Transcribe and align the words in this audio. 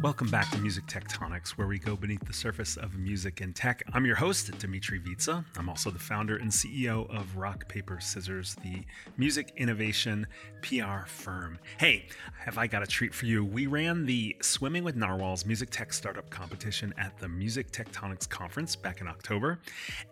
Welcome 0.00 0.28
back 0.28 0.48
to 0.52 0.58
Music 0.58 0.86
Tectonics, 0.86 1.50
where 1.50 1.66
we 1.66 1.80
go 1.80 1.96
beneath 1.96 2.24
the 2.24 2.32
surface 2.32 2.76
of 2.76 2.96
music 2.96 3.40
and 3.40 3.52
tech. 3.52 3.82
I'm 3.92 4.06
your 4.06 4.14
host, 4.14 4.56
Dmitri 4.56 5.00
Vietze. 5.00 5.44
I'm 5.56 5.68
also 5.68 5.90
the 5.90 5.98
founder 5.98 6.36
and 6.36 6.48
CEO 6.48 7.12
of 7.12 7.36
Rock, 7.36 7.68
Paper, 7.68 7.98
Scissors, 7.98 8.54
the 8.62 8.84
music 9.16 9.52
innovation 9.56 10.24
PR 10.62 11.04
firm. 11.06 11.58
Hey, 11.78 12.06
have 12.38 12.58
I 12.58 12.68
got 12.68 12.84
a 12.84 12.86
treat 12.86 13.12
for 13.12 13.26
you? 13.26 13.44
We 13.44 13.66
ran 13.66 14.06
the 14.06 14.36
Swimming 14.40 14.84
with 14.84 14.94
Narwhals 14.94 15.44
Music 15.44 15.68
Tech 15.68 15.92
Startup 15.92 16.30
Competition 16.30 16.94
at 16.96 17.18
the 17.18 17.28
Music 17.28 17.72
Tectonics 17.72 18.28
Conference 18.28 18.76
back 18.76 19.00
in 19.00 19.08
October. 19.08 19.58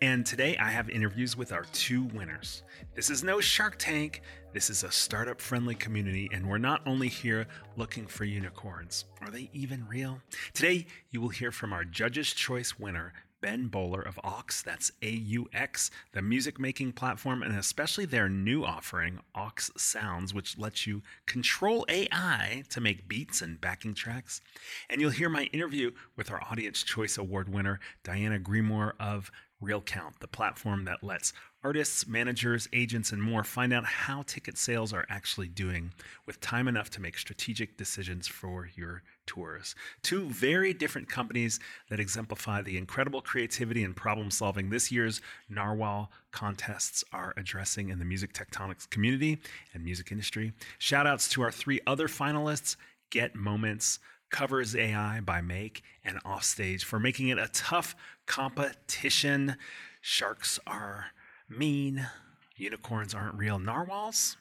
And 0.03 0.27
today 0.27 0.57
I 0.57 0.69
have 0.73 0.91
interviews 0.91 1.37
with 1.37 1.53
our 1.53 1.65
two 1.73 2.07
winners. 2.07 2.65
This 2.97 3.09
is 3.09 3.23
no 3.23 3.41
Shark 3.41 3.77
Tank. 3.79 4.23
This 4.53 4.71
is 4.71 4.85
a 4.85 4.91
startup 4.91 5.41
friendly 5.41 5.75
community, 5.75 6.31
and 6.33 6.49
we're 6.49 6.57
not 6.57 6.81
only 6.87 7.09
here 7.09 7.47
looking 7.77 8.07
for 8.07 8.25
unicorns. 8.25 9.05
Are 9.21 9.31
they 9.31 9.51
even 9.53 9.87
real? 9.87 10.23
Today, 10.55 10.87
you 11.11 11.21
will 11.21 11.29
hear 11.29 11.53
from 11.53 11.73
our 11.75 11.85
Judge's 11.85 12.33
Choice 12.33 12.79
winner, 12.79 13.13
Ben 13.43 13.67
Bowler 13.69 14.01
of 14.01 14.19
Aux, 14.25 14.63
that's 14.65 14.91
AUX, 15.03 15.91
the 16.13 16.23
music 16.23 16.59
making 16.59 16.93
platform, 16.93 17.43
and 17.43 17.55
especially 17.57 18.07
their 18.07 18.31
new 18.31 18.65
offering, 18.65 19.21
Aux 19.35 19.53
Sounds, 19.77 20.33
which 20.33 20.57
lets 20.57 20.87
you 20.87 21.03
control 21.27 21.85
AI 21.89 22.65
to 22.71 22.81
make 22.81 23.07
beats 23.07 23.43
and 23.43 23.61
backing 23.61 23.93
tracks. 23.95 24.41
And 24.89 25.01
you'll 25.01 25.11
hear 25.11 25.29
my 25.29 25.45
interview 25.53 25.91
with 26.17 26.31
our 26.31 26.43
Audience 26.51 26.83
Choice 26.83 27.19
Award 27.19 27.53
winner, 27.53 27.79
Diana 28.03 28.39
Gremore 28.39 28.95
of 28.99 29.31
RealCount, 29.63 30.19
the 30.21 30.29
platform 30.29 30.85
that 30.85 31.03
lets 31.03 31.33
artists, 31.65 32.07
managers, 32.07 32.69
agents, 32.73 33.11
and 33.11 33.23
more 33.23 33.43
find 33.43 33.73
out 33.73 33.85
how 33.85 34.23
ticket 34.23 34.57
sales 34.57 34.93
are 34.93 35.07
actually 35.09 35.49
doing 35.49 35.93
with 36.27 36.41
time 36.41 36.69
enough 36.69 36.91
to 36.91 37.01
make 37.01 37.19
strategic 37.19 37.77
decisions 37.77 38.29
for 38.29 38.69
your 38.77 39.03
tours. 39.27 39.75
Two 40.03 40.29
very 40.29 40.73
different 40.73 41.09
companies 41.09 41.59
that 41.91 41.99
exemplify 41.99 42.63
the 42.63 42.77
incredible 42.77 43.21
creativity 43.21 43.83
and 43.83 43.97
problem 43.97 44.31
solving 44.31 44.71
this 44.71 44.93
year's 44.93 45.21
Narwhal 45.49 46.13
contests 46.31 47.03
are 47.13 47.35
addressing 47.37 47.89
in 47.89 47.99
the 47.99 48.05
music 48.05 48.33
tectonics 48.33 48.89
community 48.89 49.41
and 49.75 49.83
music 49.83 50.13
industry. 50.13 50.53
Shout 50.79 51.07
outs 51.07 51.29
to 51.31 51.43
our 51.43 51.51
three 51.51 51.81
other 51.87 52.09
finalists 52.09 52.77
Get 53.11 53.35
Moments. 53.35 53.99
Covers 54.31 54.75
AI 54.75 55.21
by 55.21 55.41
Mayk 55.41 55.81
and 56.05 56.19
Offstage 56.25 56.85
for 56.85 56.99
making 56.99 57.29
it 57.29 57.39
a 57.39 57.49
tough 57.53 57.95
competition. 58.27 59.57
Sharks 60.01 60.59
are 60.67 61.07
mean. 61.49 62.09
Unicorns 62.57 63.15
aren't 63.15 63.37
real. 63.37 63.59
Narwhals? 63.59 64.37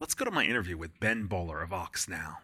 Let's 0.00 0.14
go 0.14 0.24
to 0.24 0.30
my 0.30 0.44
interview 0.44 0.76
with 0.76 1.00
Ben 1.00 1.26
Bowler 1.26 1.62
of 1.62 1.72
Aux 1.72 1.88
now. 2.08 2.38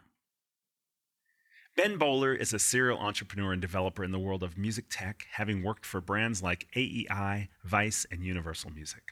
Ben 1.74 1.96
Bowler 1.96 2.34
is 2.34 2.52
a 2.52 2.58
serial 2.58 2.98
entrepreneur 2.98 3.52
and 3.52 3.60
developer 3.60 4.04
in 4.04 4.12
the 4.12 4.18
world 4.18 4.42
of 4.42 4.58
music 4.58 4.86
tech, 4.90 5.26
having 5.32 5.62
worked 5.62 5.86
for 5.86 6.02
brands 6.02 6.42
like 6.42 6.68
AEI, 6.76 7.48
Vice, 7.64 8.06
and 8.10 8.22
Universal 8.22 8.72
Music. 8.72 9.02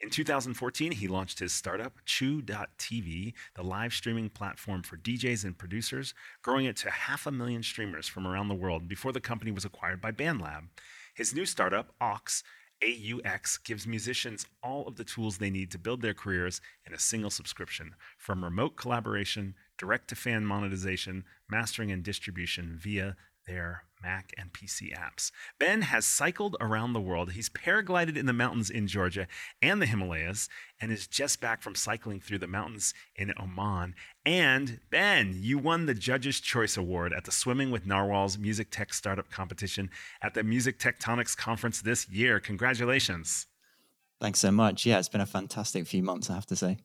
In 0.00 0.10
2014, 0.10 0.92
he 0.92 1.08
launched 1.08 1.40
his 1.40 1.52
startup, 1.52 1.98
Chew.tv, 2.04 3.32
the 3.56 3.62
live 3.64 3.92
streaming 3.92 4.30
platform 4.30 4.84
for 4.84 4.96
DJs 4.96 5.44
and 5.44 5.58
producers, 5.58 6.14
growing 6.40 6.66
it 6.66 6.76
to 6.76 6.90
half 6.90 7.26
a 7.26 7.32
million 7.32 7.64
streamers 7.64 8.06
from 8.06 8.24
around 8.24 8.46
the 8.46 8.54
world 8.54 8.86
before 8.86 9.10
the 9.10 9.20
company 9.20 9.50
was 9.50 9.64
acquired 9.64 10.00
by 10.00 10.12
BandLab. 10.12 10.68
His 11.14 11.34
new 11.34 11.44
startup, 11.44 11.94
Aux, 12.00 12.42
AUX 12.80 13.58
gives 13.64 13.88
musicians 13.88 14.46
all 14.62 14.86
of 14.86 14.94
the 14.94 15.04
tools 15.04 15.38
they 15.38 15.50
need 15.50 15.72
to 15.72 15.78
build 15.78 16.00
their 16.00 16.14
careers 16.14 16.60
in 16.86 16.94
a 16.94 16.98
single 16.98 17.30
subscription, 17.30 17.96
from 18.16 18.44
remote 18.44 18.76
collaboration, 18.76 19.56
direct 19.78 20.06
to 20.08 20.14
fan 20.14 20.46
monetization, 20.46 21.24
mastering, 21.50 21.90
and 21.90 22.04
distribution 22.04 22.78
via 22.80 23.16
their 23.48 23.82
Mac 24.02 24.32
and 24.38 24.52
PC 24.52 24.96
apps. 24.96 25.30
Ben 25.58 25.82
has 25.82 26.06
cycled 26.06 26.56
around 26.60 26.92
the 26.92 27.00
world. 27.00 27.32
He's 27.32 27.48
paraglided 27.48 28.16
in 28.16 28.26
the 28.26 28.32
mountains 28.32 28.70
in 28.70 28.86
Georgia 28.86 29.26
and 29.60 29.82
the 29.82 29.86
Himalayas 29.86 30.48
and 30.80 30.92
is 30.92 31.06
just 31.06 31.40
back 31.40 31.62
from 31.62 31.74
cycling 31.74 32.20
through 32.20 32.38
the 32.38 32.46
mountains 32.46 32.94
in 33.16 33.32
Oman. 33.40 33.94
And 34.24 34.80
Ben, 34.90 35.34
you 35.36 35.58
won 35.58 35.86
the 35.86 35.94
Judge's 35.94 36.40
Choice 36.40 36.76
Award 36.76 37.12
at 37.12 37.24
the 37.24 37.32
Swimming 37.32 37.70
with 37.70 37.86
Narwhals 37.86 38.38
Music 38.38 38.68
Tech 38.70 38.94
Startup 38.94 39.28
Competition 39.30 39.90
at 40.22 40.34
the 40.34 40.44
Music 40.44 40.78
Tectonics 40.78 41.36
Conference 41.36 41.82
this 41.82 42.08
year. 42.08 42.38
Congratulations. 42.38 43.46
Thanks 44.20 44.40
so 44.40 44.50
much. 44.50 44.84
Yeah, 44.84 44.98
it's 44.98 45.08
been 45.08 45.20
a 45.20 45.26
fantastic 45.26 45.86
few 45.86 46.02
months, 46.02 46.28
I 46.30 46.34
have 46.34 46.46
to 46.46 46.56
say. 46.56 46.78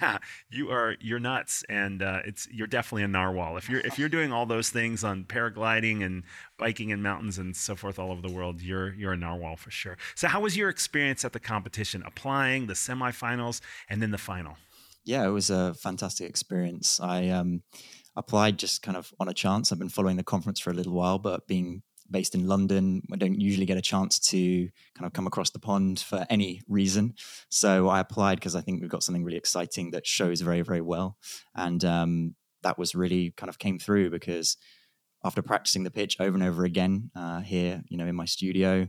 Yeah, 0.00 0.18
you 0.50 0.70
are 0.70 0.96
you're 1.00 1.18
nuts, 1.18 1.62
and 1.68 2.02
uh, 2.02 2.20
it's 2.24 2.48
you're 2.50 2.66
definitely 2.66 3.02
a 3.02 3.08
narwhal. 3.08 3.56
If 3.56 3.68
you're 3.68 3.80
if 3.80 3.98
you're 3.98 4.08
doing 4.08 4.32
all 4.32 4.46
those 4.46 4.70
things 4.70 5.04
on 5.04 5.24
paragliding 5.24 6.02
and 6.04 6.24
biking 6.58 6.90
in 6.90 7.02
mountains 7.02 7.38
and 7.38 7.54
so 7.54 7.76
forth 7.76 7.98
all 7.98 8.10
over 8.10 8.22
the 8.22 8.32
world, 8.32 8.62
you're 8.62 8.94
you're 8.94 9.12
a 9.12 9.16
narwhal 9.16 9.56
for 9.56 9.70
sure. 9.70 9.98
So, 10.14 10.28
how 10.28 10.40
was 10.40 10.56
your 10.56 10.70
experience 10.70 11.24
at 11.24 11.32
the 11.32 11.40
competition, 11.40 12.02
applying 12.06 12.66
the 12.66 12.74
semifinals 12.74 13.60
and 13.88 14.00
then 14.00 14.10
the 14.10 14.18
final? 14.18 14.56
Yeah, 15.04 15.26
it 15.26 15.30
was 15.30 15.50
a 15.50 15.74
fantastic 15.74 16.28
experience. 16.28 16.98
I 17.00 17.28
um, 17.28 17.62
applied 18.16 18.58
just 18.58 18.82
kind 18.82 18.96
of 18.96 19.12
on 19.20 19.28
a 19.28 19.34
chance. 19.34 19.70
I've 19.70 19.78
been 19.78 19.88
following 19.88 20.16
the 20.16 20.24
conference 20.24 20.58
for 20.58 20.70
a 20.70 20.74
little 20.74 20.94
while, 20.94 21.18
but 21.18 21.46
being 21.46 21.82
based 22.10 22.34
in 22.34 22.46
London. 22.46 23.02
I 23.12 23.16
don't 23.16 23.40
usually 23.40 23.66
get 23.66 23.78
a 23.78 23.82
chance 23.82 24.18
to 24.30 24.68
kind 24.94 25.06
of 25.06 25.12
come 25.12 25.26
across 25.26 25.50
the 25.50 25.58
pond 25.58 26.00
for 26.00 26.26
any 26.30 26.62
reason. 26.68 27.14
So 27.50 27.88
I 27.88 28.00
applied 28.00 28.38
because 28.38 28.56
I 28.56 28.60
think 28.60 28.80
we've 28.80 28.90
got 28.90 29.02
something 29.02 29.24
really 29.24 29.38
exciting 29.38 29.90
that 29.90 30.06
shows 30.06 30.40
very, 30.40 30.62
very 30.62 30.80
well. 30.80 31.16
And 31.54 31.84
um, 31.84 32.34
that 32.62 32.78
was 32.78 32.94
really 32.94 33.32
kind 33.36 33.48
of 33.48 33.58
came 33.58 33.78
through 33.78 34.10
because 34.10 34.56
after 35.24 35.42
practicing 35.42 35.82
the 35.82 35.90
pitch 35.90 36.16
over 36.20 36.34
and 36.34 36.44
over 36.44 36.64
again 36.64 37.10
uh, 37.16 37.40
here, 37.40 37.82
you 37.88 37.96
know, 37.96 38.06
in 38.06 38.14
my 38.14 38.26
studio, 38.26 38.86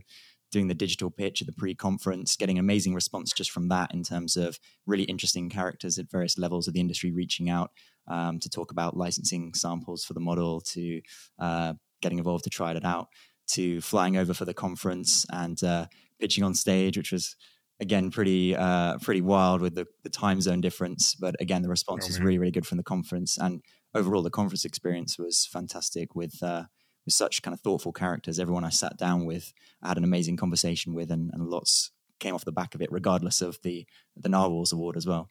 doing 0.50 0.68
the 0.68 0.74
digital 0.74 1.10
pitch 1.10 1.42
at 1.42 1.46
the 1.46 1.52
pre-conference, 1.52 2.36
getting 2.36 2.58
amazing 2.58 2.94
response 2.94 3.32
just 3.32 3.50
from 3.50 3.68
that 3.68 3.92
in 3.92 4.02
terms 4.02 4.36
of 4.36 4.58
really 4.86 5.04
interesting 5.04 5.50
characters 5.50 5.98
at 5.98 6.10
various 6.10 6.38
levels 6.38 6.66
of 6.66 6.74
the 6.74 6.80
industry 6.80 7.10
reaching 7.10 7.50
out 7.50 7.70
um, 8.06 8.38
to 8.38 8.48
talk 8.48 8.70
about 8.70 8.96
licensing 8.96 9.52
samples 9.54 10.04
for 10.04 10.14
the 10.14 10.20
model, 10.20 10.60
to 10.60 11.02
uh, 11.38 11.74
getting 12.00 12.18
involved 12.18 12.44
to 12.44 12.50
try 12.50 12.72
it 12.72 12.84
out 12.84 13.08
to 13.48 13.80
flying 13.80 14.16
over 14.16 14.34
for 14.34 14.44
the 14.44 14.54
conference 14.54 15.24
and 15.30 15.62
uh, 15.62 15.86
pitching 16.20 16.44
on 16.44 16.54
stage, 16.54 16.96
which 16.96 17.12
was 17.12 17.36
again 17.80 18.10
pretty 18.10 18.54
uh, 18.54 18.98
pretty 18.98 19.20
wild 19.20 19.60
with 19.60 19.74
the, 19.74 19.86
the, 20.02 20.10
time 20.10 20.40
zone 20.40 20.60
difference. 20.60 21.14
But 21.14 21.36
again, 21.40 21.62
the 21.62 21.68
response 21.68 22.04
oh, 22.04 22.08
was 22.08 22.20
really 22.20 22.38
really 22.38 22.52
good 22.52 22.66
from 22.66 22.78
the 22.78 22.84
conference, 22.84 23.38
and 23.38 23.62
overall 23.94 24.22
the 24.22 24.30
conference 24.30 24.64
experience 24.64 25.18
was 25.18 25.46
fantastic 25.50 26.14
with. 26.14 26.42
Uh, 26.42 26.64
with 27.06 27.14
such 27.14 27.40
kind 27.40 27.54
of 27.54 27.60
thoughtful 27.60 27.90
characters, 27.90 28.38
everyone 28.38 28.64
I 28.64 28.68
sat 28.68 28.98
down 28.98 29.24
with, 29.24 29.54
I 29.82 29.88
had 29.88 29.96
an 29.96 30.04
amazing 30.04 30.36
conversation 30.36 30.92
with, 30.92 31.10
and, 31.10 31.30
and 31.32 31.48
lots 31.48 31.90
came 32.20 32.34
off 32.34 32.44
the 32.44 32.52
back 32.52 32.74
of 32.74 32.82
it, 32.82 32.92
regardless 32.92 33.40
of 33.40 33.58
the 33.62 33.86
the 34.14 34.28
Narwhals 34.28 34.72
Award 34.72 34.94
as 34.94 35.06
well. 35.06 35.30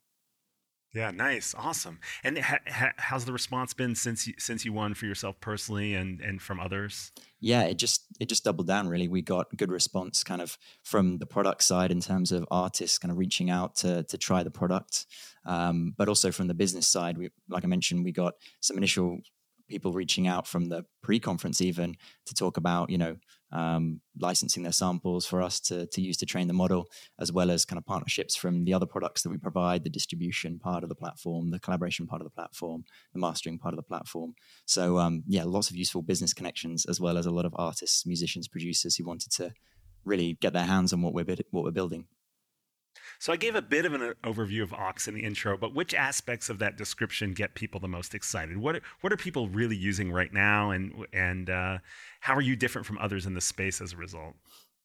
Yeah, 0.98 1.12
nice, 1.12 1.54
awesome. 1.56 2.00
And 2.24 2.40
ha- 2.40 2.58
ha- 2.68 2.94
how's 2.98 3.26
the 3.26 3.32
response 3.32 3.72
been 3.76 3.94
since 3.94 4.26
you, 4.26 4.34
since 4.40 4.66
you 4.66 4.74
won 4.74 4.96
for 4.96 5.06
yourself 5.06 5.40
personally 5.40 5.94
and 5.94 6.20
and 6.22 6.42
from 6.42 6.60
others? 6.60 7.12
Yeah, 7.40 7.66
it 7.66 7.78
just 7.78 8.08
it 8.20 8.28
just 8.30 8.44
doubled 8.44 8.66
down. 8.66 8.88
Really, 8.88 9.08
we 9.08 9.22
got 9.22 9.56
good 9.56 9.72
response 9.72 10.24
kind 10.24 10.42
of 10.42 10.58
from 10.82 11.20
the 11.20 11.28
product 11.28 11.62
side 11.62 11.92
in 11.92 12.02
terms 12.02 12.32
of 12.32 12.48
artists 12.50 12.98
kind 12.98 13.12
of 13.12 13.20
reaching 13.20 13.52
out 13.52 13.76
to 13.76 14.06
to 14.06 14.18
try 14.18 14.42
the 14.42 14.50
product, 14.50 15.06
um, 15.46 15.94
but 15.96 16.10
also 16.10 16.32
from 16.32 16.48
the 16.48 16.56
business 16.56 16.88
side. 16.88 17.20
We, 17.20 17.30
like 17.48 17.64
I 17.64 17.68
mentioned, 17.68 18.04
we 18.04 18.12
got 18.12 18.34
some 18.60 18.76
initial 18.76 19.20
people 19.70 19.94
reaching 19.94 20.28
out 20.28 20.48
from 20.48 20.70
the 20.70 20.84
pre-conference 21.04 21.62
even 21.62 21.96
to 22.26 22.34
talk 22.34 22.58
about 22.58 22.90
you 22.90 22.98
know 22.98 23.18
um, 23.52 24.02
licensing 24.20 24.64
their 24.64 24.72
samples 24.72 25.26
for 25.26 25.42
us 25.42 25.60
to, 25.62 25.88
to 25.88 26.02
use 26.02 26.18
to 26.18 26.26
train 26.26 26.48
the 26.48 26.54
model 26.54 26.88
as 27.20 27.32
well 27.32 27.50
as 27.50 27.66
kind 27.66 27.78
of 27.78 27.86
partnerships 27.86 28.36
from 28.36 28.66
the 28.66 28.74
other 28.74 28.86
products 28.86 29.22
that 29.24 29.30
we 29.30 29.38
provide 29.38 29.84
the 29.84 29.90
distribution 29.90 30.60
part 30.60 30.84
of 30.84 30.90
the 30.90 30.96
platform 30.96 31.52
the 31.52 31.60
collaboration 31.60 32.08
part 32.08 32.22
of 32.22 32.26
the 32.26 32.32
platform 32.32 32.84
the 33.14 33.20
mastering 33.20 33.58
part 33.58 33.74
of 33.74 33.78
the 33.78 33.84
platform. 33.84 34.34
So 34.66 34.98
um, 34.98 35.24
yeah 35.28 35.44
lots 35.46 35.70
of 35.70 35.76
useful 35.76 36.02
business 36.02 36.34
connections 36.34 36.86
as 36.86 37.00
well 37.00 37.18
as 37.18 37.26
a 37.26 37.32
lot 37.32 37.46
of 37.46 37.54
artists 37.56 38.06
musicians 38.06 38.48
producers 38.48 38.96
who 38.96 39.06
wanted 39.06 39.32
to 39.34 39.54
really 40.04 40.38
get 40.42 40.54
their 40.54 40.66
hands 40.66 40.94
on 40.94 41.02
what 41.02 41.14
we're 41.14 41.26
what 41.52 41.64
we're 41.64 41.72
building 41.72 42.06
so 43.20 43.34
I 43.34 43.38
gave 43.38 43.56
a 43.56 43.62
bit 43.62 43.86
of 43.86 43.94
an 43.94 44.14
overview 44.24 44.64
of 44.64 44.74
Aux 44.74 45.08
in 45.08 45.14
the 45.14 45.24
intro, 45.24 45.58
but 45.58 45.74
which 45.74 45.94
aspects 45.94 46.50
of 46.50 46.60
that 46.60 46.78
description 46.78 47.34
get 47.34 47.56
people 47.56 47.80
the 47.80 47.88
most 47.88 48.14
excited? 48.14 48.58
What 48.58 48.82
what 49.02 49.12
are 49.12 49.18
people 49.18 49.48
really 49.50 49.76
using 49.76 50.12
right 50.12 50.32
now, 50.32 50.72
and 50.72 51.06
and 51.14 51.50
uh, 51.50 51.78
how 52.22 52.36
are 52.36 52.42
you 52.42 52.56
different 52.56 52.86
from 52.86 52.98
others 53.00 53.26
in 53.26 53.34
the 53.34 53.42
space 53.42 53.82
as 53.82 53.94
a 53.94 53.98
result? 53.98 54.36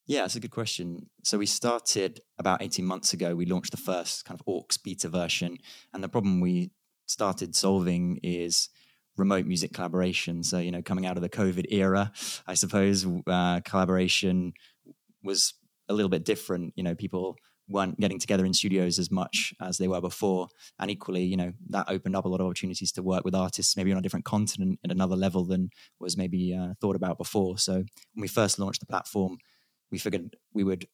Yeah, 0.07 0.25
it's 0.25 0.35
a 0.35 0.41
good 0.41 0.51
question. 0.51 1.07
So 1.23 1.39
we 1.39 1.47
started 1.47 2.21
about 2.39 2.61
18 2.61 2.85
months 2.85 3.13
ago. 3.13 3.37
We 3.37 3.47
launched 3.47 3.71
the 3.71 3.77
first 3.77 4.25
kind 4.25 4.39
of 4.39 4.47
Aux 4.47 4.67
beta 4.83 5.09
version, 5.09 5.59
and 5.93 6.03
the 6.03 6.09
problem 6.09 6.41
we 6.41 6.71
started 7.07 7.55
solving 7.55 8.19
is 8.23 8.69
remote 9.17 9.47
music 9.47 9.73
collaboration. 9.73 10.43
So 10.43 10.59
you 10.59 10.71
know, 10.71 10.83
coming 10.83 11.07
out 11.07 11.17
of 11.17 11.23
the 11.23 11.29
COVID 11.29 11.67
era, 11.71 12.13
I 12.47 12.55
suppose 12.55 13.07
uh, 13.27 13.61
collaboration 13.61 14.55
was 15.23 15.55
a 15.89 15.95
little 15.95 16.09
bit 16.09 16.25
different. 16.25 16.73
You 16.77 16.83
know, 16.83 16.95
people 16.95 17.37
weren't 17.73 17.99
getting 17.99 18.19
together 18.19 18.45
in 18.45 18.53
studios 18.53 18.99
as 18.99 19.11
much 19.11 19.53
as 19.61 19.79
they 19.79 19.89
were 19.89 20.01
before. 20.01 20.49
And 20.79 20.91
equally, 20.91 21.25
you 21.25 21.37
know, 21.37 21.53
that 21.71 21.87
opened 21.89 22.15
up 22.15 22.25
a 22.25 22.29
lot 22.29 22.41
of 22.41 22.47
opportunities 22.47 22.93
to 22.93 23.03
work 23.03 23.25
with 23.25 23.35
artists 23.35 23.77
maybe 23.77 23.93
on 23.93 23.99
a 23.99 24.03
different 24.03 24.25
continent 24.25 24.79
at 24.85 24.91
another 24.91 25.17
level 25.17 25.45
than 25.45 25.71
was 25.99 26.17
maybe 26.17 26.55
uh, 26.55 26.75
thought 26.81 26.97
about 26.97 27.19
before. 27.19 27.59
So 27.59 27.75
when 27.75 27.87
we 28.21 28.29
first 28.29 28.59
launched 28.59 28.81
the 28.81 28.87
platform, 28.87 29.39
we 29.91 29.99
figured 29.99 30.37
we 30.53 30.65
would 30.65 30.87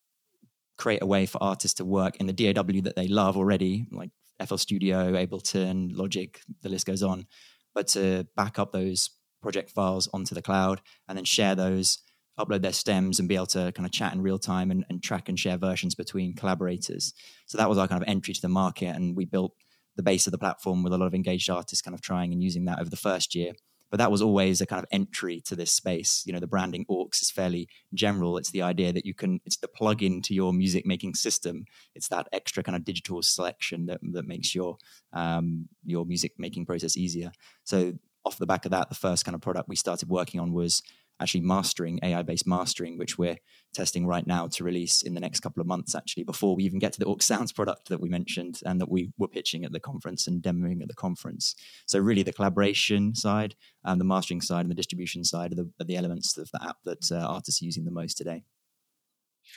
create 0.76 1.02
a 1.02 1.06
way 1.06 1.26
for 1.26 1.42
artists 1.42 1.74
to 1.74 1.84
work 1.84 2.16
in 2.16 2.26
the 2.26 2.32
DAW 2.32 2.80
that 2.82 2.96
they 2.96 3.08
love 3.08 3.36
already, 3.36 3.86
like 3.90 4.10
FL 4.44 4.56
Studio, 4.56 5.12
Ableton, 5.12 5.90
Logic, 5.92 6.40
the 6.62 6.68
list 6.68 6.86
goes 6.86 7.02
on, 7.02 7.26
but 7.74 7.88
to 7.88 8.26
back 8.36 8.58
up 8.58 8.72
those 8.72 9.10
project 9.42 9.70
files 9.70 10.08
onto 10.12 10.34
the 10.34 10.42
cloud 10.42 10.80
and 11.08 11.16
then 11.16 11.24
share 11.24 11.54
those 11.54 11.98
upload 12.38 12.62
their 12.62 12.72
stems 12.72 13.18
and 13.18 13.28
be 13.28 13.34
able 13.34 13.46
to 13.46 13.72
kind 13.72 13.86
of 13.86 13.92
chat 13.92 14.14
in 14.14 14.22
real 14.22 14.38
time 14.38 14.70
and, 14.70 14.84
and 14.88 15.02
track 15.02 15.28
and 15.28 15.38
share 15.38 15.56
versions 15.56 15.94
between 15.94 16.34
collaborators. 16.34 17.12
So 17.46 17.58
that 17.58 17.68
was 17.68 17.78
our 17.78 17.88
kind 17.88 18.02
of 18.02 18.08
entry 18.08 18.34
to 18.34 18.40
the 18.40 18.48
market, 18.48 18.94
and 18.96 19.16
we 19.16 19.24
built 19.24 19.52
the 19.96 20.02
base 20.02 20.26
of 20.26 20.30
the 20.30 20.38
platform 20.38 20.82
with 20.82 20.92
a 20.92 20.98
lot 20.98 21.06
of 21.06 21.14
engaged 21.14 21.50
artists 21.50 21.82
kind 21.82 21.94
of 21.94 22.00
trying 22.00 22.32
and 22.32 22.42
using 22.42 22.64
that 22.66 22.78
over 22.80 22.90
the 22.90 22.96
first 22.96 23.34
year. 23.34 23.52
But 23.90 23.96
that 23.98 24.12
was 24.12 24.20
always 24.20 24.60
a 24.60 24.66
kind 24.66 24.82
of 24.82 24.88
entry 24.92 25.40
to 25.46 25.56
this 25.56 25.72
space. 25.72 26.22
You 26.26 26.34
know, 26.34 26.40
the 26.40 26.46
branding 26.46 26.84
Aux 26.90 27.08
is 27.20 27.30
fairly 27.30 27.68
general. 27.94 28.36
It's 28.36 28.50
the 28.50 28.60
idea 28.60 28.92
that 28.92 29.06
you 29.06 29.14
can, 29.14 29.40
it's 29.46 29.56
the 29.56 29.66
plug 29.66 30.02
in 30.02 30.20
to 30.22 30.34
your 30.34 30.52
music 30.52 30.84
making 30.84 31.14
system. 31.14 31.64
It's 31.94 32.08
that 32.08 32.28
extra 32.30 32.62
kind 32.62 32.76
of 32.76 32.84
digital 32.84 33.22
selection 33.22 33.86
that, 33.86 34.00
that 34.12 34.28
makes 34.28 34.54
your 34.54 34.76
um, 35.14 35.68
your 35.86 36.04
music 36.04 36.32
making 36.36 36.66
process 36.66 36.98
easier. 36.98 37.32
So 37.64 37.94
off 38.26 38.36
the 38.36 38.46
back 38.46 38.66
of 38.66 38.72
that, 38.72 38.90
the 38.90 38.94
first 38.94 39.24
kind 39.24 39.34
of 39.34 39.40
product 39.40 39.70
we 39.70 39.76
started 39.76 40.10
working 40.10 40.38
on 40.38 40.52
was 40.52 40.82
actually 41.20 41.40
mastering 41.40 41.98
AI 42.02 42.22
based 42.22 42.46
mastering, 42.46 42.98
which 42.98 43.18
we're 43.18 43.38
testing 43.74 44.06
right 44.06 44.26
now 44.26 44.46
to 44.48 44.64
release 44.64 45.02
in 45.02 45.14
the 45.14 45.20
next 45.20 45.40
couple 45.40 45.60
of 45.60 45.66
months, 45.66 45.94
actually, 45.94 46.24
before 46.24 46.56
we 46.56 46.64
even 46.64 46.78
get 46.78 46.92
to 46.94 47.00
the 47.00 47.06
Aux 47.06 47.18
Sounds 47.20 47.52
product 47.52 47.88
that 47.88 48.00
we 48.00 48.08
mentioned 48.08 48.60
and 48.64 48.80
that 48.80 48.90
we 48.90 49.10
were 49.18 49.28
pitching 49.28 49.64
at 49.64 49.72
the 49.72 49.80
conference 49.80 50.26
and 50.26 50.42
demoing 50.42 50.80
at 50.82 50.88
the 50.88 50.94
conference. 50.94 51.54
So, 51.86 51.98
really, 51.98 52.22
the 52.22 52.32
collaboration 52.32 53.14
side, 53.14 53.54
and 53.84 54.00
the 54.00 54.04
mastering 54.04 54.40
side, 54.40 54.62
and 54.62 54.70
the 54.70 54.74
distribution 54.74 55.24
side 55.24 55.52
are 55.52 55.56
the, 55.56 55.70
are 55.80 55.84
the 55.84 55.96
elements 55.96 56.36
of 56.36 56.50
the 56.52 56.62
app 56.62 56.78
that 56.84 57.10
uh, 57.10 57.16
artists 57.16 57.62
are 57.62 57.64
using 57.64 57.84
the 57.84 57.90
most 57.90 58.16
today. 58.16 58.44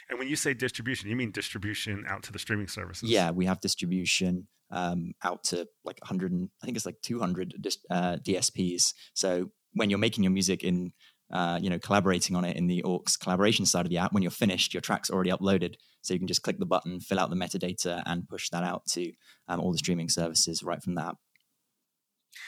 And 0.10 0.18
when 0.18 0.28
you 0.28 0.36
say 0.36 0.54
distribution, 0.54 1.10
you 1.10 1.16
mean 1.16 1.32
distribution 1.32 2.06
out 2.08 2.24
to 2.24 2.32
the 2.32 2.40
streaming 2.40 2.68
services? 2.68 3.10
Yeah, 3.10 3.32
we 3.32 3.46
have 3.46 3.60
distribution 3.60 4.48
um, 4.72 5.14
out 5.24 5.44
to 5.46 5.68
like 5.84 6.00
100, 6.02 6.50
I 6.62 6.66
think 6.66 6.78
it's 6.78 6.86
like 6.86 7.02
200 7.02 7.76
uh, 7.90 8.18
DSPs. 8.18 8.94
So 9.14 9.52
when 9.74 9.90
you're 9.90 10.00
making 10.00 10.24
your 10.24 10.32
music 10.32 10.64
in 10.64 10.94
uh, 11.32 11.60
you 11.62 11.70
know, 11.70 11.80
collaborating 11.80 12.36
on 12.36 12.46
it 12.46 12.58
in 12.58 12.68
the 12.68 12.84
Aux 12.84 13.04
collaboration 13.20 13.66
side 13.66 13.86
of 13.86 13.90
the 13.90 13.98
app. 13.98 14.14
When 14.14 14.24
you're 14.24 14.32
finished, 14.32 14.74
your 14.74 14.82
track's 14.82 15.10
already 15.10 15.32
uploaded, 15.32 15.76
so 16.02 16.14
you 16.14 16.20
can 16.20 16.28
just 16.28 16.44
click 16.44 16.60
the 16.60 16.66
button, 16.66 17.00
fill 17.00 17.20
out 17.20 17.30
the 17.30 17.36
metadata, 17.36 18.04
and 18.06 18.28
push 18.28 18.50
that 18.50 18.64
out 18.64 18.86
to 18.92 19.12
um, 19.48 19.60
all 19.60 19.72
the 19.72 19.78
streaming 19.78 20.10
services 20.10 20.64
right 20.64 20.82
from 20.82 20.96
the 20.96 21.04
app. 21.04 21.18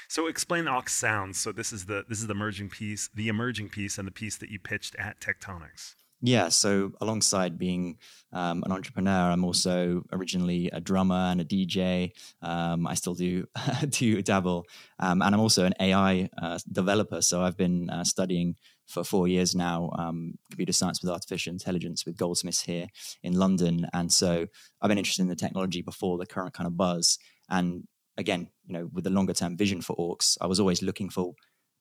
So 0.08 0.28
explain 0.28 0.68
Aux 0.68 0.84
Sounds. 0.88 1.38
So 1.38 1.52
this 1.52 1.74
is 1.74 1.86
the 1.86 2.06
this 2.08 2.20
is 2.20 2.28
the 2.28 2.34
emerging 2.34 2.70
piece, 2.70 3.10
the 3.14 3.28
emerging 3.28 3.70
piece, 3.70 3.98
and 3.98 4.08
the 4.08 4.12
piece 4.12 4.38
that 4.38 4.50
you 4.50 4.60
pitched 4.60 4.96
at 4.96 5.20
Tectonics. 5.20 5.96
Yeah, 6.26 6.48
so 6.48 6.94
alongside 7.02 7.58
being 7.58 7.98
um, 8.32 8.64
an 8.64 8.72
entrepreneur, 8.72 9.30
I'm 9.30 9.44
also 9.44 10.04
originally 10.14 10.70
a 10.72 10.80
drummer 10.80 11.16
and 11.16 11.42
a 11.42 11.44
DJ. 11.44 12.14
Um, 12.42 12.88
I 12.88 12.94
still 12.94 13.14
do 13.14 13.46
do 13.90 14.22
dabble, 14.22 14.66
um, 15.00 15.22
and 15.22 15.36
I'm 15.36 15.42
also 15.42 15.66
an 15.66 15.74
AI 15.82 16.30
uh, 16.42 16.60
developer. 16.72 17.22
So 17.22 17.42
I've 17.42 17.58
been 17.58 17.90
uh, 17.90 18.06
studying 18.06 18.56
for 18.88 19.04
four 19.04 19.28
years 19.28 19.56
now, 19.56 19.92
um, 19.98 20.36
computer 20.50 20.74
science 20.74 21.02
with 21.02 21.12
artificial 21.12 21.52
intelligence 21.52 22.06
with 22.06 22.18
Goldsmiths 22.18 22.64
here 22.64 22.88
in 23.22 23.34
London, 23.34 23.88
and 23.94 24.12
so 24.12 24.48
I've 24.82 24.90
been 24.90 24.98
interested 24.98 25.22
in 25.22 25.30
the 25.30 25.36
technology 25.36 25.82
before 25.82 26.18
the 26.18 26.26
current 26.26 26.54
kind 26.54 26.68
of 26.68 26.78
buzz. 26.78 27.18
And 27.50 27.88
again, 28.18 28.50
you 28.66 28.74
know, 28.74 28.90
with 28.92 29.04
the 29.04 29.10
longer 29.10 29.34
term 29.34 29.58
vision 29.58 29.82
for 29.82 29.96
Aux, 30.00 30.38
I 30.42 30.48
was 30.48 30.60
always 30.60 30.82
looking 30.82 31.10
for 31.10 31.34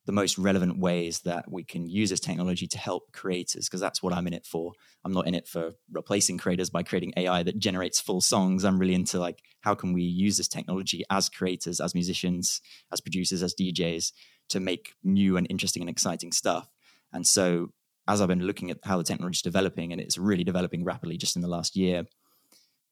the 0.05 0.13
most 0.13 0.37
relevant 0.37 0.79
ways 0.79 1.21
that 1.21 1.51
we 1.51 1.63
can 1.63 1.89
use 1.89 2.11
this 2.11 2.19
technology 2.19 2.67
to 2.67 2.79
help 2.79 3.13
creators 3.13 3.69
because 3.69 3.81
that's 3.81 4.03
what 4.03 4.13
I'm 4.13 4.27
in 4.27 4.33
it 4.33 4.45
for. 4.45 4.73
I'm 5.05 5.13
not 5.13 5.29
in 5.29 5.35
it 5.35 5.47
for 5.47 5.73
replacing 5.93 6.39
creators 6.39 6.71
by 6.71 6.83
creating 6.83 7.13
AI 7.17 7.45
that 7.45 7.59
generates 7.59 8.01
full 8.01 8.21
songs. 8.21 8.65
I'm 8.65 8.79
really 8.79 8.95
into 8.95 9.21
like 9.21 9.39
how 9.61 9.75
can 9.75 9.93
we 9.93 10.03
use 10.03 10.39
this 10.39 10.49
technology 10.49 11.05
as 11.09 11.29
creators, 11.29 11.81
as 11.81 11.95
musicians, 11.95 12.61
as 12.93 13.01
producers, 13.01 13.43
as 13.43 13.55
DJs 13.55 14.13
to 14.49 14.61
make 14.61 14.95
new 15.05 15.37
and 15.37 15.47
interesting 15.49 15.83
and 15.83 15.91
exciting 15.91 16.33
stuff. 16.33 16.69
And 17.13 17.27
so 17.27 17.69
as 18.09 18.21
I've 18.21 18.29
been 18.29 18.47
looking 18.47 18.71
at 18.71 18.79
how 18.85 18.99
the 18.99 19.05
technology 19.05 19.37
is 19.37 19.43
developing 19.43 19.93
and 19.93 20.01
it's 20.01 20.19
really 20.19 20.45
developing 20.45 20.85
rapidly 20.85 21.17
just 21.17 21.37
in 21.37 21.43
the 21.43 21.49
last 21.49 21.77
year, 21.77 22.05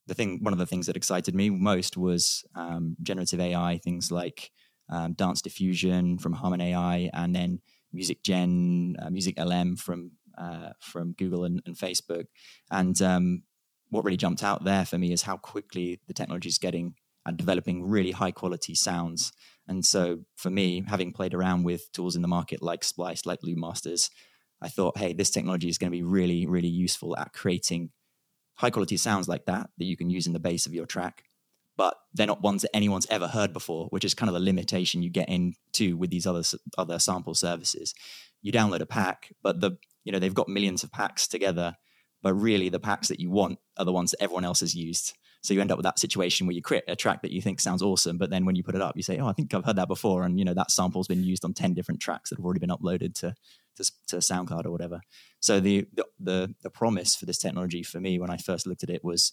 the 0.07 0.15
thing 0.15 0.39
one 0.43 0.53
of 0.53 0.59
the 0.59 0.67
things 0.67 0.87
that 0.87 0.97
excited 0.97 1.35
me 1.35 1.51
most 1.51 1.97
was 1.97 2.45
um, 2.55 2.97
generative 3.03 3.41
AI, 3.41 3.79
things 3.83 4.11
like 4.11 4.51
um, 4.89 5.13
Dance 5.13 5.41
Diffusion 5.41 6.19
from 6.19 6.35
Harmonai, 6.35 7.11
and 7.13 7.35
then 7.35 7.61
MusicGen, 7.95 8.95
uh, 9.01 9.09
MusicLM 9.09 9.79
from 9.79 10.13
uh, 10.37 10.71
from 10.81 11.13
Google 11.13 11.45
and, 11.45 11.63
and 11.67 11.77
Facebook. 11.77 12.25
And 12.71 13.01
um, 13.03 13.43
what 13.91 14.05
really 14.05 14.17
jumped 14.17 14.43
out 14.43 14.65
there 14.65 14.85
for 14.85 14.99
me 14.99 15.13
is 15.13 15.23
how 15.23 15.37
quickly 15.37 16.01
the 16.07 16.15
technology 16.15 16.49
is 16.49 16.59
getting 16.59 16.95
and 17.27 17.37
developing 17.37 17.89
really 17.89 18.13
high 18.13 18.31
quality 18.31 18.75
sounds. 18.75 19.33
And 19.69 19.85
so 19.85 20.21
for 20.37 20.51
me, 20.51 20.85
having 20.89 21.13
played 21.13 21.35
around 21.35 21.65
with 21.65 21.93
tools 21.93 22.17
in 22.17 22.23
the 22.23 22.29
market 22.29 22.63
like 22.63 22.83
Splice, 22.83 23.27
like 23.27 23.41
Loopmasters, 23.41 24.11
I 24.61 24.69
thought, 24.69 24.99
hey, 24.99 25.13
this 25.13 25.31
technology 25.31 25.69
is 25.69 25.79
going 25.79 25.91
to 25.91 25.97
be 25.97 26.03
really, 26.03 26.47
really 26.47 26.69
useful 26.69 27.17
at 27.17 27.33
creating 27.33 27.91
high 28.57 28.71
quality 28.71 28.97
sounds 28.97 29.27
like 29.27 29.47
that 29.47 29.71
that 29.79 29.85
you 29.87 29.97
can 29.97 30.11
use 30.11 30.27
in 30.27 30.35
the 30.35 30.39
base 30.39 30.67
of 30.67 30.75
your 30.75 30.85
track 30.85 31.25
but 31.81 31.97
they're 32.13 32.27
not 32.27 32.43
ones 32.43 32.61
that 32.61 32.77
anyone's 32.77 33.07
ever 33.09 33.27
heard 33.27 33.55
before, 33.55 33.87
which 33.87 34.05
is 34.05 34.13
kind 34.13 34.29
of 34.29 34.35
the 34.35 34.41
limitation 34.41 35.03
you 35.03 35.09
get 35.09 35.31
into 35.31 35.97
with 35.97 36.11
these 36.11 36.27
other 36.27 36.43
other 36.77 36.99
sample 36.99 37.35
services. 37.35 37.95
You 38.43 38.53
download 38.53 38.81
a 38.81 38.87
pack, 38.87 39.33
but 39.43 39.63
the 39.63 39.79
you 40.05 40.13
know 40.13 40.19
they've 40.19 40.35
got 40.35 40.47
millions 40.47 40.85
of 40.85 40.93
packs 40.93 41.27
together, 41.27 41.77
but 42.23 42.35
really 42.35 42.69
the 42.69 42.81
packs 42.81 43.09
that 43.09 43.19
you 43.19 43.31
want 43.31 43.61
are 43.79 43.87
the 43.87 43.95
ones 43.95 44.11
that 44.11 44.23
everyone 44.23 44.45
else 44.45 44.61
has 44.61 44.75
used. 44.75 45.17
So 45.43 45.55
you 45.55 45.61
end 45.61 45.73
up 45.73 45.79
with 45.79 45.85
that 45.85 45.99
situation 45.99 46.47
where 46.47 46.55
you 46.55 46.63
create 46.63 46.85
a 46.87 46.97
track 46.97 47.23
that 47.23 47.31
you 47.31 47.41
think 47.41 47.61
sounds 47.61 47.83
awesome, 47.83 48.19
but 48.19 48.31
then 48.31 48.45
when 48.45 48.57
you 48.57 48.63
put 48.63 48.75
it 48.75 48.83
up, 48.83 48.97
you 48.97 49.03
say, 49.03 49.19
"Oh, 49.19 49.27
I 49.27 49.33
think 49.33 49.55
I've 49.55 49.65
heard 49.65 49.77
that 49.77 49.89
before," 49.89 50.25
and 50.25 50.39
you 50.39 50.45
know 50.45 50.55
that 50.55 50.71
sample's 50.71 51.09
been 51.09 51.25
used 51.25 51.45
on 51.45 51.55
ten 51.55 51.73
different 51.73 52.01
tracks 52.01 52.31
that 52.31 52.39
have 52.39 52.45
already 52.45 52.61
been 52.61 52.71
uploaded 52.71 53.15
to 53.21 53.35
to, 53.77 53.93
to 54.09 54.17
SoundCloud 54.17 54.67
or 54.67 54.71
whatever. 54.71 55.01
So 55.41 55.61
the, 55.61 55.87
the 55.95 56.05
the 56.19 56.55
the 56.63 56.71
promise 56.71 57.17
for 57.17 57.27
this 57.27 57.39
technology 57.39 57.83
for 57.83 58.01
me 58.01 58.19
when 58.19 58.31
I 58.31 58.37
first 58.37 58.67
looked 58.67 58.83
at 58.83 58.91
it 58.91 59.05
was 59.05 59.33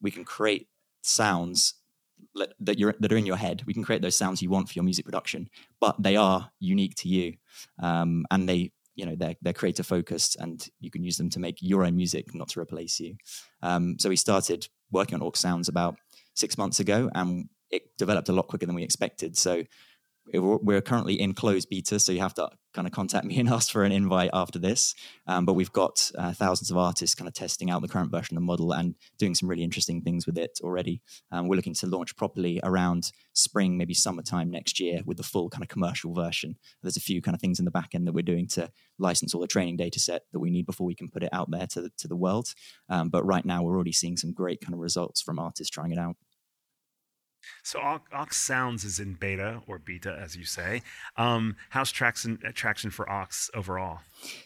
we 0.00 0.10
can 0.10 0.24
create 0.24 0.68
sounds 1.02 1.74
that 2.60 2.78
you're 2.78 2.94
that 3.00 3.12
are 3.12 3.16
in 3.16 3.26
your 3.26 3.36
head. 3.36 3.62
We 3.66 3.74
can 3.74 3.84
create 3.84 4.02
those 4.02 4.16
sounds 4.16 4.42
you 4.42 4.50
want 4.50 4.68
for 4.68 4.74
your 4.74 4.84
music 4.84 5.04
production, 5.04 5.48
but 5.80 6.02
they 6.02 6.16
are 6.16 6.50
unique 6.58 6.94
to 6.96 7.08
you, 7.08 7.34
um, 7.80 8.26
and 8.30 8.48
they 8.48 8.72
you 8.94 9.06
know 9.06 9.14
they're 9.16 9.36
they're 9.42 9.52
creator 9.52 9.82
focused, 9.82 10.36
and 10.40 10.66
you 10.80 10.90
can 10.90 11.04
use 11.04 11.16
them 11.16 11.30
to 11.30 11.40
make 11.40 11.58
your 11.60 11.84
own 11.84 11.96
music, 11.96 12.34
not 12.34 12.48
to 12.48 12.60
replace 12.60 12.98
you. 13.00 13.16
Um, 13.62 13.96
so 13.98 14.08
we 14.08 14.16
started 14.16 14.68
working 14.90 15.14
on 15.14 15.22
Aux 15.22 15.32
Sounds 15.34 15.68
about 15.68 15.96
six 16.34 16.56
months 16.58 16.80
ago, 16.80 17.10
and 17.14 17.48
it 17.70 17.96
developed 17.98 18.28
a 18.28 18.32
lot 18.32 18.48
quicker 18.48 18.66
than 18.66 18.74
we 18.74 18.82
expected. 18.82 19.36
So 19.36 19.64
we're 20.32 20.80
currently 20.80 21.20
in 21.20 21.34
closed 21.34 21.68
beta, 21.68 21.98
so 21.98 22.12
you 22.12 22.20
have 22.20 22.34
to 22.34 22.50
kind 22.76 22.86
of 22.86 22.92
contact 22.92 23.24
me 23.24 23.36
and 23.40 23.48
ask 23.48 23.72
for 23.72 23.84
an 23.84 23.92
invite 23.92 24.30
after 24.32 24.58
this. 24.58 24.94
Um, 25.26 25.44
but 25.44 25.54
we've 25.54 25.72
got 25.72 26.10
uh, 26.16 26.32
thousands 26.32 26.70
of 26.70 26.76
artists 26.76 27.14
kind 27.14 27.26
of 27.26 27.34
testing 27.34 27.70
out 27.70 27.82
the 27.82 27.88
current 27.88 28.10
version 28.10 28.36
of 28.36 28.42
the 28.42 28.46
model 28.46 28.72
and 28.72 28.94
doing 29.18 29.34
some 29.34 29.48
really 29.48 29.64
interesting 29.64 30.02
things 30.02 30.26
with 30.26 30.38
it 30.38 30.58
already. 30.62 31.00
Um, 31.32 31.48
we're 31.48 31.56
looking 31.56 31.74
to 31.74 31.86
launch 31.86 32.16
properly 32.16 32.60
around 32.62 33.10
spring, 33.32 33.76
maybe 33.76 33.94
summertime 33.94 34.50
next 34.50 34.78
year 34.78 35.00
with 35.04 35.16
the 35.16 35.22
full 35.22 35.48
kind 35.48 35.62
of 35.62 35.68
commercial 35.68 36.12
version. 36.12 36.56
There's 36.82 36.96
a 36.96 37.00
few 37.00 37.22
kind 37.22 37.34
of 37.34 37.40
things 37.40 37.58
in 37.58 37.64
the 37.64 37.70
back 37.70 37.94
end 37.94 38.06
that 38.06 38.12
we're 38.12 38.22
doing 38.22 38.46
to 38.48 38.70
license 38.98 39.34
all 39.34 39.40
the 39.40 39.46
training 39.46 39.76
data 39.76 39.98
set 39.98 40.22
that 40.32 40.40
we 40.40 40.50
need 40.50 40.66
before 40.66 40.86
we 40.86 40.94
can 40.94 41.08
put 41.08 41.22
it 41.22 41.30
out 41.32 41.50
there 41.50 41.66
to 41.68 41.82
the, 41.82 41.90
to 41.98 42.08
the 42.08 42.16
world. 42.16 42.54
Um, 42.88 43.08
but 43.08 43.24
right 43.24 43.44
now, 43.44 43.62
we're 43.62 43.74
already 43.74 43.92
seeing 43.92 44.16
some 44.16 44.32
great 44.32 44.60
kind 44.60 44.74
of 44.74 44.80
results 44.80 45.20
from 45.22 45.38
artists 45.38 45.70
trying 45.70 45.92
it 45.92 45.98
out. 45.98 46.16
So 47.62 47.80
Aux 47.80 48.26
Sounds 48.30 48.84
is 48.84 49.00
in 49.00 49.14
beta 49.14 49.62
or 49.66 49.78
beta, 49.78 50.18
as 50.20 50.36
you 50.36 50.44
say. 50.44 50.82
Um, 51.16 51.56
how's 51.70 51.92
traction 51.92 52.38
traction 52.54 52.90
for 52.90 53.10
Aux 53.10 53.50
overall? 53.54 54.00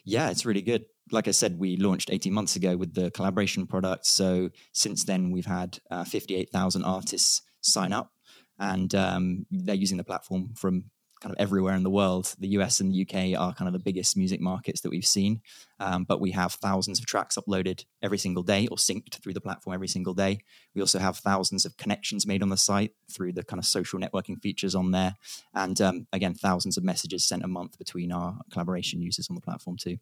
Yeah, 0.05 0.31
it's 0.31 0.45
really 0.45 0.63
good. 0.63 0.85
Like 1.13 1.29
I 1.29 1.33
said, 1.33 1.59
we 1.59 1.77
launched 1.77 2.11
18 2.11 2.33
months 2.33 2.57
ago 2.57 2.77
with 2.77 2.95
the 2.95 3.11
collaboration 3.11 3.67
product. 3.67 4.07
So 4.07 4.51
since 4.73 5.05
then, 5.05 5.31
we've 5.31 5.47
had 5.47 5.79
uh, 5.91 6.05
58,000 6.05 6.85
artists 6.85 7.43
sign 7.61 7.93
up, 7.93 8.13
and 8.59 8.95
um, 8.95 9.47
they're 9.51 9.75
using 9.75 9.99
the 9.99 10.05
platform 10.05 10.55
from 10.55 10.85
kind 11.21 11.35
of 11.35 11.41
everywhere 11.41 11.75
in 11.75 11.83
the 11.83 11.91
world. 11.91 12.35
The 12.39 12.49
US 12.49 12.81
and 12.81 12.93
the 12.93 13.03
UK 13.03 13.39
are 13.39 13.53
kind 13.55 13.69
of 13.69 13.73
the 13.73 13.79
biggest 13.79 14.17
music 14.17 14.41
markets 14.41 14.81
that 14.81 14.91
we've 14.91 15.07
seen, 15.07 15.43
um, 15.79 16.05
but 16.05 16.21
we 16.21 16.31
have 16.33 16.55
thousands 16.55 16.99
of 16.99 17.07
tracks 17.07 17.37
uploaded 17.37 17.85
every 18.03 18.19
single 18.19 18.43
day 18.43 18.67
or 18.69 18.77
synced 18.77 19.21
through 19.23 19.35
the 19.35 19.41
platform 19.41 19.75
every 19.75 19.89
single 19.89 20.15
day. 20.15 20.39
We 20.75 20.81
also 20.81 20.99
have 20.99 21.19
thousands 21.19 21.65
of 21.65 21.77
connections 21.77 22.27
made 22.27 22.43
on 22.43 22.49
the 22.49 22.57
site 22.57 22.93
through 23.11 23.33
the 23.35 23.45
kind 23.45 23.59
of 23.59 23.67
social 23.67 24.01
networking 24.01 24.41
features 24.41 24.75
on 24.75 24.91
there, 24.91 25.17
and 25.55 25.81
um, 25.81 26.07
again, 26.13 26.35
thousands 26.35 26.77
of 26.77 26.85
messages 26.85 27.27
sent 27.27 27.45
a 27.45 27.49
month 27.49 27.79
between 27.79 28.13
our 28.13 28.39
collaboration 28.51 29.03
users 29.03 29.29
on 29.29 29.35
the 29.35 29.43
platform 29.43 29.77
too. 29.77 29.99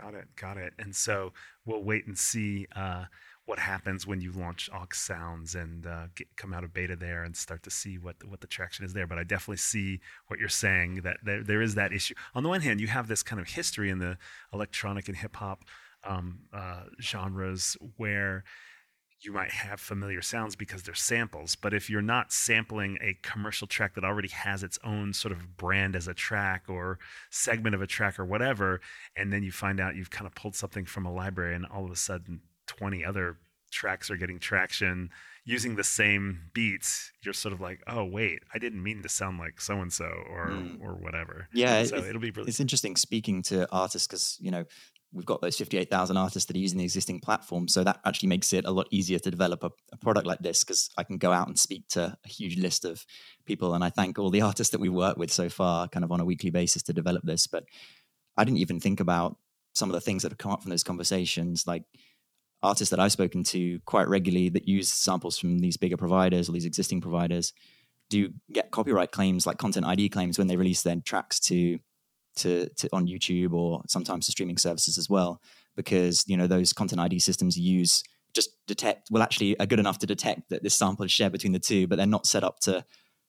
Got 0.00 0.14
it, 0.14 0.28
got 0.36 0.58
it. 0.58 0.74
And 0.78 0.94
so 0.94 1.32
we'll 1.64 1.82
wait 1.82 2.06
and 2.06 2.18
see 2.18 2.66
uh, 2.74 3.04
what 3.46 3.60
happens 3.60 4.06
when 4.06 4.20
you 4.20 4.32
launch 4.32 4.68
Aux 4.72 4.86
Sounds 4.92 5.54
and 5.54 5.86
uh, 5.86 6.08
get, 6.14 6.36
come 6.36 6.52
out 6.52 6.64
of 6.64 6.74
beta 6.74 6.96
there 6.96 7.22
and 7.22 7.36
start 7.36 7.62
to 7.62 7.70
see 7.70 7.96
what 7.96 8.16
what 8.28 8.40
the 8.40 8.46
traction 8.46 8.84
is 8.84 8.92
there. 8.92 9.06
But 9.06 9.18
I 9.18 9.24
definitely 9.24 9.56
see 9.58 10.00
what 10.26 10.38
you're 10.38 10.48
saying 10.48 11.02
that 11.02 11.18
there, 11.24 11.42
there 11.42 11.62
is 11.62 11.76
that 11.76 11.92
issue. 11.92 12.14
On 12.34 12.42
the 12.42 12.48
one 12.48 12.60
hand, 12.60 12.80
you 12.80 12.88
have 12.88 13.08
this 13.08 13.22
kind 13.22 13.40
of 13.40 13.48
history 13.48 13.88
in 13.88 14.00
the 14.00 14.18
electronic 14.52 15.08
and 15.08 15.16
hip 15.16 15.36
hop 15.36 15.62
um, 16.04 16.40
uh, 16.52 16.82
genres 17.00 17.76
where 17.96 18.44
you 19.20 19.32
might 19.32 19.50
have 19.50 19.80
familiar 19.80 20.20
sounds 20.20 20.56
because 20.56 20.82
they're 20.82 20.94
samples. 20.94 21.56
But 21.56 21.72
if 21.72 21.88
you're 21.88 22.02
not 22.02 22.32
sampling 22.32 22.98
a 23.00 23.16
commercial 23.22 23.66
track 23.66 23.94
that 23.94 24.04
already 24.04 24.28
has 24.28 24.62
its 24.62 24.78
own 24.84 25.14
sort 25.14 25.32
of 25.32 25.56
brand 25.56 25.96
as 25.96 26.06
a 26.06 26.14
track 26.14 26.64
or 26.68 26.98
segment 27.30 27.74
of 27.74 27.80
a 27.80 27.86
track 27.86 28.18
or 28.18 28.24
whatever, 28.24 28.80
and 29.16 29.32
then 29.32 29.42
you 29.42 29.52
find 29.52 29.80
out 29.80 29.96
you've 29.96 30.10
kind 30.10 30.26
of 30.26 30.34
pulled 30.34 30.54
something 30.54 30.84
from 30.84 31.06
a 31.06 31.12
library 31.12 31.54
and 31.54 31.64
all 31.64 31.84
of 31.84 31.90
a 31.90 31.96
sudden 31.96 32.40
20 32.78 33.04
other 33.04 33.38
tracks 33.70 34.10
are 34.10 34.16
getting 34.16 34.38
traction 34.38 35.10
using 35.44 35.76
the 35.76 35.84
same 35.84 36.50
beats, 36.52 37.12
you're 37.22 37.32
sort 37.32 37.54
of 37.54 37.60
like, 37.60 37.80
oh 37.86 38.04
wait, 38.04 38.40
I 38.52 38.58
didn't 38.58 38.82
mean 38.82 39.02
to 39.02 39.08
sound 39.08 39.38
like 39.38 39.60
so 39.60 39.80
and 39.80 39.92
so 39.92 40.06
or 40.28 40.48
mm. 40.48 40.80
or 40.82 40.94
whatever. 40.94 41.48
Yeah, 41.52 41.84
so 41.84 41.96
it'll 41.96 42.20
be 42.20 42.32
really 42.32 42.48
it's 42.48 42.60
interesting 42.60 42.96
speaking 42.96 43.42
to 43.44 43.70
artists 43.70 44.06
because 44.06 44.36
you 44.40 44.50
know 44.50 44.64
we've 45.12 45.24
got 45.24 45.40
those 45.40 45.56
58,000 45.56 46.16
artists 46.16 46.46
that 46.46 46.56
are 46.56 46.60
using 46.60 46.78
the 46.78 46.84
existing 46.84 47.20
platform. 47.20 47.68
So 47.68 47.84
that 47.84 48.00
actually 48.04 48.28
makes 48.28 48.52
it 48.52 48.66
a 48.66 48.70
lot 48.70 48.88
easier 48.90 49.18
to 49.20 49.30
develop 49.30 49.62
a, 49.62 49.70
a 49.92 49.96
product 49.96 50.26
like 50.26 50.40
this 50.40 50.62
because 50.62 50.90
I 50.98 51.04
can 51.04 51.16
go 51.16 51.32
out 51.32 51.46
and 51.46 51.58
speak 51.58 51.88
to 51.90 52.18
a 52.22 52.28
huge 52.28 52.58
list 52.58 52.84
of 52.84 53.06
people. 53.46 53.74
And 53.74 53.82
I 53.82 53.88
thank 53.88 54.18
all 54.18 54.30
the 54.30 54.40
artists 54.42 54.72
that 54.72 54.80
we 54.80 54.88
work 54.88 55.16
with 55.16 55.32
so 55.32 55.48
far, 55.48 55.88
kind 55.88 56.04
of 56.04 56.12
on 56.12 56.20
a 56.20 56.24
weekly 56.24 56.50
basis 56.50 56.82
to 56.84 56.92
develop 56.92 57.22
this. 57.24 57.46
But 57.46 57.64
I 58.36 58.44
didn't 58.44 58.58
even 58.58 58.80
think 58.80 59.00
about 59.00 59.38
some 59.74 59.88
of 59.88 59.94
the 59.94 60.00
things 60.00 60.22
that 60.22 60.32
have 60.32 60.38
come 60.38 60.52
up 60.52 60.62
from 60.62 60.70
those 60.70 60.84
conversations, 60.84 61.66
like 61.66 61.84
artists 62.62 62.90
that 62.90 63.00
I've 63.00 63.12
spoken 63.12 63.44
to 63.44 63.78
quite 63.80 64.08
regularly 64.08 64.48
that 64.50 64.68
use 64.68 64.92
samples 64.92 65.38
from 65.38 65.58
these 65.58 65.76
bigger 65.76 65.96
providers 65.96 66.48
or 66.48 66.52
these 66.52 66.64
existing 66.64 67.00
providers 67.00 67.52
do 68.08 68.32
get 68.52 68.70
copyright 68.70 69.12
claims 69.12 69.46
like 69.46 69.58
content 69.58 69.86
ID 69.86 70.08
claims 70.08 70.38
when 70.38 70.46
they 70.46 70.56
release 70.56 70.82
their 70.82 70.96
tracks 70.96 71.40
to 71.40 71.78
to, 72.36 72.68
to 72.68 72.88
on 72.92 73.06
YouTube 73.06 73.54
or 73.54 73.82
sometimes 73.88 74.26
to 74.26 74.32
streaming 74.32 74.58
services 74.58 74.98
as 74.98 75.08
well, 75.08 75.40
because 75.74 76.24
you 76.28 76.36
know 76.36 76.46
those 76.46 76.72
content 76.72 77.00
ID 77.00 77.18
systems 77.18 77.58
use 77.58 78.02
just 78.34 78.50
detect 78.66 79.08
well 79.10 79.22
actually 79.22 79.58
are 79.58 79.66
good 79.66 79.78
enough 79.80 79.98
to 79.98 80.06
detect 80.06 80.50
that 80.50 80.62
this 80.62 80.74
sample 80.74 81.04
is 81.04 81.10
shared 81.10 81.32
between 81.32 81.52
the 81.52 81.58
two, 81.58 81.86
but 81.86 81.96
they're 81.96 82.06
not 82.06 82.26
set 82.26 82.44
up 82.44 82.60
to 82.60 82.84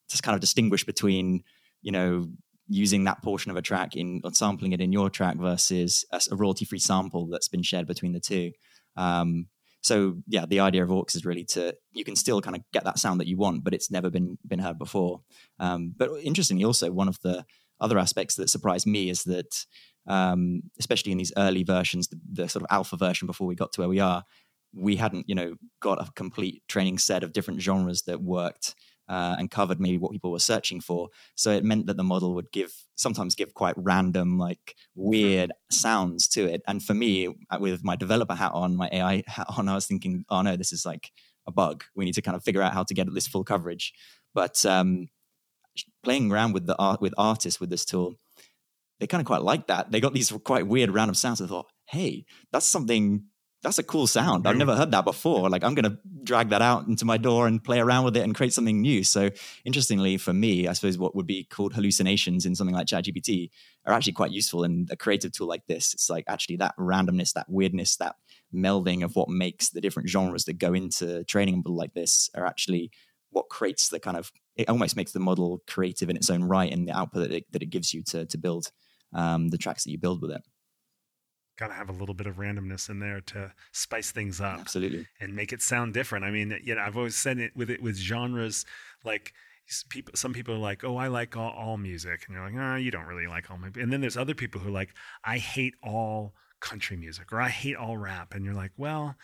to 0.09 0.21
kind 0.21 0.35
of 0.35 0.41
distinguish 0.41 0.83
between 0.83 1.43
you 1.81 1.91
know 1.91 2.27
using 2.69 3.05
that 3.05 3.21
portion 3.23 3.49
of 3.49 3.57
a 3.57 3.61
track 3.61 3.95
in 3.95 4.19
or 4.23 4.33
sampling 4.33 4.73
it 4.73 4.81
in 4.81 4.91
your 4.91 5.09
track 5.09 5.37
versus 5.37 6.05
a 6.11 6.35
royalty 6.35 6.65
free 6.65 6.79
sample 6.79 7.27
that's 7.27 7.47
been 7.47 7.63
shared 7.63 7.87
between 7.87 8.11
the 8.11 8.19
two. 8.19 8.51
Um, 8.97 9.47
so 9.81 10.17
yeah, 10.27 10.45
the 10.45 10.59
idea 10.59 10.83
of 10.83 10.91
Aux 10.91 11.05
is 11.13 11.25
really 11.25 11.45
to 11.45 11.73
you 11.93 12.03
can 12.03 12.15
still 12.15 12.41
kind 12.41 12.55
of 12.55 12.63
get 12.73 12.83
that 12.83 12.99
sound 12.99 13.19
that 13.21 13.27
you 13.27 13.37
want, 13.37 13.63
but 13.63 13.73
it's 13.73 13.89
never 13.89 14.09
been 14.09 14.37
been 14.45 14.59
heard 14.59 14.77
before. 14.77 15.21
Um, 15.59 15.93
but 15.95 16.09
interestingly, 16.21 16.65
also 16.65 16.91
one 16.91 17.07
of 17.07 17.19
the 17.21 17.45
other 17.79 17.97
aspects 17.97 18.35
that 18.35 18.49
surprised 18.49 18.87
me 18.87 19.09
is 19.09 19.23
that, 19.23 19.65
um, 20.07 20.63
especially 20.79 21.11
in 21.11 21.17
these 21.17 21.31
early 21.37 21.63
versions, 21.63 22.07
the, 22.07 22.19
the, 22.31 22.49
sort 22.49 22.63
of 22.63 22.67
alpha 22.71 22.97
version 22.97 23.27
before 23.27 23.47
we 23.47 23.55
got 23.55 23.71
to 23.73 23.81
where 23.81 23.89
we 23.89 23.99
are, 23.99 24.23
we 24.73 24.95
hadn't, 24.95 25.29
you 25.29 25.35
know, 25.35 25.55
got 25.79 26.01
a 26.01 26.11
complete 26.15 26.63
training 26.67 26.97
set 26.97 27.23
of 27.23 27.33
different 27.33 27.61
genres 27.61 28.01
that 28.03 28.21
worked 28.21 28.75
uh, 29.09 29.35
and 29.39 29.51
covered 29.51 29.79
maybe 29.79 29.97
what 29.97 30.11
people 30.11 30.31
were 30.31 30.39
searching 30.39 30.81
for. 30.81 31.09
So 31.35 31.51
it 31.51 31.63
meant 31.63 31.87
that 31.87 31.97
the 31.97 32.03
model 32.03 32.33
would 32.35 32.51
give 32.51 32.73
sometimes 32.95 33.35
give 33.35 33.53
quite 33.53 33.75
random, 33.77 34.37
like 34.37 34.75
weird 34.95 35.51
sounds 35.71 36.27
to 36.29 36.45
it. 36.45 36.61
And 36.67 36.83
for 36.83 36.93
me, 36.93 37.27
uh, 37.49 37.57
with 37.59 37.83
my 37.83 37.95
developer 37.95 38.35
hat 38.35 38.51
on, 38.53 38.75
my 38.75 38.89
AI 38.91 39.23
hat 39.27 39.47
on, 39.57 39.69
I 39.69 39.75
was 39.75 39.85
thinking, 39.85 40.25
oh 40.29 40.41
no, 40.41 40.55
this 40.55 40.73
is 40.73 40.85
like 40.85 41.11
a 41.47 41.51
bug. 41.51 41.83
We 41.95 42.05
need 42.05 42.15
to 42.15 42.21
kind 42.21 42.35
of 42.35 42.43
figure 42.43 42.61
out 42.61 42.73
how 42.73 42.83
to 42.83 42.93
get 42.93 43.13
this 43.13 43.27
full 43.27 43.43
coverage. 43.43 43.93
But 44.33 44.65
um, 44.65 45.07
playing 46.03 46.31
around 46.31 46.53
with 46.53 46.65
the 46.65 46.75
art 46.77 47.01
with 47.01 47.13
artists 47.17 47.59
with 47.59 47.69
this 47.69 47.85
tool, 47.85 48.15
they 48.99 49.07
kind 49.07 49.21
of 49.21 49.27
quite 49.27 49.41
like 49.41 49.67
that. 49.67 49.91
They 49.91 49.99
got 49.99 50.13
these 50.13 50.31
quite 50.43 50.67
weird 50.67 50.91
random 50.91 51.15
sounds. 51.15 51.41
I 51.41 51.47
thought, 51.47 51.67
hey, 51.85 52.25
that's 52.51 52.65
something. 52.65 53.25
That's 53.67 53.79
a 53.79 53.83
cool 53.83 54.07
sound. 54.07 54.47
I've 54.47 54.55
never 54.55 54.77
heard 54.77 54.91
that 54.91 55.03
before. 55.03 55.49
Like 55.49 55.61
I'm 55.61 55.75
going 55.75 55.91
to 55.91 55.99
drag 56.23 56.51
that 56.51 56.61
out 56.61 56.87
into 56.87 57.03
my 57.03 57.17
DAW 57.17 57.43
and 57.43 57.61
play 57.61 57.81
around 57.81 58.05
with 58.05 58.15
it 58.15 58.21
and 58.21 58.33
create 58.33 58.53
something 58.53 58.79
new. 58.79 59.03
So 59.03 59.29
interestingly, 59.65 60.15
for 60.15 60.31
me, 60.31 60.69
I 60.69 60.71
suppose 60.71 60.97
what 60.97 61.15
would 61.15 61.27
be 61.27 61.43
called 61.43 61.73
hallucinations 61.73 62.45
in 62.45 62.55
something 62.55 62.73
like 62.73 62.87
ChatGPT 62.87 63.49
are 63.85 63.93
actually 63.93 64.13
quite 64.13 64.31
useful 64.31 64.63
in 64.63 64.87
a 64.89 64.95
creative 64.95 65.33
tool 65.33 65.49
like 65.49 65.67
this. 65.67 65.93
It's 65.93 66.09
like 66.09 66.23
actually 66.29 66.55
that 66.55 66.77
randomness, 66.77 67.33
that 67.33 67.49
weirdness, 67.49 67.97
that 67.97 68.15
melding 68.55 69.03
of 69.03 69.17
what 69.17 69.27
makes 69.27 69.67
the 69.71 69.81
different 69.81 70.07
genres 70.07 70.45
that 70.45 70.59
go 70.59 70.73
into 70.73 71.25
training 71.25 71.55
a 71.55 71.57
model 71.57 71.75
like 71.75 71.93
this 71.93 72.29
are 72.35 72.45
actually 72.45 72.89
what 73.31 73.49
creates 73.49 73.89
the 73.89 73.99
kind 73.99 74.15
of 74.15 74.31
it 74.55 74.69
almost 74.69 74.95
makes 74.95 75.11
the 75.11 75.19
model 75.19 75.61
creative 75.67 76.09
in 76.09 76.15
its 76.15 76.29
own 76.29 76.45
right 76.45 76.71
and 76.71 76.87
the 76.87 76.97
output 76.97 77.23
that 77.23 77.35
it, 77.35 77.51
that 77.51 77.61
it 77.61 77.69
gives 77.69 77.93
you 77.93 78.01
to 78.03 78.25
to 78.27 78.37
build 78.37 78.71
um, 79.13 79.49
the 79.49 79.57
tracks 79.57 79.83
that 79.83 79.91
you 79.91 79.97
build 79.97 80.21
with 80.21 80.31
it. 80.31 80.41
Got 81.57 81.67
to 81.67 81.73
have 81.73 81.89
a 81.89 81.93
little 81.93 82.15
bit 82.15 82.27
of 82.27 82.37
randomness 82.37 82.89
in 82.89 82.99
there 82.99 83.21
to 83.21 83.51
spice 83.71 84.11
things 84.11 84.39
up, 84.39 84.59
absolutely, 84.59 85.07
and 85.19 85.35
make 85.35 85.51
it 85.51 85.61
sound 85.61 85.93
different. 85.93 86.23
I 86.23 86.31
mean, 86.31 86.59
you 86.63 86.75
know, 86.75 86.81
I've 86.81 86.97
always 86.97 87.15
said 87.15 87.39
it 87.39 87.55
with 87.55 87.69
it 87.69 87.81
with 87.81 87.97
genres 87.97 88.65
like 89.03 89.33
people 89.89 90.13
some 90.15 90.33
people 90.33 90.55
are 90.55 90.59
like 90.59 90.83
oh 90.83 90.95
i 90.95 91.07
like 91.07 91.35
all, 91.35 91.51
all 91.51 91.77
music. 91.77 92.25
And 92.27 92.35
you're 92.35 92.45
like 92.45 92.55
oh 92.57 92.75
you 92.75 92.91
don't 92.91 93.05
really 93.05 93.27
like 93.27 93.49
all 93.51 93.57
music 93.57 93.81
and 93.81 93.91
then 93.91 94.01
there's 94.01 94.17
other 94.17 94.33
people 94.33 94.61
who 94.61 94.69
are 94.69 94.73
like 94.73 94.93
i 95.23 95.37
hate 95.37 95.75
all 95.83 96.33
country 96.59 96.97
music 96.97 97.31
or 97.31 97.41
i 97.41 97.49
hate 97.49 97.75
all 97.75 97.97
rap. 97.97 98.33
And 98.33 98.45
you're 98.45 98.53
like 98.53 98.71
well 98.77 99.15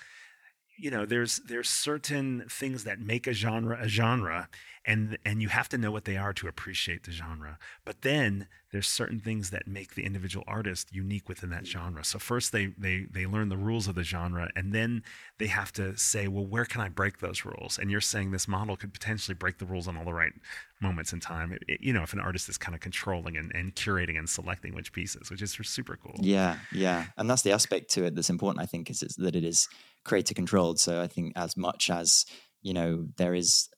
you 0.84 0.92
know 0.92 1.06
there's 1.06 1.38
there's 1.48 1.70
certain 1.70 2.44
things 2.50 2.84
that 2.84 3.00
make 3.00 3.26
a 3.26 3.34
genre 3.34 3.78
a 3.82 3.88
genre 3.88 4.50
and 4.86 5.18
and 5.26 5.42
you 5.42 5.48
have 5.48 5.70
to 5.70 5.78
know 5.78 5.92
what 5.92 6.04
they 6.04 6.18
are 6.18 6.34
to 6.34 6.48
appreciate 6.48 7.04
the 7.04 7.12
genre. 7.12 7.58
But 7.86 8.02
then 8.02 8.48
there's 8.74 8.88
certain 8.88 9.20
things 9.20 9.50
that 9.52 9.66
make 9.66 9.96
the 9.96 10.04
individual 10.04 10.44
artist 10.46 10.94
unique 10.94 11.30
within 11.30 11.52
that 11.52 11.66
genre. 11.66 12.04
So 12.04 12.20
first 12.20 12.52
they 12.52 12.68
they 12.78 13.06
they 13.10 13.26
learn 13.26 13.48
the 13.48 13.56
rules 13.58 13.88
of 13.88 13.96
the 13.96 14.04
genre 14.04 14.50
and 14.58 14.74
then 14.74 15.04
they 15.38 15.48
have 15.48 15.72
to 15.74 15.96
say 15.98 16.28
well 16.28 16.46
where 16.46 16.66
can 16.66 16.82
i 16.82 16.90
break 16.90 17.20
those 17.20 17.46
rules? 17.46 17.80
And 17.80 17.90
you're 17.90 18.02
saying 18.02 18.32
this 18.32 18.48
model 18.48 18.76
could 18.76 18.92
potentially 18.92 19.36
break 19.36 19.60
the 19.60 19.66
rules 19.66 19.88
on 19.88 19.96
all 19.96 20.04
the 20.04 20.14
right 20.14 20.34
moments 20.82 21.14
in 21.14 21.22
time. 21.22 21.54
It, 21.54 21.64
it, 21.70 21.82
you 21.82 21.94
know 21.94 22.04
if 22.04 22.12
an 22.12 22.20
artist 22.20 22.50
is 22.50 22.58
kind 22.58 22.76
of 22.76 22.82
controlling 22.82 23.38
and, 23.38 23.54
and 23.56 23.74
curating 23.74 24.20
and 24.20 24.28
selecting 24.28 24.76
which 24.76 24.92
pieces 24.92 25.32
which 25.32 25.42
is 25.42 25.58
super 25.64 25.96
cool. 25.96 26.16
Yeah 26.20 26.58
yeah. 26.74 27.06
And 27.16 27.30
that's 27.30 27.44
the 27.44 27.54
aspect 27.54 27.90
to 27.92 28.04
it 28.04 28.16
that's 28.16 28.30
important 28.30 28.62
i 28.62 28.66
think 28.66 28.90
is, 28.90 29.02
is 29.02 29.16
that 29.16 29.36
it 29.36 29.46
is 29.46 29.70
creator 30.04 30.34
controlled. 30.34 30.80
So 30.80 31.02
I 31.02 31.08
think 31.08 31.34
as 31.36 31.56
much 31.58 31.90
as 31.90 32.26
you 32.62 32.74
know 32.74 33.08
there 33.18 33.34
is 33.34 33.70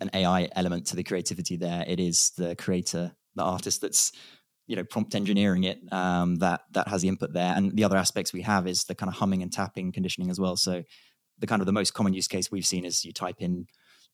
an 0.00 0.10
AI 0.14 0.48
element 0.54 0.86
to 0.86 0.96
the 0.96 1.04
creativity 1.04 1.56
there, 1.56 1.84
it 1.86 2.00
is 2.00 2.30
the 2.36 2.54
creator, 2.56 3.12
the 3.34 3.42
artist 3.42 3.80
that's 3.80 4.12
you 4.66 4.76
know 4.76 4.84
prompt 4.84 5.14
engineering 5.14 5.64
it 5.64 5.80
um, 5.92 6.36
that 6.36 6.62
that 6.72 6.88
has 6.88 7.02
the 7.02 7.08
input 7.08 7.32
there. 7.32 7.54
And 7.56 7.76
the 7.76 7.84
other 7.84 7.96
aspects 7.96 8.32
we 8.32 8.42
have 8.42 8.66
is 8.66 8.84
the 8.84 8.94
kind 8.94 9.08
of 9.08 9.16
humming 9.16 9.42
and 9.42 9.52
tapping 9.52 9.92
conditioning 9.92 10.30
as 10.30 10.38
well. 10.38 10.56
So 10.56 10.82
the 11.38 11.46
kind 11.46 11.62
of 11.62 11.66
the 11.66 11.72
most 11.72 11.94
common 11.94 12.14
use 12.14 12.28
case 12.28 12.50
we've 12.50 12.66
seen 12.66 12.84
is 12.84 13.04
you 13.04 13.12
type 13.12 13.36
in 13.38 13.66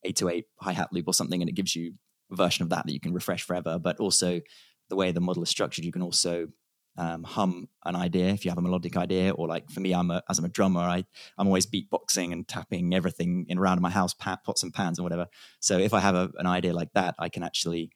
808 0.04 0.44
hi 0.60 0.72
hat 0.72 0.88
loop 0.92 1.08
or 1.08 1.14
something, 1.14 1.42
and 1.42 1.48
it 1.48 1.54
gives 1.54 1.74
you 1.74 1.94
a 2.30 2.36
version 2.36 2.62
of 2.62 2.70
that 2.70 2.86
that 2.86 2.92
you 2.92 3.00
can 3.00 3.12
refresh 3.12 3.42
forever. 3.42 3.78
But 3.78 3.98
also 3.98 4.40
the 4.88 4.96
way 4.96 5.12
the 5.12 5.20
model 5.20 5.42
is 5.42 5.48
structured, 5.48 5.84
you 5.84 5.92
can 5.92 6.02
also 6.02 6.48
um, 6.96 7.24
hum 7.24 7.68
an 7.84 7.96
idea 7.96 8.28
if 8.28 8.44
you 8.44 8.50
have 8.50 8.58
a 8.58 8.62
melodic 8.62 8.96
idea 8.96 9.32
or 9.32 9.48
like 9.48 9.68
for 9.70 9.80
me 9.80 9.92
i'm 9.92 10.10
a, 10.10 10.22
as 10.28 10.38
i'm 10.38 10.44
a 10.44 10.48
drummer 10.48 10.80
i 10.80 11.04
i'm 11.38 11.46
always 11.46 11.66
beatboxing 11.66 12.32
and 12.32 12.46
tapping 12.46 12.94
everything 12.94 13.46
in 13.48 13.58
around 13.58 13.80
my 13.80 13.90
house 13.90 14.14
pat, 14.14 14.44
pots 14.44 14.62
and 14.62 14.72
pans 14.72 14.98
and 14.98 15.04
whatever. 15.04 15.26
So 15.60 15.78
if 15.78 15.92
i 15.92 16.00
have 16.00 16.14
a, 16.14 16.30
an 16.38 16.46
idea 16.46 16.72
like 16.72 16.92
that 16.94 17.14
i 17.18 17.28
can 17.28 17.42
actually 17.42 17.90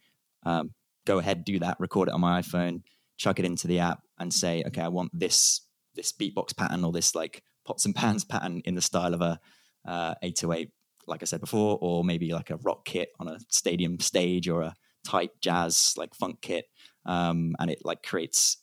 um, 0.44 0.72
go 1.06 1.18
ahead 1.18 1.44
do 1.44 1.58
that 1.60 1.76
record 1.78 2.08
it 2.08 2.14
on 2.14 2.20
my 2.20 2.40
iphone 2.40 2.82
chuck 3.16 3.38
it 3.38 3.44
into 3.44 3.66
the 3.66 3.78
app 3.78 4.00
and 4.18 4.32
say 4.32 4.62
okay 4.66 4.82
i 4.82 4.88
want 4.88 5.10
this 5.18 5.60
this 5.94 6.12
beatbox 6.12 6.56
pattern 6.56 6.84
or 6.84 6.92
this 6.92 7.14
like 7.14 7.42
pots 7.64 7.84
and 7.84 7.94
pans 7.94 8.24
pattern 8.32 8.62
in 8.64 8.74
the 8.74 8.82
style 8.82 9.14
of 9.14 9.20
a 9.20 9.38
uh, 9.86 10.14
808 10.22 10.70
like 11.06 11.22
i 11.22 11.24
said 11.24 11.40
before 11.40 11.78
or 11.80 12.04
maybe 12.04 12.32
like 12.32 12.50
a 12.50 12.56
rock 12.56 12.84
kit 12.84 13.10
on 13.20 13.28
a 13.28 13.38
stadium 13.48 14.00
stage 14.00 14.48
or 14.48 14.62
a 14.62 14.74
tight 15.04 15.30
jazz 15.40 15.94
like 15.96 16.14
funk 16.14 16.40
kit 16.42 16.66
um, 17.06 17.54
and 17.58 17.70
it 17.70 17.80
like 17.84 18.02
creates 18.02 18.58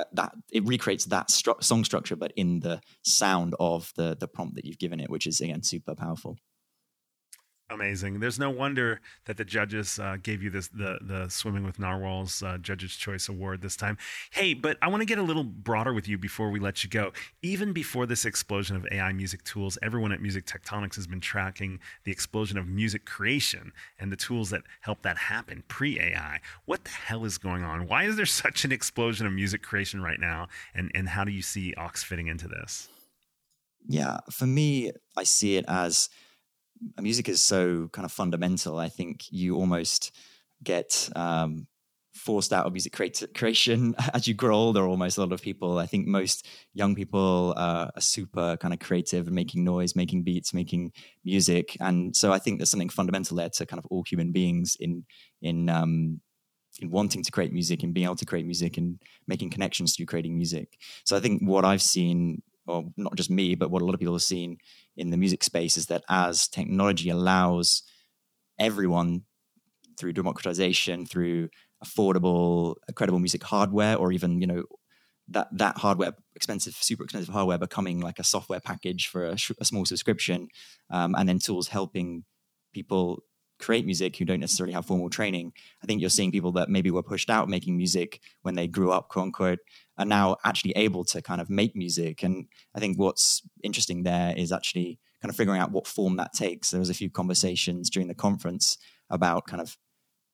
Uh, 0.00 0.04
that 0.12 0.32
it 0.50 0.66
recreates 0.66 1.04
that 1.06 1.28
stru- 1.28 1.62
song 1.62 1.84
structure, 1.84 2.16
but 2.16 2.32
in 2.34 2.60
the 2.60 2.80
sound 3.02 3.54
of 3.60 3.92
the 3.96 4.16
the 4.18 4.28
prompt 4.28 4.54
that 4.54 4.64
you've 4.64 4.78
given 4.78 5.00
it, 5.00 5.10
which 5.10 5.26
is 5.26 5.40
again 5.40 5.62
super 5.62 5.94
powerful. 5.94 6.36
Amazing. 7.70 8.18
There's 8.18 8.38
no 8.38 8.50
wonder 8.50 9.00
that 9.26 9.36
the 9.36 9.44
judges 9.44 10.00
uh, 10.00 10.16
gave 10.20 10.42
you 10.42 10.50
this 10.50 10.66
the 10.68 10.98
the 11.02 11.28
swimming 11.28 11.62
with 11.62 11.78
narwhals 11.78 12.42
uh, 12.42 12.58
Judges 12.58 12.96
Choice 12.96 13.28
Award 13.28 13.62
this 13.62 13.76
time. 13.76 13.96
Hey, 14.32 14.54
but 14.54 14.76
I 14.82 14.88
want 14.88 15.02
to 15.02 15.06
get 15.06 15.18
a 15.18 15.22
little 15.22 15.44
broader 15.44 15.94
with 15.94 16.08
you 16.08 16.18
before 16.18 16.50
we 16.50 16.58
let 16.58 16.82
you 16.82 16.90
go. 16.90 17.12
Even 17.42 17.72
before 17.72 18.06
this 18.06 18.24
explosion 18.24 18.74
of 18.74 18.88
AI 18.90 19.12
music 19.12 19.44
tools, 19.44 19.78
everyone 19.82 20.10
at 20.10 20.20
Music 20.20 20.46
Tectonics 20.46 20.96
has 20.96 21.06
been 21.06 21.20
tracking 21.20 21.78
the 22.02 22.10
explosion 22.10 22.58
of 22.58 22.66
music 22.66 23.06
creation 23.06 23.72
and 24.00 24.10
the 24.10 24.16
tools 24.16 24.50
that 24.50 24.62
help 24.80 25.02
that 25.02 25.16
happen 25.16 25.62
pre 25.68 26.00
AI. 26.00 26.40
What 26.64 26.82
the 26.82 26.90
hell 26.90 27.24
is 27.24 27.38
going 27.38 27.62
on? 27.62 27.86
Why 27.86 28.02
is 28.02 28.16
there 28.16 28.26
such 28.26 28.64
an 28.64 28.72
explosion 28.72 29.28
of 29.28 29.32
music 29.32 29.62
creation 29.62 30.02
right 30.02 30.18
now? 30.18 30.48
And 30.74 30.90
and 30.92 31.08
how 31.08 31.22
do 31.22 31.30
you 31.30 31.42
see 31.42 31.72
Aux 31.78 31.90
fitting 31.94 32.26
into 32.26 32.48
this? 32.48 32.88
Yeah, 33.86 34.18
for 34.30 34.46
me, 34.46 34.90
I 35.16 35.22
see 35.22 35.56
it 35.56 35.64
as 35.68 36.10
music 37.00 37.28
is 37.28 37.40
so 37.40 37.88
kind 37.92 38.04
of 38.04 38.12
fundamental. 38.12 38.78
I 38.78 38.88
think 38.88 39.24
you 39.30 39.56
almost 39.56 40.14
get 40.62 41.08
um, 41.16 41.66
forced 42.14 42.52
out 42.52 42.66
of 42.66 42.72
music 42.72 42.92
creat- 42.92 43.34
creation 43.34 43.94
as 44.14 44.26
you 44.26 44.34
grow 44.34 44.56
older. 44.56 44.86
Almost 44.86 45.18
a 45.18 45.20
lot 45.20 45.32
of 45.32 45.42
people. 45.42 45.78
I 45.78 45.86
think 45.86 46.06
most 46.06 46.46
young 46.74 46.94
people 46.94 47.54
uh, 47.56 47.88
are 47.94 48.00
super 48.00 48.56
kind 48.56 48.74
of 48.74 48.80
creative 48.80 49.26
and 49.26 49.34
making 49.34 49.64
noise, 49.64 49.96
making 49.96 50.22
beats, 50.22 50.54
making 50.54 50.92
music, 51.24 51.76
and 51.80 52.14
so 52.16 52.32
I 52.32 52.38
think 52.38 52.58
there's 52.58 52.70
something 52.70 52.88
fundamental 52.88 53.36
there 53.36 53.50
to 53.50 53.66
kind 53.66 53.78
of 53.78 53.86
all 53.90 54.04
human 54.06 54.32
beings 54.32 54.76
in 54.78 55.04
in 55.40 55.68
um, 55.68 56.20
in 56.80 56.90
wanting 56.90 57.22
to 57.22 57.30
create 57.30 57.52
music 57.52 57.82
and 57.82 57.92
being 57.92 58.04
able 58.04 58.16
to 58.16 58.24
create 58.24 58.46
music 58.46 58.76
and 58.76 59.00
making 59.26 59.50
connections 59.50 59.94
through 59.94 60.06
creating 60.06 60.36
music. 60.36 60.78
So 61.04 61.16
I 61.16 61.20
think 61.20 61.42
what 61.42 61.64
I've 61.64 61.82
seen, 61.82 62.42
or 62.70 62.84
not 62.96 63.16
just 63.16 63.30
me, 63.30 63.54
but 63.54 63.70
what 63.70 63.82
a 63.82 63.84
lot 63.84 63.94
of 63.94 64.00
people 64.00 64.14
have 64.14 64.22
seen 64.22 64.58
in 64.96 65.10
the 65.10 65.16
music 65.16 65.42
space 65.42 65.76
is 65.76 65.86
that 65.86 66.04
as 66.08 66.48
technology 66.48 67.10
allows 67.10 67.82
everyone 68.58 69.22
through 69.98 70.12
democratization, 70.12 71.06
through 71.06 71.48
affordable, 71.84 72.76
credible 72.94 73.18
music 73.18 73.42
hardware, 73.42 73.96
or 73.96 74.12
even 74.12 74.40
you 74.40 74.46
know 74.46 74.64
that 75.28 75.48
that 75.52 75.78
hardware, 75.78 76.12
expensive, 76.34 76.74
super 76.74 77.04
expensive 77.04 77.32
hardware, 77.32 77.58
becoming 77.58 78.00
like 78.00 78.18
a 78.18 78.24
software 78.24 78.60
package 78.60 79.08
for 79.08 79.24
a, 79.26 79.36
sh- 79.36 79.52
a 79.60 79.64
small 79.64 79.84
subscription, 79.84 80.48
um, 80.90 81.14
and 81.16 81.28
then 81.28 81.38
tools 81.38 81.68
helping 81.68 82.24
people 82.72 83.22
create 83.60 83.84
music 83.84 84.16
who 84.16 84.24
don't 84.24 84.40
necessarily 84.40 84.72
have 84.72 84.86
formal 84.86 85.10
training. 85.10 85.52
I 85.82 85.86
think 85.86 86.00
you're 86.00 86.10
seeing 86.10 86.32
people 86.32 86.52
that 86.52 86.70
maybe 86.70 86.90
were 86.90 87.02
pushed 87.02 87.30
out 87.30 87.48
making 87.48 87.76
music 87.76 88.20
when 88.42 88.54
they 88.54 88.66
grew 88.66 88.90
up, 88.90 89.08
quote 89.08 89.24
unquote, 89.26 89.58
are 90.00 90.06
now 90.06 90.36
actually 90.44 90.72
able 90.76 91.04
to 91.04 91.20
kind 91.20 91.40
of 91.40 91.50
make 91.50 91.76
music. 91.76 92.22
And 92.22 92.46
I 92.74 92.80
think 92.80 92.98
what's 92.98 93.42
interesting 93.62 94.02
there 94.02 94.34
is 94.34 94.50
actually 94.50 94.98
kind 95.20 95.30
of 95.30 95.36
figuring 95.36 95.60
out 95.60 95.72
what 95.72 95.86
form 95.86 96.16
that 96.16 96.32
takes. 96.32 96.70
There 96.70 96.80
was 96.80 96.88
a 96.88 96.94
few 96.94 97.10
conversations 97.10 97.90
during 97.90 98.08
the 98.08 98.14
conference 98.14 98.78
about 99.10 99.46
kind 99.46 99.60
of 99.60 99.76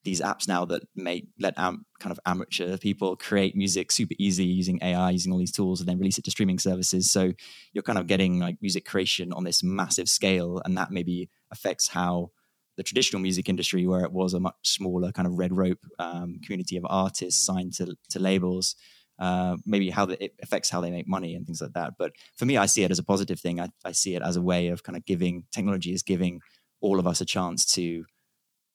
these 0.05 0.21
apps 0.21 0.47
now 0.47 0.65
that 0.67 0.83
make 0.95 1.27
let 1.41 1.59
am, 1.59 1.85
kind 1.99 2.13
of 2.13 2.21
amateur 2.25 2.77
people 2.77 3.17
create 3.17 3.57
music 3.57 3.91
super 3.91 4.15
easy 4.21 4.45
using 4.45 4.79
AI, 4.81 5.11
using 5.11 5.33
all 5.33 5.39
these 5.39 5.51
tools, 5.51 5.81
and 5.81 5.89
then 5.89 5.99
release 5.99 6.17
it 6.17 6.25
to 6.25 6.31
streaming 6.31 6.61
services. 6.61 7.11
So 7.11 7.33
you're 7.73 7.83
kind 7.83 7.99
of 7.99 8.07
getting 8.07 8.39
like 8.39 8.59
music 8.63 8.85
creation 8.85 9.33
on 9.33 9.43
this 9.43 9.65
massive 9.65 10.09
scale, 10.09 10.63
and 10.65 10.79
that 10.79 10.93
maybe 10.93 11.29
affects 11.51 11.89
how 11.89 12.31
the 12.77 12.85
traditional 12.85 13.21
music 13.21 13.49
industry, 13.49 13.85
where 13.85 14.05
it 14.05 14.13
was 14.13 14.33
a 14.33 14.39
much 14.39 14.55
smaller 14.63 15.11
kind 15.11 15.27
of 15.27 15.39
red 15.39 15.53
rope 15.53 15.85
um, 15.99 16.39
community 16.45 16.77
of 16.77 16.87
artists 16.89 17.45
signed 17.45 17.73
to, 17.73 17.97
to 18.11 18.21
labels, 18.21 18.77
uh, 19.19 19.57
maybe 19.65 19.91
how 19.91 20.07
the, 20.07 20.23
it 20.23 20.35
affects 20.43 20.71
how 20.71 20.81
they 20.81 20.91
make 20.91 21.09
money 21.09 21.35
and 21.35 21.47
things 21.47 21.61
like 21.61 21.73
that. 21.73 21.95
But 21.99 22.13
for 22.37 22.45
me, 22.45 22.57
I 22.57 22.67
see 22.67 22.85
it 22.85 22.91
as 22.91 22.99
a 22.99 23.05
positive 23.05 23.41
thing. 23.41 23.61
I, 23.61 23.69
I 23.85 23.93
see 23.93 24.15
it 24.15 24.23
as 24.23 24.37
a 24.37 24.43
way 24.43 24.69
of 24.69 24.83
kind 24.83 24.97
of 24.97 25.05
giving 25.05 25.45
technology 25.53 25.93
is 25.93 26.03
giving 26.03 26.41
all 26.81 26.99
of 26.99 27.07
us 27.07 27.21
a 27.21 27.25
chance 27.25 27.65
to 27.75 28.05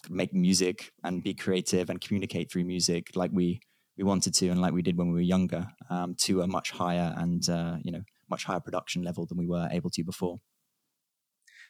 make 0.09 0.33
music 0.33 0.91
and 1.03 1.23
be 1.23 1.33
creative 1.33 1.89
and 1.89 2.01
communicate 2.01 2.51
through 2.51 2.63
music 2.63 3.11
like 3.15 3.29
we 3.31 3.61
we 3.97 4.03
wanted 4.03 4.33
to 4.33 4.49
and 4.49 4.59
like 4.59 4.73
we 4.73 4.81
did 4.81 4.97
when 4.97 5.09
we 5.09 5.13
were 5.13 5.19
younger 5.21 5.67
um, 5.91 6.15
to 6.15 6.41
a 6.41 6.47
much 6.47 6.71
higher 6.71 7.13
and 7.17 7.49
uh, 7.49 7.77
you 7.83 7.91
know 7.91 8.01
much 8.29 8.45
higher 8.45 8.59
production 8.59 9.03
level 9.03 9.25
than 9.25 9.37
we 9.37 9.45
were 9.45 9.67
able 9.71 9.89
to 9.91 10.03
before. 10.03 10.39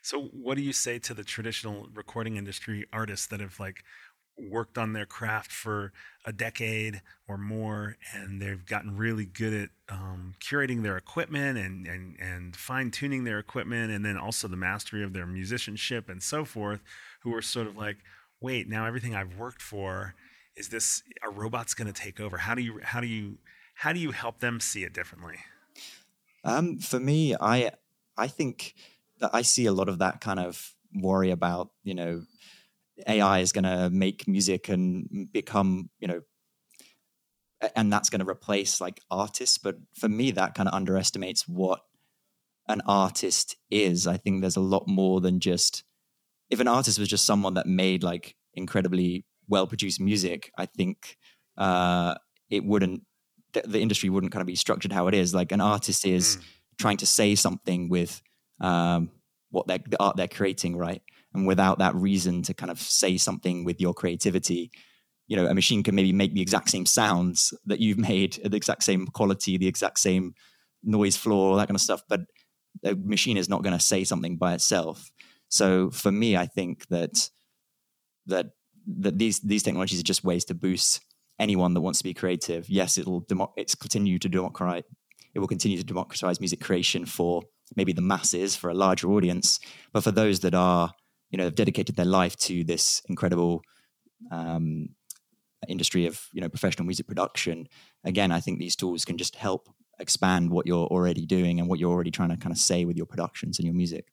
So, 0.04 0.30
what 0.32 0.56
do 0.56 0.64
you 0.64 0.74
say 0.74 0.98
to 1.00 1.14
the 1.14 1.24
traditional 1.24 1.88
recording 1.94 2.38
industry 2.38 2.86
artists 2.92 3.28
that 3.28 3.40
have 3.40 3.60
like 3.60 3.84
worked 4.38 4.78
on 4.78 4.94
their 4.94 5.06
craft 5.06 5.52
for 5.52 5.92
a 6.26 6.34
decade 6.34 7.02
or 7.28 7.38
more, 7.38 7.98
and 8.14 8.42
they've 8.42 8.66
gotten 8.66 8.96
really 8.98 9.26
good 9.26 9.54
at 9.54 9.70
um, 9.90 10.34
curating 10.40 10.84
their 10.84 10.98
equipment 10.98 11.58
and 11.58 11.86
and 11.86 12.18
and 12.20 12.56
fine 12.56 12.92
tuning 12.92 13.24
their 13.24 13.40
equipment, 13.40 13.92
and 13.92 14.06
then 14.06 14.18
also 14.18 14.48
the 14.48 14.58
mastery 14.58 15.04
of 15.04 15.14
their 15.14 15.26
musicianship 15.26 16.10
and 16.10 16.24
so 16.24 16.46
forth, 16.46 16.82
who 17.22 17.34
are 17.36 17.42
sort 17.42 17.68
of 17.68 17.78
like, 17.78 17.98
wait, 18.40 18.68
now 18.68 18.86
everything 18.86 19.16
I've 19.16 19.38
worked 19.38 19.62
for 19.62 20.16
is 20.56 20.70
this 20.70 21.04
a 21.24 21.30
robot's 21.30 21.74
going 21.74 21.92
to 21.92 22.02
take 22.02 22.20
over? 22.20 22.38
How 22.38 22.56
do 22.56 22.62
you 22.62 22.80
how 22.84 23.00
do 23.00 23.08
you 23.08 23.38
how 23.76 23.94
do 23.94 24.00
you 24.00 24.12
help 24.12 24.40
them 24.40 24.60
see 24.60 24.84
it 24.84 24.94
differently? 24.94 25.38
Um, 26.44 26.78
for 26.80 27.00
me, 27.00 27.36
I 27.40 27.72
I 28.18 28.28
think 28.28 28.76
that 29.20 29.32
I 29.34 29.42
see 29.42 29.66
a 29.66 29.72
lot 29.72 29.90
of 29.90 30.00
that 30.00 30.22
kind 30.22 30.40
of 30.40 30.74
worry 30.94 31.32
about, 31.32 31.70
you 31.84 31.94
know, 31.94 32.24
AI 33.08 33.40
is 33.40 33.52
going 33.52 33.64
to 33.64 33.90
make 33.90 34.28
music 34.28 34.70
and 34.70 35.28
become, 35.32 35.90
you 36.00 36.08
know, 36.08 36.22
and 37.76 37.92
that's 37.92 38.10
going 38.10 38.22
to 38.22 38.30
replace 38.30 38.82
like 38.82 39.00
artists. 39.10 39.58
But 39.58 39.78
for 39.96 40.10
me, 40.10 40.32
that 40.32 40.56
kind 40.56 40.68
of 40.68 40.76
underestimates 40.76 41.48
what 41.48 41.82
an 42.68 42.82
artist 42.88 43.56
is. 43.70 44.08
I 44.08 44.18
think 44.18 44.42
there's 44.42 44.56
a 44.56 44.62
lot 44.62 44.88
more 44.88 45.22
than 45.22 45.40
just, 45.40 45.84
if 46.50 46.60
an 46.60 46.68
artist 46.68 47.00
was 47.00 47.08
just 47.08 47.26
someone 47.26 47.56
that 47.56 47.68
made 47.68 48.04
like 48.04 48.36
incredibly 48.54 49.26
well 49.48 49.68
produced 49.68 50.00
music, 50.00 50.52
I 50.58 50.66
think 50.66 51.18
uh, 51.58 52.16
it 52.50 52.64
wouldn't, 52.64 53.04
the, 53.54 53.64
the, 53.66 53.82
industry 53.82 54.10
wouldn't 54.10 54.32
kind 54.32 54.42
of 54.42 54.48
be 54.48 54.56
structured 54.56 54.92
how 54.92 55.08
it 55.08 55.14
is. 55.14 55.34
Like 55.34 55.52
an 55.52 55.62
artist 55.62 56.06
is 56.06 56.38
mm. 56.38 56.44
trying 56.78 56.98
to 56.98 57.06
say 57.06 57.36
something 57.36 57.90
with, 57.90 58.22
um, 58.60 59.12
what 59.50 59.68
they're, 59.68 59.80
the 59.86 60.02
art 60.02 60.16
they're 60.16 60.28
creating, 60.28 60.78
right? 60.78 61.02
And 61.34 61.48
without 61.48 61.80
that 61.80 61.96
reason 61.96 62.42
to 62.44 62.54
kind 62.54 62.72
of 62.72 62.80
say 62.80 63.18
something 63.18 63.64
with 63.64 63.80
your 63.80 63.94
creativity, 63.94 64.72
you 65.28 65.38
know, 65.38 65.46
a 65.46 65.54
machine 65.54 65.82
can 65.82 65.96
maybe 65.96 66.12
make 66.12 66.34
the 66.34 66.42
exact 66.42 66.70
same 66.70 66.86
sounds 66.86 67.54
that 67.66 67.80
you've 67.80 67.98
made, 68.10 68.40
the 68.44 68.58
exact 68.58 68.84
same 68.84 69.08
quality, 69.08 69.58
the 69.58 69.68
exact 69.68 70.00
same 70.00 70.34
noise 70.84 71.16
floor, 71.16 71.52
all 71.52 71.58
that 71.58 71.68
kind 71.68 71.76
of 71.76 71.82
stuff. 71.82 72.02
But 72.10 72.22
a 72.84 72.96
machine 72.96 73.38
is 73.38 73.50
not 73.50 73.64
going 73.64 73.78
to 73.78 73.84
say 73.84 74.04
something 74.04 74.38
by 74.38 74.54
itself. 74.54 75.12
So 75.50 75.90
for 75.90 76.12
me, 76.12 76.38
I 76.38 76.46
think 76.46 76.88
that 76.88 77.30
that 78.26 78.48
that 78.88 79.18
these 79.18 79.40
these 79.42 79.64
technologies 79.64 80.00
are 80.00 80.04
just 80.04 80.24
ways 80.24 80.46
to 80.46 80.54
boost 80.54 81.02
anyone 81.40 81.74
that 81.74 81.82
wants 81.82 82.00
to 82.00 82.04
be 82.04 82.14
creative. 82.14 82.70
Yes, 82.70 82.98
it'll 82.98 83.22
demo- 83.22 83.54
it's 83.58 83.76
continue 83.76 84.20
to 84.20 84.30
democratize. 84.30 84.84
It 85.34 85.40
will 85.40 85.48
continue 85.48 85.78
to 85.78 85.84
democratize 85.84 86.40
music 86.40 86.62
creation 86.62 87.06
for 87.06 87.44
maybe 87.76 87.94
the 87.94 88.02
masses 88.02 88.56
for 88.56 88.70
a 88.70 88.74
larger 88.74 89.12
audience, 89.12 89.60
but 89.94 90.04
for 90.04 90.12
those 90.12 90.42
that 90.42 90.54
are, 90.54 90.92
you 91.32 91.38
know, 91.38 91.46
have 91.46 91.56
dedicated 91.56 91.96
their 91.96 92.06
life 92.06 92.36
to 92.38 92.64
this 92.64 93.02
incredible 93.08 93.64
um, 94.32 94.90
industry 95.68 96.06
of, 96.06 96.28
you 96.34 96.42
know, 96.42 96.50
professional 96.50 96.86
music 96.86 97.08
production. 97.08 97.68
Again, 98.04 98.32
I 98.32 98.40
think 98.40 98.60
these 98.60 98.76
tools 98.76 99.06
can 99.06 99.18
just 99.18 99.36
help 99.36 99.70
expand 100.00 100.52
what 100.52 100.68
you're 100.68 100.88
already 100.88 101.26
doing 101.26 101.60
and 101.60 101.70
what 101.70 101.80
you're 101.80 101.92
already 101.92 102.12
trying 102.12 102.30
to 102.30 102.38
kind 102.38 102.52
of 102.52 102.58
say 102.58 102.86
with 102.86 102.98
your 102.98 103.06
productions 103.06 103.60
and 103.60 103.66
your 103.66 103.76
music. 103.76 104.08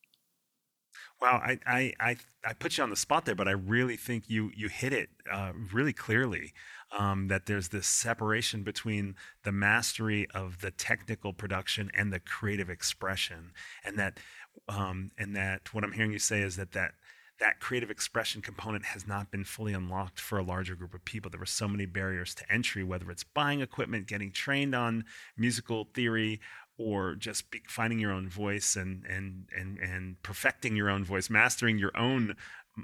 Wow, 1.21 1.43
I, 1.45 1.59
I, 1.67 1.93
I, 1.99 2.17
I 2.45 2.53
put 2.53 2.79
you 2.79 2.85
on 2.85 2.91
the 2.91 2.97
spot 2.97 3.25
there, 3.25 3.35
but 3.35 3.49
I 3.49 3.53
really 3.53 3.97
think 3.97 4.29
you 4.29 4.53
you 4.55 4.69
hit 4.69 4.93
it 4.93 5.09
uh, 5.31 5.53
really 5.73 5.93
clearly 5.93 6.53
um, 6.97 7.27
that 7.27 7.47
there's 7.47 7.69
this 7.69 7.89
separation 7.89 8.63
between 8.63 9.17
the 9.43 9.51
mastery 9.51 10.29
of 10.33 10.61
the 10.61 10.71
technical 10.71 11.33
production 11.33 11.91
and 11.93 12.13
the 12.13 12.21
creative 12.21 12.71
expression, 12.71 13.51
and 13.85 13.99
that 13.99 14.21
um, 14.69 15.11
and 15.19 15.35
that 15.35 15.75
what 15.75 15.83
I'm 15.83 15.93
hearing 15.93 16.13
you 16.13 16.21
say 16.21 16.41
is 16.41 16.55
that 16.55 16.71
that 16.73 16.93
that 17.41 17.61
creative 17.61 17.91
expression 17.91 18.43
component 18.43 18.85
has 18.87 19.07
not 19.07 19.31
been 19.31 19.45
fully 19.45 19.73
unlocked 19.73 20.19
for 20.19 20.39
a 20.39 20.43
larger 20.43 20.75
group 20.75 20.95
of 20.95 21.05
people. 21.05 21.31
There 21.31 21.41
were 21.41 21.47
so 21.47 21.69
many 21.69 21.87
barriers 21.87 22.35
to 22.37 22.53
entry, 22.53 22.83
whether 22.83 23.11
it's 23.11 23.25
buying 23.25 23.61
equipment, 23.61 24.07
getting 24.07 24.33
trained 24.33 24.75
on 24.75 25.05
musical 25.37 25.89
theory, 25.95 26.41
or 26.77 27.15
just 27.15 27.45
finding 27.69 27.99
your 27.99 28.13
own 28.13 28.29
voice 28.29 28.77
and 28.77 29.05
and 29.07 29.47
and 29.57 29.79
and 29.79 30.23
perfecting 30.23 30.77
your 30.77 30.91
own 30.91 31.05
voice, 31.05 31.29
mastering 31.29 31.79
your 31.79 31.97
own 31.97 32.37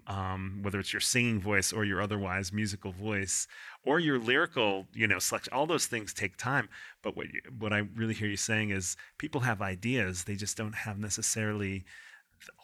um, 0.07 0.59
whether 0.62 0.81
it's 0.81 0.93
your 0.93 1.01
singing 1.01 1.40
voice 1.40 1.73
or 1.73 1.85
your 1.85 2.01
otherwise 2.01 2.53
musical 2.53 2.93
voice 2.93 3.47
or 3.85 4.01
your 4.01 4.19
lyrical, 4.19 4.87
you 4.93 5.07
know, 5.07 5.19
selection. 5.19 5.53
All 5.53 5.67
those 5.67 5.87
things 5.87 6.12
take 6.12 6.37
time. 6.37 6.69
But 7.03 7.17
what 7.17 7.33
you, 7.33 7.40
what 7.59 7.73
I 7.73 7.85
really 7.95 8.14
hear 8.14 8.29
you 8.29 8.37
saying 8.37 8.71
is 8.71 8.97
people 9.19 9.43
have 9.43 9.62
ideas, 9.62 10.25
they 10.25 10.35
just 10.35 10.57
don't 10.57 10.75
have 10.75 10.99
necessarily 10.99 11.85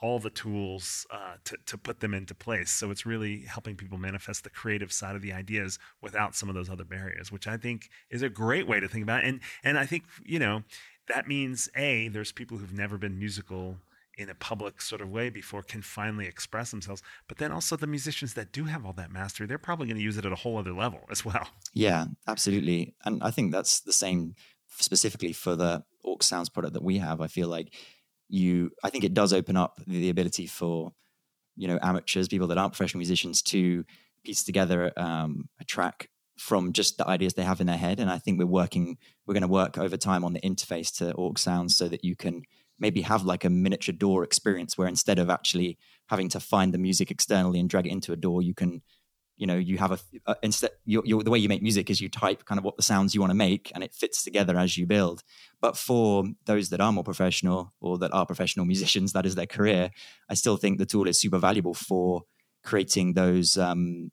all 0.03 0.19
the 0.19 0.31
tools 0.31 1.07
uh, 1.11 1.35
to, 1.45 1.57
to 1.67 1.79
put 1.79 2.01
them 2.01 2.15
into 2.15 2.35
place. 2.35 2.71
So 2.71 2.91
it's 2.91 3.07
really 3.07 3.43
helping 3.43 3.77
people 3.77 3.99
manifest 3.99 4.45
the 4.45 4.51
creative 4.51 4.93
side 4.93 5.17
of 5.17 5.23
the 5.23 5.33
ideas 5.33 5.79
without 6.01 6.35
some 6.35 6.49
of 6.49 6.55
those 6.55 6.71
other 6.71 6.85
barriers, 6.85 7.31
which 7.31 7.47
I 7.47 7.57
think 7.57 7.89
is 8.11 8.23
a 8.23 8.29
great 8.29 8.67
way 8.67 8.81
to 8.81 8.89
think 8.89 9.03
about 9.03 9.25
it. 9.25 9.29
And 9.29 9.41
and 9.65 9.79
I 9.79 9.87
think 9.87 10.05
you 10.25 10.39
know 10.39 10.63
that 11.09 11.29
means 11.29 11.69
a 11.77 12.09
there's 12.09 12.33
people 12.33 12.59
who've 12.59 12.73
never 12.73 12.99
been 12.99 13.19
musical 13.19 13.77
in 14.19 14.29
a 14.29 14.35
public 14.35 14.83
sort 14.83 15.01
of 15.01 15.09
way 15.09 15.31
before 15.31 15.63
can 15.63 15.81
finally 15.81 16.27
express 16.27 16.71
themselves. 16.71 17.03
But 17.27 17.39
then 17.39 17.53
also 17.53 17.77
the 17.77 17.87
musicians 17.87 18.35
that 18.35 18.53
do 18.53 18.65
have 18.65 18.85
all 18.85 18.93
that 18.95 19.11
mastery, 19.11 19.47
they're 19.47 19.57
probably 19.57 19.87
going 19.87 19.97
to 19.97 20.03
use 20.03 20.19
it 20.19 20.27
at 20.27 20.33
a 20.33 20.37
whole 20.37 20.59
other 20.59 20.75
level 20.75 21.01
as 21.11 21.25
well. 21.25 21.49
Yeah, 21.73 22.07
absolutely. 22.27 22.95
And 23.05 23.23
I 23.23 23.31
think 23.31 23.51
that's 23.51 23.81
the 23.81 23.93
same 23.93 24.35
specifically 24.69 25.33
for 25.33 25.57
the 25.57 25.85
Aux 26.05 26.19
Sounds 26.21 26.49
product 26.51 26.75
that 26.75 26.83
we 26.83 26.99
have. 26.99 27.21
I 27.21 27.29
feel 27.29 27.49
like 27.49 27.73
you, 28.31 28.71
I 28.83 28.91
think 28.91 29.05
it 29.05 29.15
does 29.15 29.33
open 29.33 29.57
up 29.57 29.81
the 29.87 30.09
ability 30.09 30.47
for, 30.47 30.93
you 31.57 31.69
know, 31.69 31.79
amateurs, 31.83 32.29
people 32.29 32.47
that 32.49 32.59
aren't 32.59 32.73
professional 32.73 33.01
musicians 33.01 33.43
to 33.43 33.85
piece 34.25 34.45
together 34.45 34.93
um, 34.97 35.49
a 35.61 35.65
track 35.65 36.09
from 36.39 36.73
just 36.73 36.97
the 36.97 37.07
ideas 37.07 37.35
they 37.35 37.43
have 37.43 37.61
in 37.61 37.67
their 37.67 37.77
head. 37.77 38.01
And 38.01 38.11
I 38.11 38.19
think 38.19 38.39
we're 38.39 38.47
working, 38.47 38.97
we're 39.27 39.35
going 39.35 39.43
to 39.43 39.49
work 39.49 39.77
over 39.77 39.97
time 39.97 40.25
on 40.25 40.33
the 40.33 40.41
interface 40.41 40.97
to 40.99 41.15
Aux 41.17 41.35
Sounds 41.37 41.77
so 41.77 41.89
that 41.89 42.05
you 42.05 42.17
can 42.17 42.43
maybe 42.79 43.03
have 43.03 43.25
like 43.25 43.45
a 43.45 43.51
miniature 43.51 43.95
DAW 43.95 44.23
experience 44.23 44.79
where 44.79 44.89
instead 44.89 45.19
of 45.19 45.29
actually 45.29 45.77
having 46.07 46.31
to 46.31 46.41
find 46.41 46.73
the 46.73 46.79
music 46.79 47.11
externally 47.11 47.61
and 47.61 47.69
drag 47.69 47.87
it 47.87 47.93
into 47.93 48.13
a 48.13 48.17
DAW 48.17 48.41
you 48.41 48.55
can, 48.55 48.81
you 49.41 49.47
know, 49.47 49.57
you 49.57 49.79
have 49.79 49.91
a, 49.91 49.99
uh, 50.27 50.35
instead, 50.43 50.71
you're, 50.85 51.03
you're, 51.07 51.23
the 51.23 51.31
way 51.31 51.39
you 51.39 51.49
make 51.49 51.63
music 51.63 51.89
is 51.89 51.99
you 51.99 52.11
type 52.11 52.45
kind 52.45 52.59
of 52.59 52.65
what 52.65 52.77
the 52.77 52.83
sounds 52.83 53.15
you 53.15 53.23
want 53.23 53.31
to 53.31 53.35
make 53.35 53.73
and 53.75 53.83
it 53.83 53.95
fits 53.95 54.23
together 54.23 54.59
as 54.59 54.77
you 54.77 54.87
build. 54.87 55.23
But 55.63 55.79
for 55.79 56.25
those 56.45 56.69
that 56.69 56.81
are 56.83 56.93
more 56.93 57.03
professional 57.03 57.73
or 57.81 57.97
that 57.99 58.13
are 58.13 58.27
professional 58.27 58.67
musicians, 58.73 59.15
that 59.15 59.25
is 59.25 59.37
their 59.37 59.47
career, 59.47 59.93
I 60.29 60.35
still 60.35 60.59
think 60.59 60.77
the 60.77 60.85
tool 60.85 61.09
is 61.09 61.19
super 61.19 61.39
valuable 61.39 61.73
for 61.73 62.25
creating 62.63 63.15
those 63.15 63.57
um, 63.57 64.11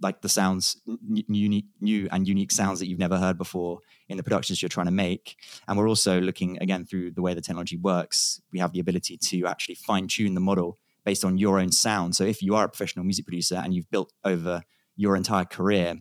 like 0.00 0.22
the 0.22 0.28
sounds 0.28 0.80
unique 1.06 1.66
new 1.82 2.08
and 2.10 2.26
unique 2.26 2.50
sounds 2.50 2.78
that 2.78 2.86
you've 2.86 2.98
never 2.98 3.18
heard 3.18 3.36
before 3.36 3.80
in 4.08 4.16
the 4.16 4.22
productions 4.22 4.62
you're 4.62 4.70
trying 4.70 4.86
to 4.86 4.92
make 4.92 5.36
and 5.68 5.78
we're 5.78 5.88
also 5.88 6.20
looking 6.20 6.58
again 6.60 6.84
through 6.84 7.10
the 7.12 7.22
way 7.22 7.34
the 7.34 7.40
technology 7.40 7.76
works 7.76 8.40
we 8.52 8.58
have 8.58 8.72
the 8.72 8.80
ability 8.80 9.16
to 9.16 9.46
actually 9.46 9.76
fine 9.76 10.08
tune 10.08 10.34
the 10.34 10.40
model 10.40 10.78
based 11.04 11.24
on 11.24 11.38
your 11.38 11.58
own 11.58 11.72
sound 11.72 12.14
so 12.14 12.24
if 12.24 12.42
you 12.42 12.54
are 12.54 12.64
a 12.64 12.68
professional 12.68 13.04
music 13.04 13.24
producer 13.24 13.56
and 13.56 13.74
you've 13.74 13.90
built 13.90 14.12
over 14.24 14.62
your 14.96 15.16
entire 15.16 15.44
career 15.44 15.96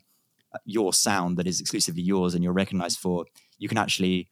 uh, 0.53 0.57
your 0.65 0.93
sound 0.93 1.37
that 1.37 1.47
is 1.47 1.59
exclusively 1.59 2.01
yours 2.01 2.33
and 2.33 2.43
you're 2.43 2.53
recognized 2.53 2.99
for 2.99 3.25
you 3.57 3.67
can 3.67 3.77
actually 3.77 4.31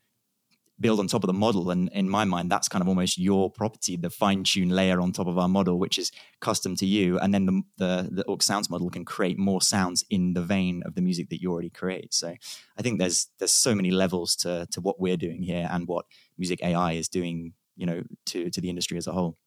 build 0.80 1.00
on 1.00 1.08
top 1.08 1.24
of 1.24 1.28
the 1.28 1.34
model. 1.34 1.70
And 1.70 1.90
in 1.90 2.10
my 2.10 2.24
mind, 2.24 2.50
that's 2.50 2.70
kind 2.70 2.82
of 2.82 2.88
almost 2.88 3.18
your 3.18 3.52
property, 3.52 3.98
the 3.98 4.10
fine 4.10 4.44
tune 4.44 4.70
layer 4.70 5.02
on 5.02 5.12
top 5.12 5.28
of 5.28 5.38
our 5.38 5.48
model, 5.48 5.78
which 5.78 5.98
is 5.98 6.12
custom 6.40 6.76
to 6.78 6.86
you. 6.86 7.20
And 7.20 7.34
then 7.34 7.46
the, 7.46 7.62
the, 7.78 8.10
the 8.12 8.26
Aux 8.28 8.38
Sounds 8.42 8.70
model 8.70 8.90
can 8.90 9.06
create 9.06 9.38
more 9.38 9.62
sounds 9.62 10.04
in 10.10 10.34
the 10.34 10.42
vein 10.42 10.82
of 10.86 10.96
the 10.96 11.02
music 11.02 11.30
that 11.30 11.42
you 11.42 11.52
already 11.52 11.70
create. 11.70 12.14
So 12.14 12.36
I 12.78 12.82
think 12.82 13.00
there's 13.00 13.28
there's 13.40 13.52
so 13.52 13.76
many 13.76 13.92
levels 13.92 14.36
to 14.38 14.68
to 14.72 14.82
what 14.82 15.00
we're 15.00 15.18
doing 15.18 15.44
here 15.44 15.68
and 15.70 15.88
what 15.88 16.06
music 16.38 16.64
AI 16.64 16.94
is 16.94 17.10
doing, 17.10 17.54
you 17.76 17.86
know, 17.86 18.04
to 18.28 18.50
to 18.50 18.62
the 18.62 18.70
industry 18.70 18.98
as 18.98 19.08
a 19.08 19.12
whole. 19.12 19.38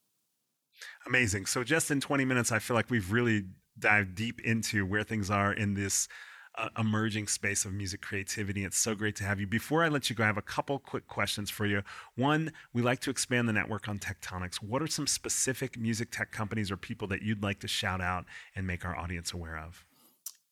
Amazing. 1.06 1.46
So 1.46 1.64
just 1.64 1.90
in 1.90 2.00
20 2.00 2.24
minutes, 2.24 2.52
I 2.52 2.58
feel 2.58 2.76
like 2.76 2.90
we've 2.90 3.10
really 3.10 3.44
dived 3.78 4.14
deep 4.14 4.40
into 4.40 4.86
where 4.86 5.02
things 5.02 5.30
are 5.30 5.52
in 5.52 5.74
this 5.74 6.08
uh, 6.56 6.68
emerging 6.78 7.26
space 7.26 7.64
of 7.64 7.72
music 7.72 8.02
creativity. 8.02 8.64
It's 8.64 8.76
so 8.76 8.94
great 8.94 9.16
to 9.16 9.24
have 9.24 9.40
you. 9.40 9.46
Before 9.46 9.82
I 9.82 9.88
let 9.88 10.10
you 10.10 10.16
go, 10.16 10.24
I 10.24 10.26
have 10.26 10.36
a 10.36 10.42
couple 10.42 10.78
quick 10.78 11.06
questions 11.06 11.50
for 11.50 11.64
you. 11.64 11.82
One, 12.14 12.52
we 12.72 12.82
like 12.82 13.00
to 13.00 13.10
expand 13.10 13.48
the 13.48 13.52
network 13.52 13.88
on 13.88 13.98
Tectonics. 13.98 14.56
What 14.56 14.82
are 14.82 14.86
some 14.86 15.06
specific 15.06 15.78
music 15.78 16.10
tech 16.10 16.30
companies 16.30 16.70
or 16.70 16.76
people 16.76 17.08
that 17.08 17.22
you'd 17.22 17.42
like 17.42 17.60
to 17.60 17.68
shout 17.68 18.00
out 18.00 18.26
and 18.54 18.66
make 18.66 18.84
our 18.84 18.96
audience 18.96 19.32
aware 19.32 19.58
of? 19.58 19.84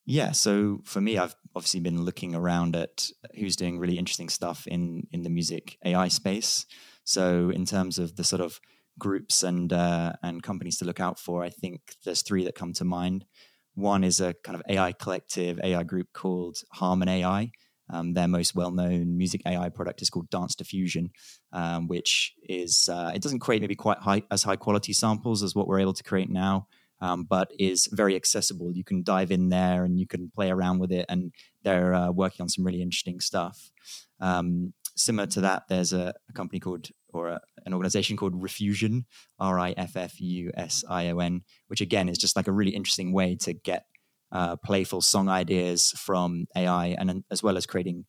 Yeah, 0.05 0.31
so 0.31 0.81
for 0.83 0.99
me, 0.99 1.17
I've 1.19 1.35
obviously 1.55 1.79
been 1.79 2.03
looking 2.03 2.33
around 2.33 2.75
at 2.75 3.09
who's 3.39 3.55
doing 3.55 3.77
really 3.77 3.99
interesting 3.99 4.29
stuff 4.29 4.65
in 4.65 5.07
in 5.11 5.21
the 5.21 5.29
music 5.29 5.77
AI 5.85 6.07
space. 6.07 6.65
So 7.03 7.51
in 7.51 7.65
terms 7.65 7.99
of 7.99 8.15
the 8.15 8.23
sort 8.23 8.41
of 8.41 8.59
groups 8.97 9.43
and 9.43 9.71
uh, 9.73 10.13
and 10.23 10.43
companies 10.43 10.77
to 10.77 10.85
look 10.85 10.99
out 10.99 11.19
for, 11.19 11.43
I 11.43 11.49
think 11.49 11.95
there's 12.05 12.21
three 12.21 12.43
that 12.45 12.55
come 12.55 12.73
to 12.73 12.85
mind. 12.85 13.25
One 13.75 14.03
is 14.03 14.19
a 14.19 14.33
kind 14.43 14.55
of 14.55 14.63
AI 14.67 14.91
collective, 14.91 15.59
AI 15.63 15.83
group 15.83 16.07
called 16.13 16.57
Harmonai. 16.75 17.51
Um, 17.89 18.13
their 18.13 18.27
most 18.27 18.55
well-known 18.55 19.17
music 19.17 19.41
AI 19.45 19.67
product 19.67 20.01
is 20.01 20.09
called 20.09 20.29
Dance 20.29 20.55
Diffusion, 20.55 21.11
um, 21.51 21.87
which 21.87 22.33
is 22.47 22.87
uh, 22.89 23.11
it 23.13 23.21
doesn't 23.21 23.39
create 23.39 23.61
maybe 23.61 23.75
quite 23.75 23.97
high 23.97 24.23
as 24.31 24.43
high 24.43 24.55
quality 24.55 24.93
samples 24.93 25.43
as 25.43 25.55
what 25.55 25.67
we're 25.67 25.81
able 25.81 25.93
to 25.93 26.03
create 26.03 26.29
now, 26.29 26.67
um, 27.01 27.25
but 27.25 27.51
is 27.59 27.89
very 27.91 28.15
accessible. 28.15 28.71
You 28.71 28.85
can 28.85 29.03
dive 29.03 29.29
in 29.29 29.49
there 29.49 29.83
and 29.83 29.99
you 29.99 30.07
can 30.07 30.31
play 30.33 30.49
around 30.49 30.79
with 30.79 30.91
it, 30.91 31.05
and 31.09 31.33
they're 31.63 31.93
uh, 31.93 32.11
working 32.11 32.41
on 32.43 32.49
some 32.49 32.65
really 32.65 32.81
interesting 32.81 33.19
stuff. 33.19 33.71
Um, 34.21 34.73
similar 35.03 35.27
to 35.27 35.41
that, 35.41 35.63
there's 35.69 35.93
a, 35.93 36.13
a 36.29 36.33
company 36.33 36.59
called 36.59 36.89
or 37.13 37.29
a, 37.29 37.41
an 37.65 37.73
organization 37.73 38.17
called 38.17 38.41
Riffusion, 38.41 39.05
R 39.39 39.59
I 39.59 39.71
F 39.71 39.95
F 39.95 40.19
U 40.19 40.51
S 40.55 40.83
I 40.89 41.09
O 41.09 41.19
N, 41.19 41.41
which 41.67 41.81
again 41.81 42.09
is 42.09 42.17
just 42.17 42.35
like 42.35 42.47
a 42.47 42.51
really 42.51 42.71
interesting 42.71 43.13
way 43.13 43.35
to 43.41 43.53
get 43.53 43.85
uh, 44.31 44.55
playful 44.57 45.01
song 45.01 45.29
ideas 45.29 45.91
from 45.97 46.45
AI, 46.55 46.95
and 46.97 47.23
as 47.29 47.43
well 47.43 47.57
as 47.57 47.65
creating 47.65 48.05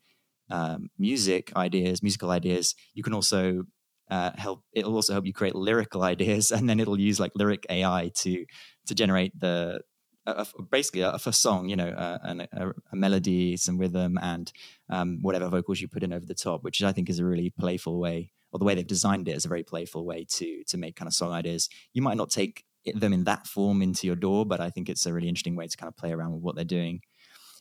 um, 0.51 0.89
music 0.99 1.53
ideas, 1.57 2.03
musical 2.03 2.31
ideas. 2.31 2.75
You 2.95 3.03
can 3.03 3.15
also 3.15 3.65
uh, 4.11 4.31
help. 4.37 4.63
It'll 4.73 4.95
also 4.95 5.15
help 5.15 5.27
you 5.27 5.33
create 5.33 5.55
lyrical 5.55 6.03
ideas, 6.15 6.51
and 6.51 6.69
then 6.69 6.81
it'll 6.81 7.01
use 7.01 7.19
like 7.19 7.33
lyric 7.35 7.67
AI 7.71 8.11
to 8.19 8.45
to 8.87 8.95
generate 8.95 9.39
the 9.39 9.81
a, 10.27 10.47
basically 10.71 11.03
a, 11.03 11.13
a 11.13 11.33
song, 11.33 11.69
you 11.69 11.77
know, 11.77 11.89
a, 11.89 12.49
a, 12.53 12.69
a, 12.93 12.97
melody, 12.97 13.57
some 13.57 13.79
rhythm, 13.79 14.19
and 14.21 14.53
um, 14.89 15.19
whatever 15.23 15.49
vocals 15.49 15.81
you 15.81 15.89
put 15.89 16.03
in 16.03 16.13
over 16.13 16.25
the 16.25 16.35
top, 16.35 16.63
which 16.63 16.83
I 16.83 16.93
think 16.93 17.11
is 17.11 17.19
a 17.19 17.25
really 17.25 17.51
playful 17.51 17.99
way 17.99 18.33
or 18.53 18.59
the 18.59 18.65
way 18.65 18.75
they've 18.75 18.87
designed 18.87 19.29
it 19.29 19.37
is 19.37 19.45
a 19.45 19.49
very 19.49 19.63
playful 19.63 20.05
way 20.05 20.27
to 20.29 20.63
to 20.65 20.77
make 20.77 20.97
kind 20.97 21.09
of 21.09 21.15
song 21.15 21.33
ideas. 21.33 21.69
You 21.93 22.03
might 22.03 22.17
not 22.17 22.31
take 22.31 22.65
them 22.95 23.13
in 23.13 23.25
that 23.25 23.47
form 23.47 23.81
into 23.81 24.07
your 24.07 24.17
DAW, 24.17 24.45
but 24.45 24.61
I 24.61 24.71
think 24.71 24.89
it's 24.89 25.07
a 25.07 25.13
really 25.13 25.29
interesting 25.29 25.57
way 25.57 25.67
to 25.67 25.77
kind 25.77 25.89
of 25.89 25.97
play 25.97 26.13
around 26.13 26.33
with 26.33 26.43
what 26.43 26.57
they're 26.57 26.65
doing. 26.65 27.01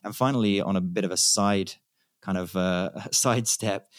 And 0.03 0.15
finally, 0.15 0.61
on 0.61 0.75
a 0.75 0.81
bit 0.81 1.05
of 1.05 1.11
a 1.11 1.17
side 1.17 1.73
kind 2.21 2.37
of 2.37 2.55
uh, 2.55 2.89
side 3.11 3.47
step, 3.47 3.89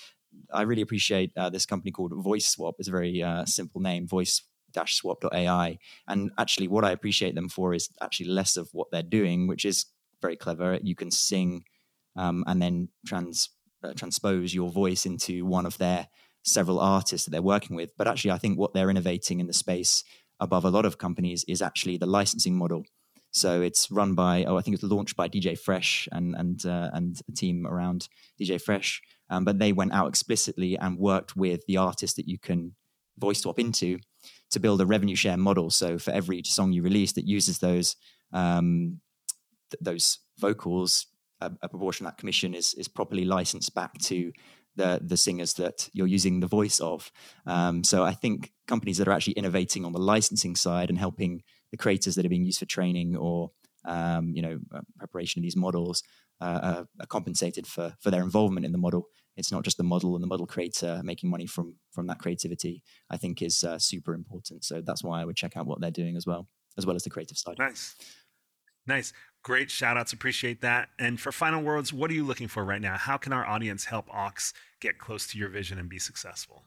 I 0.53 0.63
really 0.63 0.83
appreciate 0.83 1.33
uh, 1.37 1.51
this 1.51 1.67
company 1.67 1.91
called 1.91 2.13
Voice 2.15 2.47
Swap. 2.47 2.77
It's 2.79 2.89
a 2.89 2.93
very 2.93 3.23
uh, 3.23 3.45
simple 3.45 3.81
name, 3.81 4.07
voice 4.07 4.43
swap.ai. 4.75 5.79
And 6.09 6.31
actually, 6.39 6.69
what 6.69 6.85
I 6.85 6.93
appreciate 6.93 7.35
them 7.35 7.49
for 7.49 7.75
is 7.75 7.89
actually 8.01 8.31
less 8.31 8.57
of 8.57 8.69
what 8.73 8.91
they're 8.91 9.03
doing, 9.03 9.47
which 9.47 9.65
is 9.65 9.87
very 10.21 10.37
clever. 10.37 10.79
You 10.83 10.95
can 10.95 11.11
sing 11.11 11.65
um, 12.17 12.45
and 12.47 12.61
then 12.61 12.89
trans 13.07 13.51
uh, 13.83 13.93
transpose 13.95 14.55
your 14.55 14.71
voice 14.71 15.07
into 15.07 15.45
one 15.45 15.67
of 15.67 15.79
their 15.79 16.09
several 16.45 16.81
artists 16.81 17.27
that 17.27 17.33
they're 17.33 17.43
working 17.43 17.77
with. 17.77 17.91
But 17.97 18.09
actually, 18.09 18.33
I 18.33 18.39
think 18.39 18.59
what 18.59 18.75
they're 18.75 18.91
innovating 18.91 19.41
in 19.41 19.47
the 19.47 19.53
space 19.53 20.05
above 20.41 20.65
a 20.65 20.71
lot 20.71 20.85
of 20.85 20.99
companies 20.99 21.45
is 21.49 21.63
actually 21.63 21.97
the 21.97 22.07
licensing 22.07 22.57
model. 22.57 22.85
So 23.33 23.63
it's 23.63 23.91
run 23.91 24.15
by, 24.15 24.45
oh, 24.45 24.59
I 24.59 24.61
think 24.61 24.75
it's 24.75 24.83
launched 24.83 25.17
by 25.17 25.29
DJ 25.29 25.59
Fresh 25.59 26.09
and 26.13 26.35
and 26.35 26.65
uh, 26.67 26.91
and 26.93 27.21
a 27.29 27.33
team 27.33 27.67
around 27.67 28.09
DJ 28.41 28.61
Fresh. 28.61 29.03
Um, 29.31 29.45
but 29.45 29.59
they 29.59 29.73
went 29.73 29.95
out 29.95 30.09
explicitly 30.09 30.77
and 30.77 30.99
worked 30.99 31.35
with 31.35 31.65
the 31.67 31.79
artist 31.79 32.17
that 32.17 32.29
you 32.29 32.39
can 32.39 32.75
voice 33.19 33.41
swap 33.41 33.59
into 33.59 33.99
to 34.51 34.61
build 34.61 34.81
a 34.81 34.87
revenue 34.87 35.17
share 35.17 35.37
model. 35.37 35.71
So 35.71 35.99
for 35.99 36.11
every 36.11 36.43
song 36.45 36.73
you 36.73 36.83
release 36.83 37.13
that 37.13 37.27
uses 37.27 37.59
those 37.59 37.97
um, 38.33 39.01
th- 39.71 39.81
those 39.81 40.19
vocals, 40.39 41.07
a, 41.41 41.51
a, 41.63 41.69
proportion 41.69 42.07
of 42.07 42.13
that 42.13 42.19
commission 42.19 42.55
is 42.55 42.75
is 42.75 42.89
properly 42.89 43.25
licensed 43.25 43.75
back 43.75 43.99
to 43.99 44.33
the 44.77 45.01
the 45.03 45.17
singers 45.17 45.55
that 45.55 45.89
you're 45.93 46.07
using 46.07 46.41
the 46.41 46.47
voice 46.47 46.81
of. 46.81 47.11
Um, 47.47 47.85
so 47.85 48.05
I 48.05 48.13
think 48.13 48.53
companies 48.67 48.99
that 48.99 49.09
are 49.09 49.13
actually 49.13 49.35
innovating 49.35 49.85
on 49.85 49.93
the 49.93 49.99
licensing 49.99 50.57
side 50.57 50.89
and 50.89 50.99
helping 50.99 51.43
the 51.71 51.77
creators 51.77 52.15
that 52.15 52.25
are 52.25 52.31
being 52.31 52.45
used 52.45 52.59
for 52.59 52.67
training 52.67 53.17
or 53.17 53.51
um, 53.85 54.33
you 54.35 54.43
know 54.43 54.59
uh, 54.75 54.81
preparation 54.99 55.41
of 55.41 55.43
these 55.43 55.57
models 55.57 56.03
uh, 56.41 56.61
are, 56.63 56.87
are, 57.01 57.07
compensated 57.07 57.67
for 57.67 57.95
for 58.01 58.11
their 58.11 58.23
involvement 58.23 58.67
in 58.67 58.73
the 58.73 58.79
model. 58.79 59.07
It's 59.37 59.53
not 59.53 59.65
just 59.65 59.77
the 59.77 59.83
model 59.85 60.15
and 60.15 60.23
the 60.23 60.29
model 60.29 60.47
creator 60.47 61.01
making 61.03 61.31
money 61.31 61.47
from 61.47 61.77
from 61.93 62.07
that 62.09 62.19
creativity. 62.19 62.83
I 63.11 63.17
think 63.17 63.43
is 63.43 63.65
uh, 63.65 63.79
super 63.79 64.15
important. 64.15 64.65
So 64.65 64.81
that's 64.81 65.03
why 65.03 65.21
I 65.21 65.25
would 65.25 65.37
check 65.37 65.57
out 65.57 65.67
what 65.67 65.81
they're 65.81 65.91
doing 65.91 66.17
as 66.17 66.27
well, 66.27 66.49
as 66.77 66.87
well 66.87 66.97
as 66.97 67.05
the 67.05 67.11
creative 67.11 67.39
side. 67.39 67.59
Nice. 67.59 67.95
Nice. 68.87 69.13
Great 69.43 69.71
shout 69.71 69.97
outs. 69.97 70.13
Appreciate 70.13 70.61
that. 70.61 70.89
And 70.99 71.21
for 71.21 71.33
final 71.33 71.63
words, 71.63 71.93
what 71.93 72.11
are 72.11 72.15
you 72.15 72.25
looking 72.25 72.49
for 72.49 72.65
right 72.65 72.81
now? 72.81 72.97
How 72.97 73.17
can 73.17 73.33
our 73.33 73.47
audience 73.47 73.85
help 73.85 74.09
Aux 74.13 74.53
get 74.81 74.99
close 74.99 75.27
to 75.29 75.39
your 75.39 75.49
vision 75.49 75.79
and 75.79 75.89
be 75.89 75.99
successful? 75.99 76.65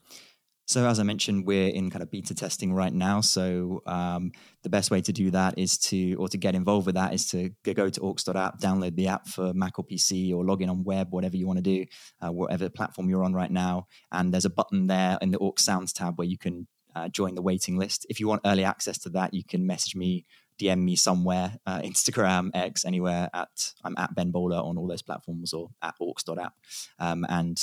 So, 0.67 0.87
as 0.87 0.99
I 0.99 1.03
mentioned, 1.03 1.45
we're 1.45 1.69
in 1.69 1.91
kind 1.91 2.01
of 2.01 2.09
beta 2.09 2.33
testing 2.33 2.73
right 2.73 2.93
now. 2.93 3.21
So, 3.21 3.83
um, 3.85 4.31
the 4.63 4.69
best 4.69 4.89
way 4.89 4.99
to 5.01 5.13
do 5.13 5.29
that 5.31 5.59
is 5.59 5.77
to, 5.89 6.15
or 6.15 6.27
to 6.29 6.37
get 6.37 6.55
involved 6.55 6.87
with 6.87 6.95
that, 6.95 7.13
is 7.13 7.29
to 7.29 7.51
go 7.63 7.89
to 7.89 8.01
aux.app, 8.01 8.59
download 8.59 8.95
the 8.95 9.07
app 9.07 9.27
for 9.27 9.53
Mac 9.53 9.77
or 9.77 9.85
PC, 9.85 10.33
or 10.33 10.43
log 10.43 10.63
in 10.63 10.69
on 10.69 10.83
web, 10.83 11.11
whatever 11.11 11.37
you 11.37 11.45
want 11.45 11.57
to 11.57 11.63
do, 11.63 11.85
uh, 12.21 12.31
whatever 12.31 12.67
platform 12.69 13.09
you're 13.09 13.23
on 13.23 13.33
right 13.33 13.51
now. 13.51 13.85
And 14.11 14.33
there's 14.33 14.45
a 14.45 14.49
button 14.49 14.87
there 14.87 15.19
in 15.21 15.31
the 15.31 15.39
Aux 15.39 15.53
Sounds 15.57 15.93
tab 15.93 16.17
where 16.17 16.27
you 16.27 16.37
can 16.37 16.67
uh, 16.95 17.09
join 17.09 17.35
the 17.35 17.41
waiting 17.43 17.77
list. 17.77 18.05
If 18.09 18.19
you 18.19 18.27
want 18.27 18.41
early 18.45 18.63
access 18.63 18.97
to 18.99 19.09
that, 19.09 19.33
you 19.33 19.43
can 19.43 19.67
message 19.67 19.95
me 19.95 20.25
DM 20.59 20.79
me 20.79 20.95
somewhere, 20.95 21.57
uh, 21.65 21.79
Instagram, 21.83 22.49
X, 22.53 22.85
anywhere 22.85 23.29
at 23.33 23.73
I'm 23.83 23.95
at 23.97 24.15
Ben 24.15 24.31
Bowler 24.31 24.57
on 24.57 24.77
all 24.77 24.87
those 24.87 25.01
platforms 25.01 25.53
or 25.53 25.69
at 25.81 25.95
aux.app. 25.99 26.53
Um, 26.97 27.25
and 27.29 27.59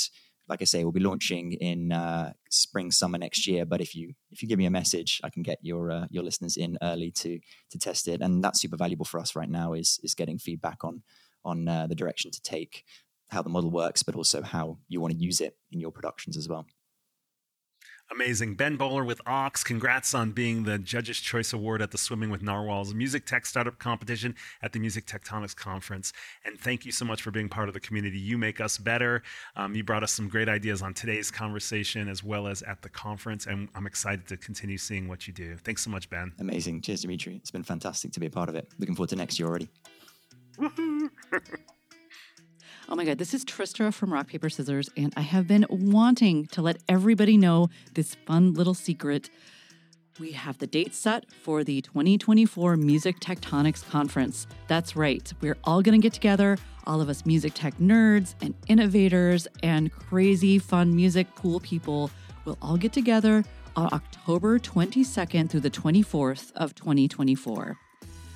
like 0.47 0.61
I 0.61 0.65
say, 0.65 0.83
we'll 0.83 0.91
be 0.91 0.99
launching 0.99 1.53
in 1.53 1.91
uh, 1.91 2.33
spring, 2.49 2.91
summer 2.91 3.17
next 3.17 3.47
year. 3.47 3.65
But 3.65 3.81
if 3.81 3.95
you 3.95 4.13
if 4.31 4.41
you 4.41 4.47
give 4.47 4.59
me 4.59 4.65
a 4.65 4.71
message, 4.71 5.21
I 5.23 5.29
can 5.29 5.43
get 5.43 5.59
your 5.61 5.91
uh, 5.91 6.07
your 6.09 6.23
listeners 6.23 6.57
in 6.57 6.77
early 6.81 7.11
to 7.11 7.39
to 7.71 7.79
test 7.79 8.07
it, 8.07 8.21
and 8.21 8.43
that's 8.43 8.61
super 8.61 8.77
valuable 8.77 9.05
for 9.05 9.19
us 9.19 9.35
right 9.35 9.49
now. 9.49 9.73
Is 9.73 9.99
is 10.03 10.15
getting 10.15 10.37
feedback 10.37 10.83
on 10.83 11.03
on 11.45 11.67
uh, 11.67 11.87
the 11.87 11.95
direction 11.95 12.31
to 12.31 12.41
take, 12.41 12.83
how 13.29 13.41
the 13.41 13.49
model 13.49 13.71
works, 13.71 14.03
but 14.03 14.15
also 14.15 14.41
how 14.41 14.77
you 14.87 15.01
want 15.01 15.13
to 15.13 15.19
use 15.19 15.41
it 15.41 15.57
in 15.71 15.79
your 15.79 15.91
productions 15.91 16.37
as 16.37 16.47
well. 16.47 16.65
Amazing. 18.13 18.53
Ben 18.53 18.75
Bowler 18.75 19.03
with 19.03 19.19
Aux. 19.25 19.49
Congrats 19.63 20.13
on 20.13 20.33
being 20.33 20.65
the 20.65 20.77
Judge's 20.77 21.19
Choice 21.19 21.51
Award 21.51 21.81
at 21.81 21.89
the 21.89 21.97
Swimming 21.97 22.29
with 22.29 22.43
Narwhals 22.43 22.93
Music 22.93 23.25
Tech 23.25 23.43
Startup 23.43 23.77
Competition 23.79 24.35
at 24.61 24.71
the 24.71 24.79
Music 24.79 25.07
Tectonics 25.07 25.55
Conference. 25.55 26.13
And 26.45 26.59
thank 26.59 26.85
you 26.85 26.91
so 26.91 27.05
much 27.05 27.23
for 27.23 27.31
being 27.31 27.49
part 27.49 27.69
of 27.69 27.73
the 27.73 27.79
community. 27.79 28.19
You 28.19 28.37
make 28.37 28.61
us 28.61 28.77
better. 28.77 29.23
Um, 29.55 29.73
you 29.73 29.83
brought 29.83 30.03
us 30.03 30.11
some 30.11 30.29
great 30.29 30.47
ideas 30.47 30.83
on 30.83 30.93
today's 30.93 31.31
conversation 31.31 32.07
as 32.07 32.23
well 32.23 32.45
as 32.45 32.61
at 32.61 32.83
the 32.83 32.89
conference. 32.89 33.47
And 33.47 33.67
I'm 33.73 33.87
excited 33.87 34.27
to 34.27 34.37
continue 34.37 34.77
seeing 34.77 35.07
what 35.07 35.25
you 35.25 35.33
do. 35.33 35.57
Thanks 35.57 35.81
so 35.81 35.89
much, 35.89 36.07
Ben. 36.07 36.33
Amazing. 36.37 36.81
Cheers, 36.81 37.01
Dimitri. 37.01 37.37
It's 37.37 37.51
been 37.51 37.63
fantastic 37.63 38.11
to 38.11 38.19
be 38.19 38.27
a 38.27 38.31
part 38.31 38.47
of 38.47 38.53
it. 38.53 38.67
Looking 38.77 38.93
forward 38.93 39.09
to 39.09 39.15
next 39.15 39.39
year 39.39 39.49
already. 39.49 39.69
Oh 42.93 42.95
my 42.95 43.05
God, 43.05 43.17
this 43.17 43.33
is 43.33 43.43
Tristra 43.43 43.91
from 43.91 44.13
Rock, 44.13 44.27
Paper, 44.27 44.51
Scissors, 44.51 44.87
and 44.95 45.11
I 45.17 45.21
have 45.21 45.47
been 45.47 45.65
wanting 45.67 46.45
to 46.51 46.61
let 46.61 46.77
everybody 46.87 47.37
know 47.37 47.71
this 47.95 48.13
fun 48.13 48.53
little 48.53 48.75
secret. 48.75 49.31
We 50.19 50.33
have 50.33 50.59
the 50.59 50.67
date 50.67 50.93
set 50.93 51.25
for 51.33 51.63
the 51.63 51.81
2024 51.81 52.77
Music 52.77 53.19
Tectonics 53.19 53.83
Conference. 53.89 54.45
That's 54.67 54.95
right, 54.95 55.33
we're 55.41 55.57
all 55.63 55.81
going 55.81 55.99
to 55.99 56.05
get 56.05 56.13
together, 56.13 56.59
all 56.85 57.01
of 57.01 57.09
us 57.09 57.25
music 57.25 57.55
tech 57.55 57.75
nerds 57.79 58.35
and 58.43 58.53
innovators 58.67 59.47
and 59.63 59.91
crazy, 59.91 60.59
fun 60.59 60.95
music 60.95 61.33
pool 61.33 61.59
people 61.61 62.11
We'll 62.45 62.59
all 62.61 62.77
get 62.77 62.93
together 62.93 63.43
on 63.75 63.89
October 63.91 64.59
22nd 64.59 65.49
through 65.49 65.61
the 65.61 65.71
24th 65.71 66.51
of 66.53 66.75
2024 66.75 67.75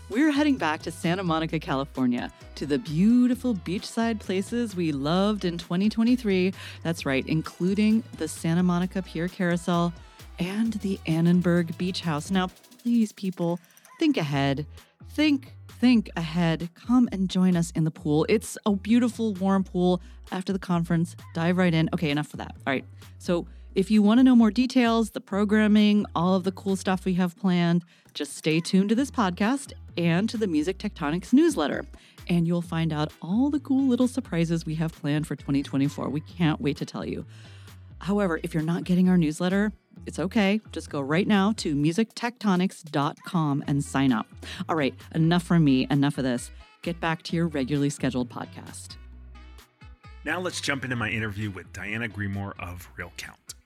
we're 0.10 0.32
heading 0.32 0.56
back 0.56 0.82
to 0.84 0.91
Santa 0.91 1.24
Monica, 1.24 1.60
California, 1.60 2.32
to 2.56 2.65
the 2.65 2.80
beautiful 2.80 3.54
beachside 3.54 4.20
places 4.20 4.76
we 4.76 4.91
loved 4.91 5.43
in 5.43 5.58
2023. 5.58 6.54
That's 6.82 7.06
right, 7.06 7.28
including 7.28 8.04
the 8.17 8.28
Santa 8.28 8.63
Monica 8.63 9.02
Pier 9.02 9.28
Carousel 9.28 9.93
and 10.39 10.74
the 10.76 11.00
Annenberg 11.08 11.78
Beach 11.78 12.02
House. 12.02 12.32
Now, 12.32 12.50
please, 12.82 13.12
people, 13.12 13.60
think 14.00 14.15
ahead. 14.15 14.65
Think, 15.10 15.54
think 15.67 16.10
ahead. 16.15 16.70
Come 16.74 17.10
and 17.12 17.30
join 17.30 17.58
us 17.58 17.72
in 17.72 17.84
the 17.84 17.91
pool. 17.91 18.26
It's 18.30 18.58
a 18.65 18.74
beautiful, 18.74 19.34
warm 19.34 19.65
pool 19.65 20.02
after 20.32 20.54
the 20.54 20.60
conference. 20.60 21.17
Dive 21.34 21.58
right 21.58 21.74
in. 21.74 21.89
Okay, 21.93 22.12
enough 22.12 22.28
for 22.28 22.38
that. 22.38 22.56
All 22.65 22.74
right. 22.74 22.86
So, 23.17 23.46
if 23.76 23.91
you 23.91 24.02
want 24.02 24.20
to 24.20 24.24
know 24.24 24.36
more 24.36 24.50
details, 24.50 25.12
the 25.12 25.22
programming, 25.22 26.06
all 26.15 26.34
of 26.34 26.43
the 26.43 26.52
cool 26.52 26.76
stuff 26.76 27.06
we 27.06 27.13
have 27.15 27.36
planned, 27.36 27.84
just 28.15 28.36
stay 28.36 28.60
tuned 28.60 28.89
to 28.89 28.96
this 28.96 29.12
podcast 29.12 29.74
and 29.98 30.30
to 30.30 30.38
the 30.38 30.48
Music 30.48 30.78
Tectonics 30.78 31.34
newsletter. 31.34 31.86
And 32.28 32.48
you'll 32.48 32.62
find 32.62 32.94
out 32.94 33.12
all 33.22 33.50
the 33.50 33.60
cool 33.60 33.88
little 33.88 34.08
surprises 34.08 34.66
we 34.66 34.76
have 34.76 34.94
planned 34.94 35.28
for 35.28 35.36
2024. 35.36 36.10
We 36.10 36.22
can't 36.22 36.62
wait 36.62 36.78
to 36.78 36.86
tell 36.86 37.06
you. 37.06 37.26
However, 38.00 38.40
if 38.44 38.54
you're 38.54 38.64
not 38.64 38.84
getting 38.84 39.10
our 39.10 39.18
newsletter, 39.18 39.72
it's 40.06 40.20
okay. 40.20 40.62
Just 40.72 40.90
go 40.90 41.02
right 41.02 41.28
now 41.28 41.54
to 41.58 41.76
musictectonics.com 41.76 43.64
and 43.68 43.84
sign 43.84 44.12
up. 44.14 44.28
All 44.70 44.76
right, 44.76 44.94
enough 45.16 45.44
from 45.44 45.64
me, 45.64 45.88
enough 45.90 46.18
of 46.18 46.24
this. 46.24 46.52
Get 46.84 47.00
back 47.00 47.24
to 47.24 47.36
your 47.36 47.48
regularly 47.48 47.90
scheduled 47.90 48.30
podcast. 48.30 48.98
Now 50.24 50.40
let's 50.40 50.62
jump 50.62 50.84
into 50.84 50.96
my 50.96 51.10
interview 51.10 51.50
with 51.50 51.72
Diana 51.74 52.08
Gremore 52.08 52.54
of 52.60 52.88
RealCount. 52.98 53.57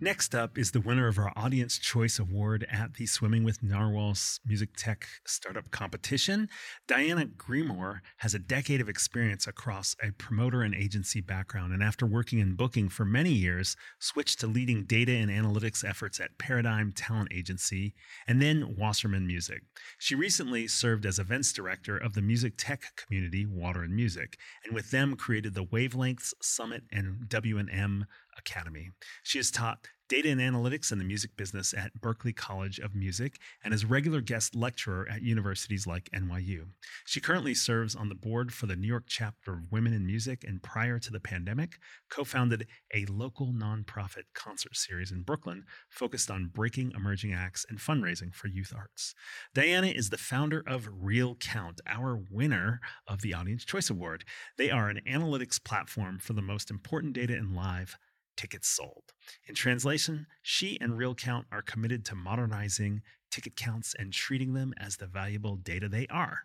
Next 0.00 0.32
up 0.32 0.56
is 0.56 0.70
the 0.70 0.80
winner 0.80 1.08
of 1.08 1.18
our 1.18 1.32
Audience 1.34 1.76
Choice 1.76 2.20
Award 2.20 2.64
at 2.70 2.94
the 2.94 3.06
Swimming 3.06 3.42
with 3.42 3.64
Narwhals 3.64 4.38
Music 4.46 4.68
Tech 4.76 5.08
Startup 5.26 5.68
Competition. 5.72 6.48
Diana 6.86 7.26
Gremore 7.26 7.98
has 8.18 8.32
a 8.32 8.38
decade 8.38 8.80
of 8.80 8.88
experience 8.88 9.48
across 9.48 9.96
a 10.00 10.12
promoter 10.12 10.62
and 10.62 10.72
agency 10.72 11.20
background, 11.20 11.72
and 11.72 11.82
after 11.82 12.06
working 12.06 12.38
in 12.38 12.54
booking 12.54 12.88
for 12.88 13.04
many 13.04 13.32
years, 13.32 13.74
switched 13.98 14.38
to 14.38 14.46
leading 14.46 14.84
data 14.84 15.10
and 15.10 15.32
analytics 15.32 15.84
efforts 15.84 16.20
at 16.20 16.38
Paradigm 16.38 16.92
Talent 16.92 17.32
Agency 17.32 17.92
and 18.28 18.40
then 18.40 18.76
Wasserman 18.78 19.26
Music. 19.26 19.62
She 19.98 20.14
recently 20.14 20.68
served 20.68 21.06
as 21.06 21.18
events 21.18 21.52
director 21.52 21.96
of 21.98 22.14
the 22.14 22.22
music 22.22 22.52
tech 22.56 22.84
community, 22.94 23.46
Water 23.46 23.82
and 23.82 23.96
Music, 23.96 24.38
and 24.64 24.72
with 24.76 24.92
them 24.92 25.16
created 25.16 25.54
the 25.54 25.64
Wavelengths 25.64 26.34
Summit 26.40 26.84
and 26.92 27.28
W&M 27.28 28.06
Academy. 28.38 28.90
She 29.22 29.38
has 29.38 29.50
taught 29.50 29.86
data 30.08 30.30
and 30.30 30.40
analytics 30.40 30.90
in 30.90 30.98
the 30.98 31.04
music 31.04 31.36
business 31.36 31.74
at 31.74 31.92
Berklee 32.00 32.34
College 32.34 32.78
of 32.78 32.94
Music 32.94 33.38
and 33.62 33.74
is 33.74 33.84
a 33.84 33.86
regular 33.86 34.22
guest 34.22 34.54
lecturer 34.54 35.06
at 35.10 35.22
universities 35.22 35.86
like 35.86 36.08
NYU. 36.14 36.68
She 37.04 37.20
currently 37.20 37.52
serves 37.52 37.94
on 37.94 38.08
the 38.08 38.14
board 38.14 38.52
for 38.52 38.66
the 38.66 38.76
New 38.76 38.86
York 38.86 39.04
chapter 39.06 39.52
of 39.52 39.70
Women 39.70 39.92
in 39.92 40.06
Music 40.06 40.44
and 40.44 40.62
prior 40.62 40.98
to 40.98 41.10
the 41.10 41.20
pandemic, 41.20 41.78
co-founded 42.10 42.66
a 42.94 43.04
local 43.06 43.52
nonprofit 43.52 44.24
concert 44.34 44.76
series 44.76 45.12
in 45.12 45.22
Brooklyn 45.22 45.64
focused 45.90 46.30
on 46.30 46.50
breaking 46.54 46.92
emerging 46.96 47.34
acts 47.34 47.66
and 47.68 47.78
fundraising 47.78 48.34
for 48.34 48.48
youth 48.48 48.72
arts. 48.74 49.14
Diana 49.54 49.88
is 49.88 50.08
the 50.08 50.16
founder 50.16 50.64
of 50.66 50.88
RealCount, 50.88 51.80
our 51.86 52.18
winner 52.30 52.80
of 53.06 53.20
the 53.20 53.34
Audience 53.34 53.64
Choice 53.64 53.90
Award. 53.90 54.24
They 54.56 54.70
are 54.70 54.88
an 54.88 55.02
analytics 55.06 55.62
platform 55.62 56.18
for 56.18 56.32
the 56.32 56.40
most 56.40 56.70
important 56.70 57.12
data 57.12 57.36
in 57.36 57.54
live 57.54 57.98
tickets 58.38 58.68
sold. 58.68 59.12
In 59.46 59.54
translation, 59.54 60.26
she 60.40 60.78
and 60.80 60.92
RealCount 60.92 61.44
are 61.52 61.60
committed 61.60 62.04
to 62.06 62.14
modernizing 62.14 63.02
ticket 63.30 63.56
counts 63.56 63.94
and 63.98 64.12
treating 64.12 64.54
them 64.54 64.72
as 64.80 64.96
the 64.96 65.06
valuable 65.06 65.56
data 65.56 65.88
they 65.88 66.06
are. 66.08 66.44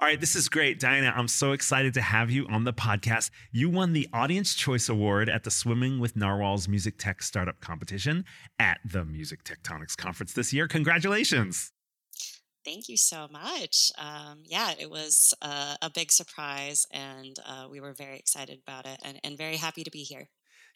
All 0.00 0.08
right, 0.08 0.18
this 0.18 0.34
is 0.34 0.48
great. 0.48 0.80
Diana, 0.80 1.12
I'm 1.14 1.28
so 1.28 1.52
excited 1.52 1.92
to 1.94 2.00
have 2.00 2.30
you 2.30 2.46
on 2.48 2.64
the 2.64 2.72
podcast. 2.72 3.30
You 3.52 3.68
won 3.68 3.92
the 3.92 4.08
Audience 4.10 4.54
Choice 4.54 4.88
Award 4.88 5.28
at 5.28 5.44
the 5.44 5.50
Swimming 5.50 6.00
with 6.00 6.16
Narwhals 6.16 6.66
Music 6.66 6.94
Tech 6.96 7.22
Startup 7.22 7.60
Competition 7.60 8.24
at 8.58 8.80
the 8.84 9.04
Music 9.04 9.44
Tectonics 9.44 9.94
Conference 9.94 10.32
this 10.32 10.50
year. 10.50 10.66
Congratulations. 10.66 11.72
Thank 12.64 12.88
you 12.88 12.96
so 12.96 13.28
much. 13.30 13.92
Um, 13.98 14.42
yeah, 14.44 14.72
it 14.80 14.90
was 14.90 15.34
uh, 15.42 15.76
a 15.82 15.90
big 15.90 16.10
surprise, 16.10 16.86
and 16.90 17.38
uh, 17.46 17.68
we 17.70 17.80
were 17.80 17.92
very 17.92 18.16
excited 18.18 18.58
about 18.66 18.86
it 18.86 18.98
and, 19.04 19.20
and 19.22 19.36
very 19.36 19.56
happy 19.56 19.84
to 19.84 19.90
be 19.90 20.02
here 20.02 20.28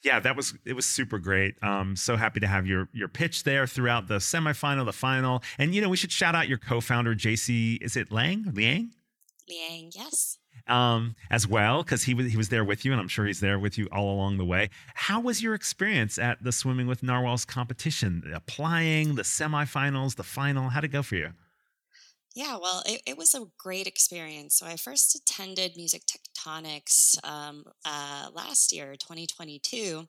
yeah, 0.02 0.20
that 0.20 0.36
was 0.36 0.54
it 0.64 0.74
was 0.74 0.86
super 0.86 1.18
great. 1.18 1.62
Um, 1.62 1.94
so 1.96 2.16
happy 2.16 2.40
to 2.40 2.46
have 2.46 2.66
your 2.66 2.88
your 2.92 3.08
pitch 3.08 3.44
there 3.44 3.66
throughout 3.66 4.08
the 4.08 4.16
semifinal, 4.16 4.84
the 4.84 4.92
final, 4.92 5.42
and 5.58 5.74
you 5.74 5.80
know 5.80 5.88
we 5.88 5.96
should 5.96 6.12
shout 6.12 6.34
out 6.34 6.48
your 6.48 6.58
co-founder 6.58 7.14
JC. 7.14 7.80
Is 7.82 7.96
it 7.96 8.10
Lang 8.10 8.44
Liang? 8.54 8.92
Liang, 9.48 9.90
yes. 9.94 10.38
Um, 10.66 11.16
as 11.30 11.48
well 11.48 11.82
because 11.82 12.04
he 12.04 12.14
was 12.14 12.30
he 12.30 12.36
was 12.36 12.48
there 12.48 12.64
with 12.64 12.84
you, 12.84 12.92
and 12.92 13.00
I'm 13.00 13.08
sure 13.08 13.26
he's 13.26 13.40
there 13.40 13.58
with 13.58 13.76
you 13.76 13.88
all 13.92 14.14
along 14.14 14.38
the 14.38 14.44
way. 14.44 14.70
How 14.94 15.20
was 15.20 15.42
your 15.42 15.54
experience 15.54 16.18
at 16.18 16.42
the 16.42 16.52
Swimming 16.52 16.86
with 16.86 17.02
Narwhals 17.02 17.44
competition? 17.44 18.22
Applying 18.34 19.16
the 19.16 19.22
semifinals, 19.22 20.16
the 20.16 20.22
final. 20.22 20.70
How'd 20.70 20.84
it 20.84 20.88
go 20.88 21.02
for 21.02 21.16
you? 21.16 21.30
Yeah, 22.34 22.58
well, 22.62 22.82
it, 22.86 23.02
it 23.06 23.18
was 23.18 23.34
a 23.34 23.46
great 23.58 23.86
experience. 23.86 24.56
So 24.58 24.66
I 24.66 24.76
first 24.76 25.16
attended 25.16 25.76
Music 25.76 26.02
Tectonics 26.06 27.16
um, 27.24 27.64
uh, 27.84 28.28
last 28.32 28.72
year, 28.72 28.94
2022, 28.96 30.06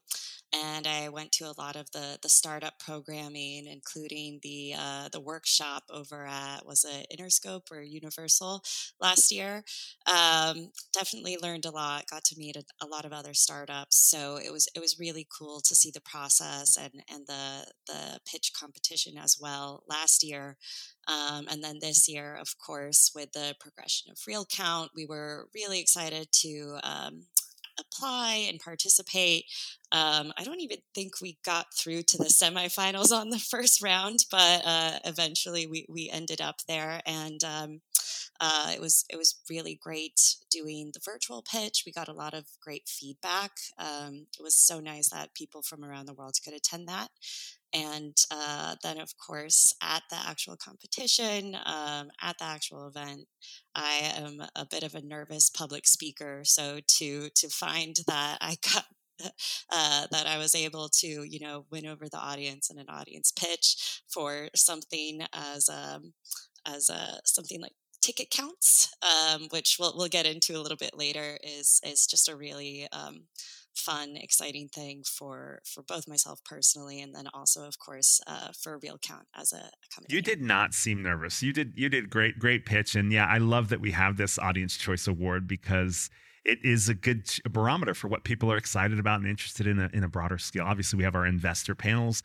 and 0.54 0.86
I 0.86 1.10
went 1.10 1.32
to 1.34 1.46
a 1.46 1.54
lot 1.58 1.76
of 1.76 1.90
the 1.92 2.18
the 2.22 2.30
startup 2.30 2.80
programming, 2.80 3.68
including 3.68 4.40
the 4.44 4.76
uh, 4.78 5.10
the 5.12 5.20
workshop 5.20 5.84
over 5.90 6.26
at 6.26 6.66
was 6.66 6.86
it 6.86 7.08
Interscope 7.16 7.72
or 7.72 7.82
Universal 7.82 8.64
last 9.00 9.32
year. 9.32 9.64
Um, 10.08 10.72
definitely 10.94 11.38
learned 11.42 11.66
a 11.66 11.72
lot. 11.72 12.10
Got 12.10 12.26
to 12.26 12.38
meet 12.38 12.56
a, 12.58 12.64
a, 12.82 12.88
lot 12.88 13.06
of 13.06 13.14
other 13.14 13.34
startups, 13.34 13.98
so 13.98 14.38
it 14.38 14.52
was 14.52 14.68
it 14.76 14.80
was 14.80 15.00
really 15.00 15.28
cool 15.38 15.62
to 15.62 15.76
see 15.76 15.92
the 15.94 16.02
process 16.02 16.78
and 16.78 17.02
and 17.10 17.26
the 17.28 17.66
the 17.88 18.20
pitch 18.30 18.52
competition 18.54 19.18
as 19.18 19.38
well 19.40 19.84
last 19.88 20.24
year. 20.24 20.58
Um, 21.08 21.48
and 21.50 21.64
then 21.64 21.80
this 21.82 22.08
year, 22.08 22.38
of 22.40 22.56
course, 22.64 23.12
with 23.16 23.32
the 23.32 23.56
progression 23.60 24.12
of 24.12 24.18
RealCount, 24.18 24.90
we 24.96 25.06
were 25.06 25.48
really 25.56 25.80
excited 25.80 26.28
to 26.42 26.78
um, 26.84 27.24
apply 27.80 28.46
and 28.50 28.60
participate. 28.60 29.46
Um, 29.92 30.32
I 30.38 30.44
don't 30.44 30.62
even 30.62 30.78
think 30.96 31.22
we 31.22 31.38
got 31.44 31.74
through 31.74 32.04
to 32.04 32.18
the 32.18 32.26
semifinals 32.26 33.12
on 33.12 33.30
the 33.30 33.40
first 33.52 33.82
round, 33.82 34.26
but 34.32 34.62
uh, 34.66 35.00
eventually 35.06 35.68
we, 35.68 35.86
we 35.90 36.10
ended 36.10 36.42
up 36.42 36.62
there, 36.68 37.02
and 37.06 37.44
um, 37.44 37.82
uh, 38.40 38.72
it 38.74 38.82
was 38.82 39.06
it 39.10 39.18
was 39.18 39.40
really 39.50 39.76
great 39.76 40.36
doing 40.50 40.92
the 40.94 41.02
virtual 41.04 41.44
pitch. 41.44 41.84
We 41.86 41.92
got 41.92 42.08
a 42.08 42.14
lot 42.14 42.34
of 42.34 42.46
great 42.60 42.88
feedback. 42.88 43.52
Um, 43.78 44.28
it 44.38 44.42
was 44.42 44.56
so 44.56 44.80
nice 44.80 45.10
that 45.10 45.36
people 45.36 45.62
from 45.62 45.86
around 45.86 46.08
the 46.08 46.14
world 46.14 46.34
could 46.44 46.54
attend 46.54 46.88
that. 46.88 47.10
And 47.74 48.16
uh, 48.30 48.76
then, 48.84 49.00
of 49.00 49.14
course, 49.18 49.74
at 49.82 50.04
the 50.10 50.18
actual 50.18 50.58
competition, 50.58 51.56
um, 51.66 52.12
at 52.22 52.38
the 52.38 52.44
actual 52.44 52.88
event, 52.88 53.28
I 53.76 54.14
am 54.18 54.42
a 54.56 54.66
bit 54.66 54.84
of 54.84 54.96
a 54.96 55.02
nervous 55.02 55.50
public 55.50 55.88
speaker. 55.88 56.42
So 56.44 56.80
to 56.98 57.30
to 57.30 57.50
find 57.50 57.96
that 58.08 58.38
I 58.42 58.58
got 58.74 58.86
uh, 59.72 60.08
that 60.12 60.28
I 60.28 60.38
was 60.38 60.56
able 60.56 60.90
to, 61.00 61.08
you 61.08 61.40
know, 61.40 61.66
win 61.72 61.86
over 61.86 62.10
the 62.10 62.18
audience 62.18 62.70
in 62.70 62.78
an 62.80 62.90
audience 62.90 63.32
pitch 63.32 64.02
for 64.12 64.50
something 64.56 65.22
as 65.34 65.70
um, 65.70 66.14
as 66.68 66.90
a 66.90 67.20
something 67.26 67.62
like 67.62 67.74
ticket 68.02 68.30
counts, 68.32 68.94
um, 69.02 69.48
which 69.52 69.78
we'll 69.80 69.94
we'll 69.96 70.08
get 70.08 70.26
into 70.26 70.58
a 70.58 70.62
little 70.62 70.78
bit 70.78 70.98
later, 70.98 71.38
is 71.44 71.80
is 71.86 72.06
just 72.06 72.30
a 72.30 72.36
really 72.36 72.88
um, 72.92 73.26
fun, 73.76 74.16
exciting 74.16 74.68
thing 74.68 75.04
for 75.04 75.62
for 75.66 75.84
both 75.84 76.08
myself 76.08 76.40
personally, 76.44 77.02
and 77.02 77.14
then 77.16 77.28
also, 77.34 77.66
of 77.66 77.80
course, 77.80 78.20
uh, 78.28 78.50
for 78.60 78.80
RealCount 78.80 79.26
as 79.36 79.52
a, 79.54 79.58
a 79.58 79.88
company. 79.94 80.16
You 80.16 80.22
did 80.22 80.42
not 80.42 80.74
seem 80.74 81.02
nervous. 81.02 81.42
You 81.42 81.54
did 81.54 81.74
you 81.76 81.90
did 81.90 82.10
great 82.10 82.40
great 82.40 82.66
pitch, 82.66 82.96
and 82.96 83.12
yeah, 83.12 83.26
I 83.26 83.38
love 83.38 83.70
that 83.70 83.82
we 83.82 83.92
have 83.92 84.18
this 84.18 84.38
Audience 84.40 84.78
Choice 84.78 85.08
Award 85.08 85.48
because 85.48 86.10
it 86.44 86.60
is 86.64 86.90
a 86.90 86.94
good 86.94 87.30
barometer 87.50 87.94
for 87.94 88.08
what 88.08 88.24
people 88.24 88.52
are 88.52 88.58
excited 88.58 89.00
about 89.00 89.20
and 89.20 89.30
interested 89.30 89.68
in 89.68 89.80
a, 89.80 89.90
in 89.94 90.04
a 90.04 90.10
broader 90.10 90.38
scale. 90.38 90.64
Obviously, 90.66 90.98
we 90.98 91.04
have 91.04 91.16
our 91.16 91.26
investor 91.26 91.76
panels, 91.76 92.24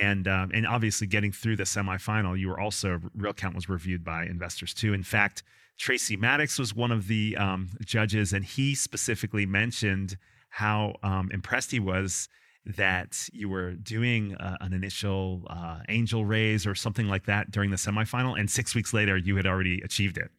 and 0.00 0.28
um, 0.28 0.50
and 0.52 0.66
obviously 0.66 1.06
getting 1.06 1.32
through 1.32 1.56
the 1.56 1.64
semifinal, 1.64 2.38
you 2.38 2.48
were 2.48 2.60
also 2.60 3.00
RealCount 3.16 3.54
was 3.54 3.68
reviewed 3.68 4.04
by 4.04 4.24
investors 4.24 4.74
too. 4.74 4.92
In 4.92 5.02
fact, 5.02 5.42
Tracy 5.78 6.16
Maddux 6.16 6.58
was 6.58 6.74
one 6.74 6.92
of 6.92 7.08
the 7.08 7.36
um, 7.36 7.70
judges, 7.84 8.32
and 8.32 8.44
he 8.44 8.74
specifically 8.74 9.46
mentioned 9.46 10.16
how 10.54 10.94
um, 11.02 11.30
impressed 11.32 11.72
he 11.72 11.80
was 11.80 12.28
that 12.64 13.28
you 13.32 13.48
were 13.48 13.72
doing 13.72 14.36
uh, 14.36 14.56
an 14.60 14.72
initial 14.72 15.42
uh, 15.50 15.80
angel 15.88 16.24
raise 16.24 16.64
or 16.64 16.76
something 16.76 17.08
like 17.08 17.26
that 17.26 17.50
during 17.50 17.70
the 17.70 17.76
semifinal, 17.76 18.38
and 18.38 18.48
six 18.48 18.72
weeks 18.72 18.94
later 18.94 19.16
you 19.16 19.34
had 19.34 19.46
already 19.46 19.80
achieved 19.82 20.16
it 20.16 20.30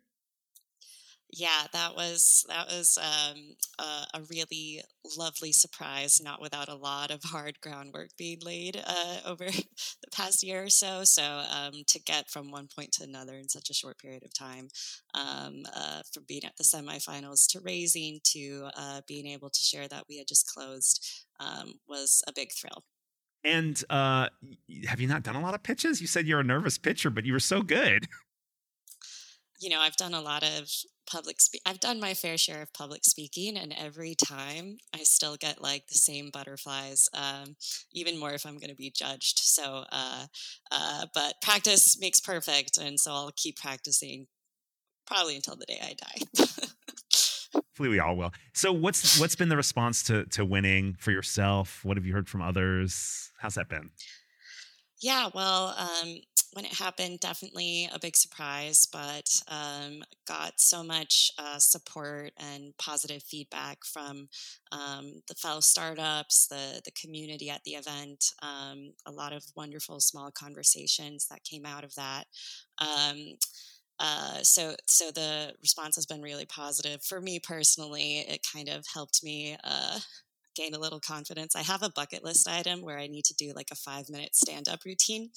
yeah, 1.36 1.68
that 1.74 1.96
was 1.96 2.46
that 2.48 2.68
was 2.68 2.98
um, 2.98 3.56
a, 4.14 4.22
really 4.30 4.82
lovely 5.18 5.52
surprise. 5.52 6.22
Not 6.24 6.42
without 6.42 6.70
a 6.70 6.76
lot 6.76 7.12
of 7.12 7.24
hard 7.24 7.60
groundwork 7.60 8.10
being 8.18 8.40
laid 8.42 8.82
uh, 8.86 9.18
over 9.26 9.46
the 9.46 10.12
past 10.14 10.44
year 10.44 10.64
or 10.64 10.70
so. 10.70 11.04
So 11.04 11.24
um, 11.24 11.74
to 11.88 12.00
get 12.02 12.30
from 12.30 12.52
one 12.52 12.68
point 12.74 12.94
to 12.94 13.04
another 13.04 13.34
in 13.34 13.50
such 13.50 13.70
a 13.70 13.74
short 13.74 13.98
period 13.98 14.24
of 14.24 14.34
time, 14.34 14.70
um, 15.14 15.64
uh, 15.76 16.02
from 16.14 16.24
being 16.26 16.46
at 16.46 16.56
the 16.58 16.64
semifinals 16.64 17.48
to 17.50 17.60
raising 17.60 18.20
to 18.32 18.70
uh, 18.78 19.02
being 19.06 19.28
able 19.28 19.50
to 19.50 19.60
share 19.60 19.90
that 19.90 20.06
we 20.08 20.18
had 20.18 20.28
just 20.28 20.48
closed, 20.48 21.26
um, 21.42 21.74
was 21.88 22.24
a 22.28 22.34
big 22.34 22.54
thrill. 22.54 22.84
And 23.44 23.82
uh, 23.90 24.30
have 24.88 25.00
you 25.00 25.08
not 25.08 25.24
done 25.24 25.36
a 25.36 25.42
lot 25.42 25.54
of 25.54 25.62
pitches? 25.64 26.02
You 26.02 26.08
said 26.08 26.26
you're 26.26 26.40
a 26.40 26.44
nervous 26.44 26.78
pitcher, 26.78 27.10
but 27.10 27.26
you 27.26 27.34
were 27.34 27.40
so 27.40 27.62
good. 27.62 28.08
you 29.60 29.70
know, 29.70 29.80
I've 29.80 29.98
done 29.98 30.14
a 30.14 30.22
lot 30.22 30.44
of 30.44 30.70
public 31.10 31.40
spe- 31.40 31.62
I've 31.66 31.80
done 31.80 32.00
my 32.00 32.14
fair 32.14 32.38
share 32.38 32.62
of 32.62 32.74
public 32.74 33.06
speaking 33.06 33.58
and 33.58 33.74
every 33.78 34.16
time 34.16 34.78
I 34.94 35.04
still 35.04 35.36
get 35.36 35.62
like 35.62 35.88
the 35.88 35.96
same 35.96 36.30
butterflies 36.32 37.08
um, 37.14 37.56
even 37.94 38.20
more 38.20 38.32
if 38.32 38.46
I'm 38.46 38.58
going 38.58 38.70
to 38.70 38.76
be 38.76 38.90
judged 38.90 39.40
so 39.40 39.86
uh, 39.92 40.26
uh, 40.72 41.06
but 41.14 41.36
practice 41.42 42.00
makes 42.00 42.20
perfect 42.20 42.78
and 42.78 43.00
so 43.00 43.12
I'll 43.12 43.32
keep 43.36 43.58
practicing 43.58 44.28
probably 45.06 45.36
until 45.36 45.56
the 45.56 45.66
day 45.66 45.80
I 45.82 45.94
die 45.94 46.46
Hopefully 47.54 47.90
we 47.90 48.00
all 48.00 48.16
will. 48.16 48.32
So 48.54 48.72
what's 48.72 49.20
what's 49.20 49.36
been 49.36 49.50
the 49.50 49.58
response 49.58 50.02
to 50.04 50.24
to 50.28 50.46
winning 50.46 50.96
for 50.98 51.12
yourself? 51.12 51.84
What 51.84 51.98
have 51.98 52.06
you 52.06 52.14
heard 52.14 52.30
from 52.30 52.42
others? 52.42 53.32
How's 53.38 53.56
that 53.56 53.68
been? 53.68 53.90
Yeah, 55.06 55.30
well, 55.36 55.76
um, 55.78 56.16
when 56.54 56.66
it 56.66 56.74
happened, 56.74 57.20
definitely 57.20 57.88
a 57.94 58.00
big 58.00 58.16
surprise, 58.16 58.88
but 58.92 59.30
um, 59.50 60.04
got 60.26 60.54
so 60.60 60.84
much 60.84 61.30
uh, 61.38 61.60
support 61.60 62.32
and 62.38 62.74
positive 62.80 63.22
feedback 63.22 63.80
from 63.86 64.30
um, 64.72 65.22
the 65.28 65.36
fellow 65.36 65.60
startups, 65.60 66.48
the 66.48 66.82
the 66.84 66.92
community 67.00 67.50
at 67.52 67.64
the 67.66 67.74
event. 67.76 68.32
Um, 68.42 68.94
a 69.06 69.12
lot 69.12 69.34
of 69.34 69.44
wonderful 69.56 70.00
small 70.00 70.32
conversations 70.32 71.28
that 71.30 71.44
came 71.44 71.66
out 71.68 71.84
of 71.84 71.94
that. 71.96 72.26
Um, 72.80 73.36
uh, 74.00 74.40
so 74.44 74.76
so 74.88 75.12
the 75.12 75.54
response 75.62 75.96
has 75.96 76.06
been 76.06 76.22
really 76.22 76.46
positive 76.46 77.04
for 77.04 77.22
me 77.22 77.40
personally. 77.40 78.20
It 78.20 78.46
kind 78.52 78.70
of 78.70 78.86
helped 78.94 79.24
me 79.24 79.58
uh, 79.64 80.00
gain 80.56 80.74
a 80.74 80.80
little 80.80 81.00
confidence. 81.00 81.56
I 81.56 81.62
have 81.62 81.84
a 81.84 81.92
bucket 81.92 82.24
list 82.24 82.48
item 82.48 82.82
where 82.82 82.98
I 82.98 83.08
need 83.08 83.26
to 83.26 83.36
do 83.36 83.54
like 83.56 83.70
a 83.72 83.76
five 83.76 84.10
minute 84.10 84.36
stand 84.36 84.68
up 84.68 84.86
routine. 84.86 85.30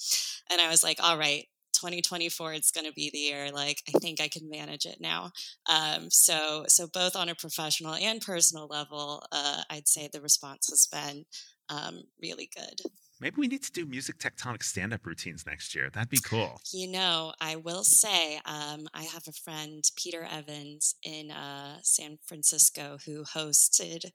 And 0.49 0.61
I 0.61 0.69
was 0.69 0.83
like, 0.83 0.97
all 1.01 1.17
right, 1.17 1.45
2024 1.79 2.53
it's 2.53 2.71
going 2.71 2.85
to 2.85 2.93
be 2.93 3.09
the 3.11 3.17
year 3.17 3.51
like 3.51 3.81
i 3.87 3.97
think 3.99 4.19
i 4.19 4.27
can 4.27 4.49
manage 4.49 4.85
it 4.85 4.97
now 4.99 5.31
um, 5.69 6.09
so 6.09 6.65
so 6.67 6.87
both 6.87 7.15
on 7.15 7.29
a 7.29 7.35
professional 7.35 7.93
and 7.95 8.21
personal 8.21 8.67
level 8.67 9.23
uh, 9.31 9.61
i'd 9.69 9.87
say 9.87 10.09
the 10.11 10.21
response 10.21 10.69
has 10.69 10.87
been 10.87 11.25
um, 11.69 12.01
really 12.21 12.49
good 12.53 12.81
maybe 13.21 13.35
we 13.37 13.47
need 13.47 13.63
to 13.63 13.71
do 13.71 13.85
music 13.85 14.17
tectonic 14.17 14.63
stand-up 14.63 15.05
routines 15.05 15.45
next 15.45 15.73
year 15.73 15.89
that'd 15.93 16.09
be 16.09 16.19
cool 16.19 16.59
you 16.73 16.89
know 16.91 17.33
i 17.39 17.55
will 17.55 17.83
say 17.83 18.37
um, 18.45 18.87
i 18.93 19.03
have 19.03 19.23
a 19.27 19.31
friend 19.31 19.83
peter 19.95 20.27
evans 20.29 20.95
in 21.03 21.31
uh, 21.31 21.77
san 21.81 22.17
francisco 22.25 22.97
who 23.05 23.23
hosted 23.23 24.11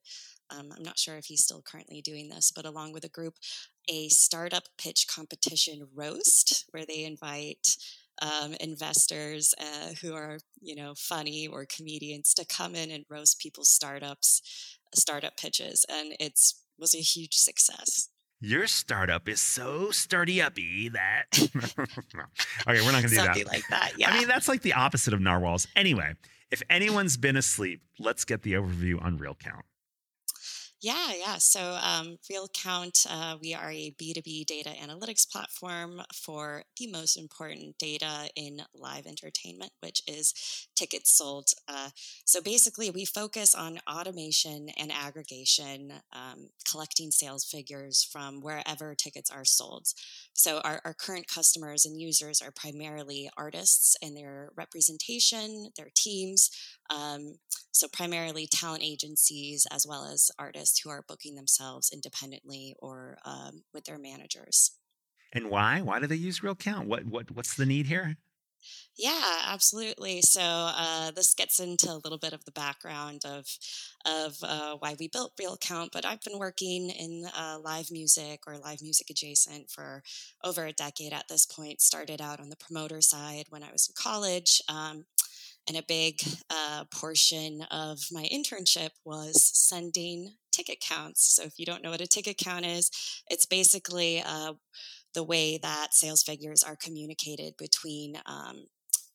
um, 0.51 0.73
I'm 0.77 0.83
not 0.83 0.99
sure 0.99 1.17
if 1.17 1.27
he's 1.27 1.43
still 1.43 1.63
currently 1.63 2.01
doing 2.03 2.29
this, 2.29 2.53
but 2.55 2.67
along 2.67 2.93
with 2.93 3.05
a 3.05 3.09
group, 3.09 3.35
a 3.89 4.09
startup 4.09 4.65
pitch 4.79 5.07
competition 5.07 5.89
roast 5.95 6.65
where 6.71 6.85
they 6.87 7.05
invite 7.05 7.77
um, 8.23 8.55
investors 8.61 9.55
uh, 9.61 9.91
who 10.01 10.15
are, 10.15 10.39
you 10.61 10.77
know, 10.77 10.95
funny 10.97 11.47
or 11.47 11.67
comedians 11.67 12.35
to 12.35 12.45
come 12.45 12.75
in 12.75 12.91
and 12.91 13.05
roast 13.09 13.41
people's 13.41 13.71
startups, 13.71 14.41
startup 14.95 15.37
pitches, 15.37 15.85
and 15.89 16.15
it's 16.21 16.61
was 16.79 16.95
a 16.95 16.99
huge 16.99 17.35
success. 17.35 18.09
Your 18.41 18.67
startup 18.67 19.29
is 19.29 19.41
so 19.41 19.91
sturdy 19.91 20.43
uppy 20.43 20.89
that 20.91 21.25
okay, 21.41 21.47
we're 22.83 22.93
not 22.93 23.03
gonna 23.03 23.09
do 23.09 23.15
Something 23.15 23.45
that. 23.45 23.53
like 23.53 23.69
that. 23.71 23.93
Yeah. 23.97 24.11
I 24.11 24.19
mean, 24.19 24.29
that's 24.29 24.49
like 24.49 24.63
the 24.63 24.75
opposite 24.75 25.15
of 25.15 25.21
narwhals. 25.21 25.67
Anyway, 25.77 26.15
if 26.51 26.63
anyone's 26.69 27.17
been 27.17 27.37
asleep, 27.37 27.83
let's 27.99 28.25
get 28.25 28.43
the 28.43 28.55
overview 28.55 29.03
on 29.03 29.19
RealCount. 29.19 29.63
Yeah, 30.85 31.13
yeah. 31.19 31.39
So, 31.39 31.79
um, 31.83 32.19
RealCount, 32.31 33.07
uh, 33.09 33.39
we 33.41 33.55
are 33.55 33.71
a 33.71 33.95
B2B 33.99 34.45
data 34.45 34.69
analytics 34.69 35.27
platform 35.31 36.03
for 36.13 36.65
the 36.79 36.89
most 36.89 37.17
important 37.17 37.79
data 37.79 38.29
in 38.37 38.61
live 38.75 39.07
entertainment, 39.07 39.73
which 39.81 40.03
is 40.07 40.35
tickets 40.77 41.11
sold. 41.17 41.49
Uh, 41.67 41.89
so, 42.27 42.43
basically, 42.43 42.91
we 42.91 43.07
focus 43.07 43.55
on 43.55 43.79
automation 43.91 44.69
and 44.77 44.93
aggregation, 44.93 45.91
um, 46.13 46.51
collecting 46.71 47.11
sales 47.11 47.45
figures 47.45 48.05
from 48.13 48.43
wherever 48.43 48.95
tickets 48.95 49.31
are 49.31 49.47
sold. 49.47 49.87
So, 50.35 50.61
our, 50.65 50.83
our 50.85 50.93
current 50.95 51.29
customers 51.29 51.87
and 51.87 51.99
users 51.99 52.43
are 52.43 52.51
primarily 52.51 53.31
artists 53.39 53.97
and 54.03 54.15
their 54.17 54.51
representation, 54.55 55.71
their 55.79 55.89
teams. 55.95 56.51
Um, 56.91 57.37
so, 57.73 57.89
primarily 57.89 58.47
talent 58.47 58.83
agencies 58.85 59.67
as 59.71 59.87
well 59.87 60.05
as 60.05 60.31
artists 60.39 60.74
who 60.83 60.91
are 60.91 61.05
booking 61.07 61.35
themselves 61.35 61.91
independently 61.93 62.75
or 62.79 63.19
um, 63.25 63.63
with 63.73 63.85
their 63.85 63.99
managers. 63.99 64.73
And 65.33 65.51
why? 65.51 65.81
Why 65.81 65.99
do 66.01 66.07
they 66.07 66.15
use 66.17 66.41
RealCount? 66.41 66.87
What 66.87 67.07
what 67.07 67.31
what's 67.33 67.57
the 67.57 67.67
need 67.67 67.87
here? 67.87 68.17
Yeah, 68.97 69.43
absolutely. 69.47 70.23
So 70.23 70.41
uh, 70.41 71.11
this 71.11 71.35
gets 71.35 71.59
into 71.59 71.91
a 71.91 72.01
little 72.03 72.19
bit 72.19 72.33
of 72.33 72.45
the 72.45 72.53
background 72.53 73.23
of 73.25 73.47
of 74.07 74.37
uh, 74.43 74.77
why 74.79 74.95
we 74.99 75.09
built 75.09 75.37
RealCount. 75.37 75.89
But 75.93 76.05
I've 76.05 76.23
been 76.23 76.39
working 76.39 76.91
in 76.91 77.27
uh, 77.37 77.59
live 77.63 77.91
music 77.91 78.41
or 78.47 78.57
live 78.59 78.81
music 78.81 79.11
adjacent 79.11 79.71
for 79.71 80.03
over 80.45 80.65
a 80.65 80.73
decade 80.73 81.13
at 81.13 81.27
this 81.29 81.47
point. 81.47 81.81
Started 81.81 82.21
out 82.21 82.41
on 82.41 82.49
the 82.49 82.57
promoter 82.57 83.01
side 83.01 83.47
when 83.51 83.63
I 83.63 83.73
was 83.73 83.89
in 83.89 83.95
college. 84.01 84.63
Um, 84.69 85.05
and 85.67 85.79
a 85.79 85.83
big 85.83 86.21
uh, 86.51 86.85
portion 86.91 87.63
of 87.71 87.99
my 88.13 88.29
internship 88.33 88.91
was 89.05 89.43
sending 89.43 90.35
ticket 90.55 90.81
counts. 90.81 91.35
So, 91.35 91.43
if 91.45 91.59
you 91.59 91.67
don't 91.67 91.83
know 91.83 91.91
what 91.91 92.01
a 92.01 92.07
ticket 92.07 92.39
count 92.39 92.65
is, 92.67 92.91
it's 93.29 93.47
basically 93.47 94.23
uh, 94.25 94.55
the 95.15 95.25
way 95.25 95.59
that 95.59 95.95
sales 95.95 96.23
figures 96.23 96.63
are 96.63 96.77
communicated 96.77 97.55
between 97.59 98.17
um, 98.27 98.67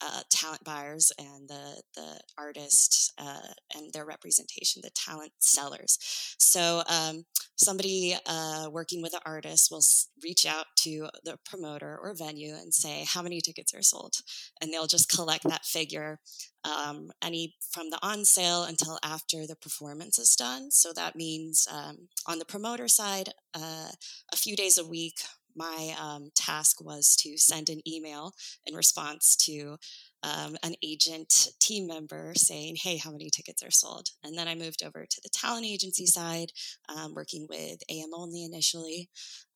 uh, 0.01 0.21
talent 0.29 0.63
buyers 0.63 1.11
and 1.17 1.49
the 1.49 1.81
the 1.95 2.19
artists 2.37 3.11
uh, 3.17 3.53
and 3.75 3.91
their 3.93 4.05
representation, 4.05 4.81
the 4.81 4.91
talent 4.91 5.31
sellers. 5.39 5.97
So 6.39 6.83
um, 6.89 7.25
somebody 7.55 8.15
uh, 8.25 8.69
working 8.71 9.01
with 9.01 9.13
an 9.13 9.19
artist 9.25 9.69
will 9.71 9.83
reach 10.23 10.45
out 10.45 10.65
to 10.77 11.07
the 11.23 11.37
promoter 11.45 11.97
or 12.01 12.13
venue 12.13 12.53
and 12.55 12.73
say 12.73 13.05
how 13.07 13.21
many 13.21 13.41
tickets 13.41 13.73
are 13.73 13.81
sold, 13.81 14.15
and 14.61 14.71
they'll 14.71 14.87
just 14.87 15.09
collect 15.09 15.43
that 15.43 15.65
figure 15.65 16.19
um, 16.63 17.11
any 17.23 17.55
from 17.71 17.89
the 17.89 17.99
on 18.01 18.25
sale 18.25 18.63
until 18.63 18.99
after 19.03 19.47
the 19.47 19.55
performance 19.55 20.19
is 20.19 20.35
done. 20.35 20.71
So 20.71 20.91
that 20.93 21.15
means 21.15 21.67
um, 21.71 22.09
on 22.25 22.39
the 22.39 22.45
promoter 22.45 22.87
side, 22.87 23.29
uh, 23.53 23.89
a 24.31 24.37
few 24.37 24.55
days 24.55 24.77
a 24.77 24.85
week 24.85 25.19
my 25.59 25.93
um, 26.01 26.29
task 26.35 26.83
was 26.83 27.15
to 27.19 27.37
send 27.37 27.69
an 27.69 27.81
email 27.87 28.31
in 28.65 28.73
response 28.73 29.35
to 29.35 29.77
um, 30.23 30.57
an 30.63 30.73
agent 30.83 31.49
team 31.61 31.87
member 31.87 32.33
saying, 32.35 32.77
Hey, 32.81 32.97
how 32.97 33.11
many 33.11 33.29
tickets 33.29 33.61
are 33.63 33.71
sold? 33.71 34.07
And 34.23 34.37
then 34.37 34.47
I 34.47 34.55
moved 34.55 34.83
over 34.83 35.05
to 35.05 35.21
the 35.21 35.29
talent 35.29 35.65
agency 35.65 36.05
side, 36.05 36.51
um, 36.89 37.13
working 37.13 37.45
with 37.49 37.79
AM 37.89 38.13
Only 38.13 38.43
initially, 38.43 39.09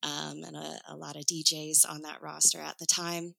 um, 0.03 0.43
and 0.45 0.55
a, 0.55 0.79
a, 0.89 0.95
lot 0.95 1.15
of 1.15 1.23
DJs 1.23 1.89
on 1.89 2.01
that 2.01 2.21
roster 2.21 2.59
at 2.59 2.77
the 2.79 2.85
time. 2.85 3.35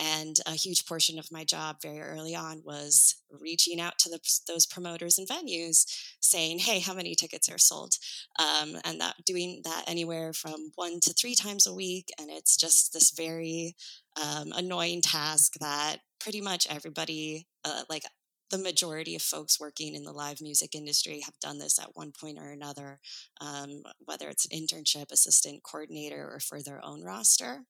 And 0.00 0.36
a 0.46 0.52
huge 0.52 0.86
portion 0.86 1.18
of 1.18 1.30
my 1.30 1.44
job 1.44 1.76
very 1.82 2.00
early 2.00 2.34
on 2.34 2.62
was 2.64 3.16
reaching 3.30 3.80
out 3.80 3.98
to 3.98 4.08
the, 4.08 4.18
those 4.48 4.66
promoters 4.66 5.18
and 5.18 5.28
venues 5.28 5.84
saying, 6.20 6.60
hey, 6.60 6.80
how 6.80 6.94
many 6.94 7.14
tickets 7.14 7.50
are 7.50 7.58
sold? 7.58 7.94
Um, 8.38 8.76
and 8.84 9.00
that 9.00 9.16
doing 9.26 9.60
that 9.64 9.84
anywhere 9.86 10.32
from 10.32 10.72
one 10.74 11.00
to 11.00 11.12
three 11.12 11.34
times 11.34 11.66
a 11.66 11.74
week. 11.74 12.08
And 12.18 12.30
it's 12.30 12.56
just 12.56 12.92
this 12.94 13.10
very 13.10 13.76
um, 14.20 14.52
annoying 14.56 15.02
task 15.02 15.54
that 15.60 15.98
pretty 16.18 16.40
much 16.40 16.66
everybody, 16.70 17.46
uh, 17.64 17.82
like 17.90 18.04
the 18.50 18.58
majority 18.58 19.14
of 19.14 19.22
folks 19.22 19.60
working 19.60 19.94
in 19.94 20.04
the 20.04 20.12
live 20.12 20.40
music 20.40 20.74
industry 20.74 21.20
have 21.24 21.38
done 21.40 21.58
this 21.58 21.78
at 21.78 21.94
one 21.94 22.12
point 22.12 22.38
or 22.38 22.50
another, 22.50 22.98
um, 23.40 23.82
whether 24.04 24.28
it's 24.28 24.46
an 24.46 24.58
internship, 24.58 25.10
assistant 25.12 25.62
coordinator, 25.62 26.30
or 26.32 26.40
for 26.40 26.62
their 26.62 26.84
own 26.84 27.02
roster. 27.02 27.64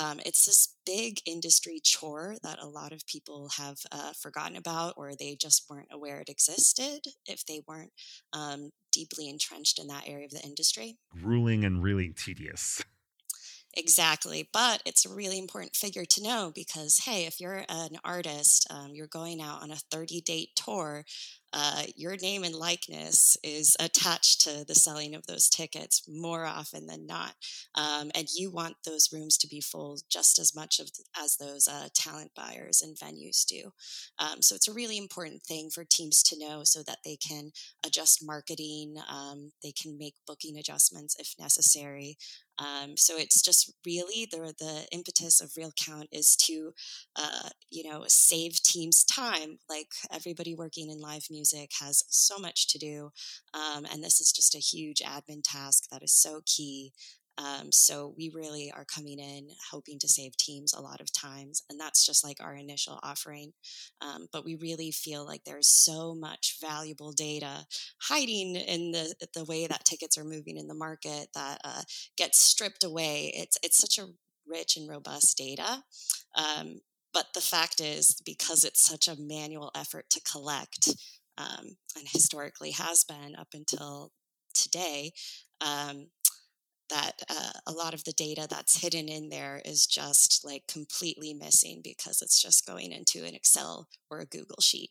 Um, 0.00 0.20
it's 0.24 0.46
this 0.46 0.74
big 0.86 1.20
industry 1.26 1.80
chore 1.82 2.36
that 2.42 2.58
a 2.60 2.66
lot 2.66 2.92
of 2.92 3.06
people 3.06 3.50
have 3.56 3.76
uh, 3.92 4.12
forgotten 4.20 4.56
about, 4.56 4.94
or 4.96 5.12
they 5.14 5.36
just 5.40 5.66
weren't 5.68 5.88
aware 5.92 6.20
it 6.20 6.28
existed 6.28 7.00
if 7.26 7.44
they 7.46 7.60
weren't 7.66 7.92
um, 8.32 8.70
deeply 8.90 9.28
entrenched 9.28 9.78
in 9.78 9.86
that 9.88 10.08
area 10.08 10.24
of 10.24 10.30
the 10.30 10.42
industry. 10.42 10.96
Grueling 11.22 11.64
and 11.64 11.82
really 11.82 12.10
tedious. 12.10 12.82
Exactly. 13.74 14.48
But 14.52 14.82
it's 14.84 15.06
a 15.06 15.08
really 15.14 15.38
important 15.38 15.74
figure 15.76 16.04
to 16.04 16.22
know 16.22 16.52
because, 16.54 16.98
hey, 17.04 17.24
if 17.24 17.40
you're 17.40 17.64
an 17.68 17.96
artist, 18.04 18.66
um, 18.70 18.90
you're 18.94 19.06
going 19.06 19.40
out 19.40 19.62
on 19.62 19.70
a 19.70 19.76
30 19.76 20.20
date 20.20 20.50
tour, 20.56 21.04
uh, 21.52 21.82
your 21.96 22.16
name 22.16 22.44
and 22.44 22.54
likeness 22.54 23.36
is 23.42 23.76
attached 23.78 24.40
to 24.42 24.64
the 24.66 24.74
selling 24.74 25.14
of 25.14 25.26
those 25.26 25.48
tickets 25.48 26.02
more 26.08 26.44
often 26.44 26.86
than 26.86 27.06
not. 27.06 27.34
Um, 27.74 28.10
and 28.14 28.26
you 28.34 28.50
want 28.50 28.76
those 28.86 29.10
rooms 29.12 29.36
to 29.38 29.48
be 29.48 29.60
full 29.60 29.98
just 30.10 30.38
as 30.38 30.54
much 30.54 30.78
of, 30.80 30.90
as 31.16 31.36
those 31.36 31.68
uh, 31.68 31.88
talent 31.94 32.30
buyers 32.34 32.82
and 32.82 32.96
venues 32.96 33.44
do. 33.44 33.72
Um, 34.18 34.40
so 34.40 34.54
it's 34.54 34.68
a 34.68 34.72
really 34.72 34.96
important 34.96 35.42
thing 35.42 35.68
for 35.70 35.84
teams 35.84 36.22
to 36.24 36.38
know 36.38 36.62
so 36.64 36.82
that 36.86 36.98
they 37.04 37.16
can 37.16 37.50
adjust 37.84 38.24
marketing, 38.24 38.96
um, 39.10 39.52
they 39.62 39.72
can 39.72 39.98
make 39.98 40.14
booking 40.26 40.56
adjustments 40.56 41.16
if 41.18 41.34
necessary. 41.38 42.16
Um, 42.58 42.96
so 42.96 43.16
it's 43.16 43.42
just 43.42 43.72
really 43.84 44.28
the 44.30 44.54
the 44.58 44.86
impetus 44.92 45.40
of 45.40 45.50
RealCount 45.52 46.08
is 46.12 46.36
to, 46.36 46.72
uh, 47.16 47.48
you 47.70 47.88
know, 47.88 48.04
save 48.08 48.62
teams 48.62 49.04
time. 49.04 49.58
Like 49.68 49.88
everybody 50.12 50.54
working 50.54 50.90
in 50.90 51.00
live 51.00 51.24
music 51.30 51.41
has 51.80 52.04
so 52.08 52.38
much 52.38 52.68
to 52.68 52.78
do, 52.78 53.10
um, 53.54 53.86
and 53.90 54.02
this 54.02 54.20
is 54.20 54.32
just 54.32 54.54
a 54.54 54.58
huge 54.58 55.00
admin 55.00 55.42
task 55.44 55.84
that 55.90 56.02
is 56.02 56.14
so 56.14 56.40
key 56.46 56.92
um, 57.38 57.72
so 57.72 58.14
we 58.16 58.30
really 58.34 58.70
are 58.74 58.84
coming 58.84 59.18
in 59.18 59.48
hoping 59.70 59.98
to 60.00 60.08
save 60.08 60.36
teams 60.36 60.74
a 60.74 60.82
lot 60.82 61.00
of 61.00 61.12
times, 61.12 61.62
and 61.70 61.80
that's 61.80 62.04
just 62.04 62.24
like 62.24 62.38
our 62.40 62.54
initial 62.54 63.00
offering. 63.02 63.52
Um, 64.00 64.26
but 64.32 64.44
we 64.44 64.56
really 64.56 64.90
feel 64.90 65.24
like 65.24 65.44
there's 65.44 65.68
so 65.68 66.14
much 66.14 66.58
valuable 66.60 67.12
data 67.12 67.66
hiding 68.02 68.56
in 68.56 68.92
the 68.92 69.14
the 69.34 69.44
way 69.44 69.66
that 69.66 69.84
tickets 69.84 70.18
are 70.18 70.24
moving 70.24 70.58
in 70.58 70.66
the 70.66 70.74
market 70.74 71.28
that 71.34 71.58
uh, 71.64 71.82
gets 72.16 72.38
stripped 72.38 72.84
away. 72.84 73.32
It's 73.34 73.56
it's 73.62 73.78
such 73.78 73.98
a 73.98 74.12
rich 74.46 74.76
and 74.76 74.88
robust 74.88 75.36
data. 75.38 75.82
Um, 76.36 76.80
but 77.14 77.26
the 77.34 77.40
fact 77.40 77.80
is, 77.80 78.20
because 78.24 78.64
it's 78.64 78.82
such 78.82 79.06
a 79.06 79.20
manual 79.20 79.70
effort 79.74 80.06
to 80.10 80.20
collect, 80.20 80.88
um, 81.42 81.76
and 81.96 82.08
historically 82.08 82.70
has 82.72 83.04
been 83.04 83.34
up 83.36 83.48
until 83.54 84.12
today, 84.54 85.12
um, 85.60 86.08
that 86.90 87.22
uh, 87.30 87.52
a 87.66 87.72
lot 87.72 87.94
of 87.94 88.04
the 88.04 88.12
data 88.12 88.46
that's 88.48 88.82
hidden 88.82 89.08
in 89.08 89.30
there 89.30 89.62
is 89.64 89.86
just 89.86 90.44
like 90.44 90.62
completely 90.68 91.32
missing 91.32 91.80
because 91.82 92.20
it's 92.20 92.40
just 92.40 92.66
going 92.66 92.92
into 92.92 93.24
an 93.24 93.34
Excel 93.34 93.88
or 94.10 94.20
a 94.20 94.26
Google 94.26 94.60
sheet. 94.60 94.90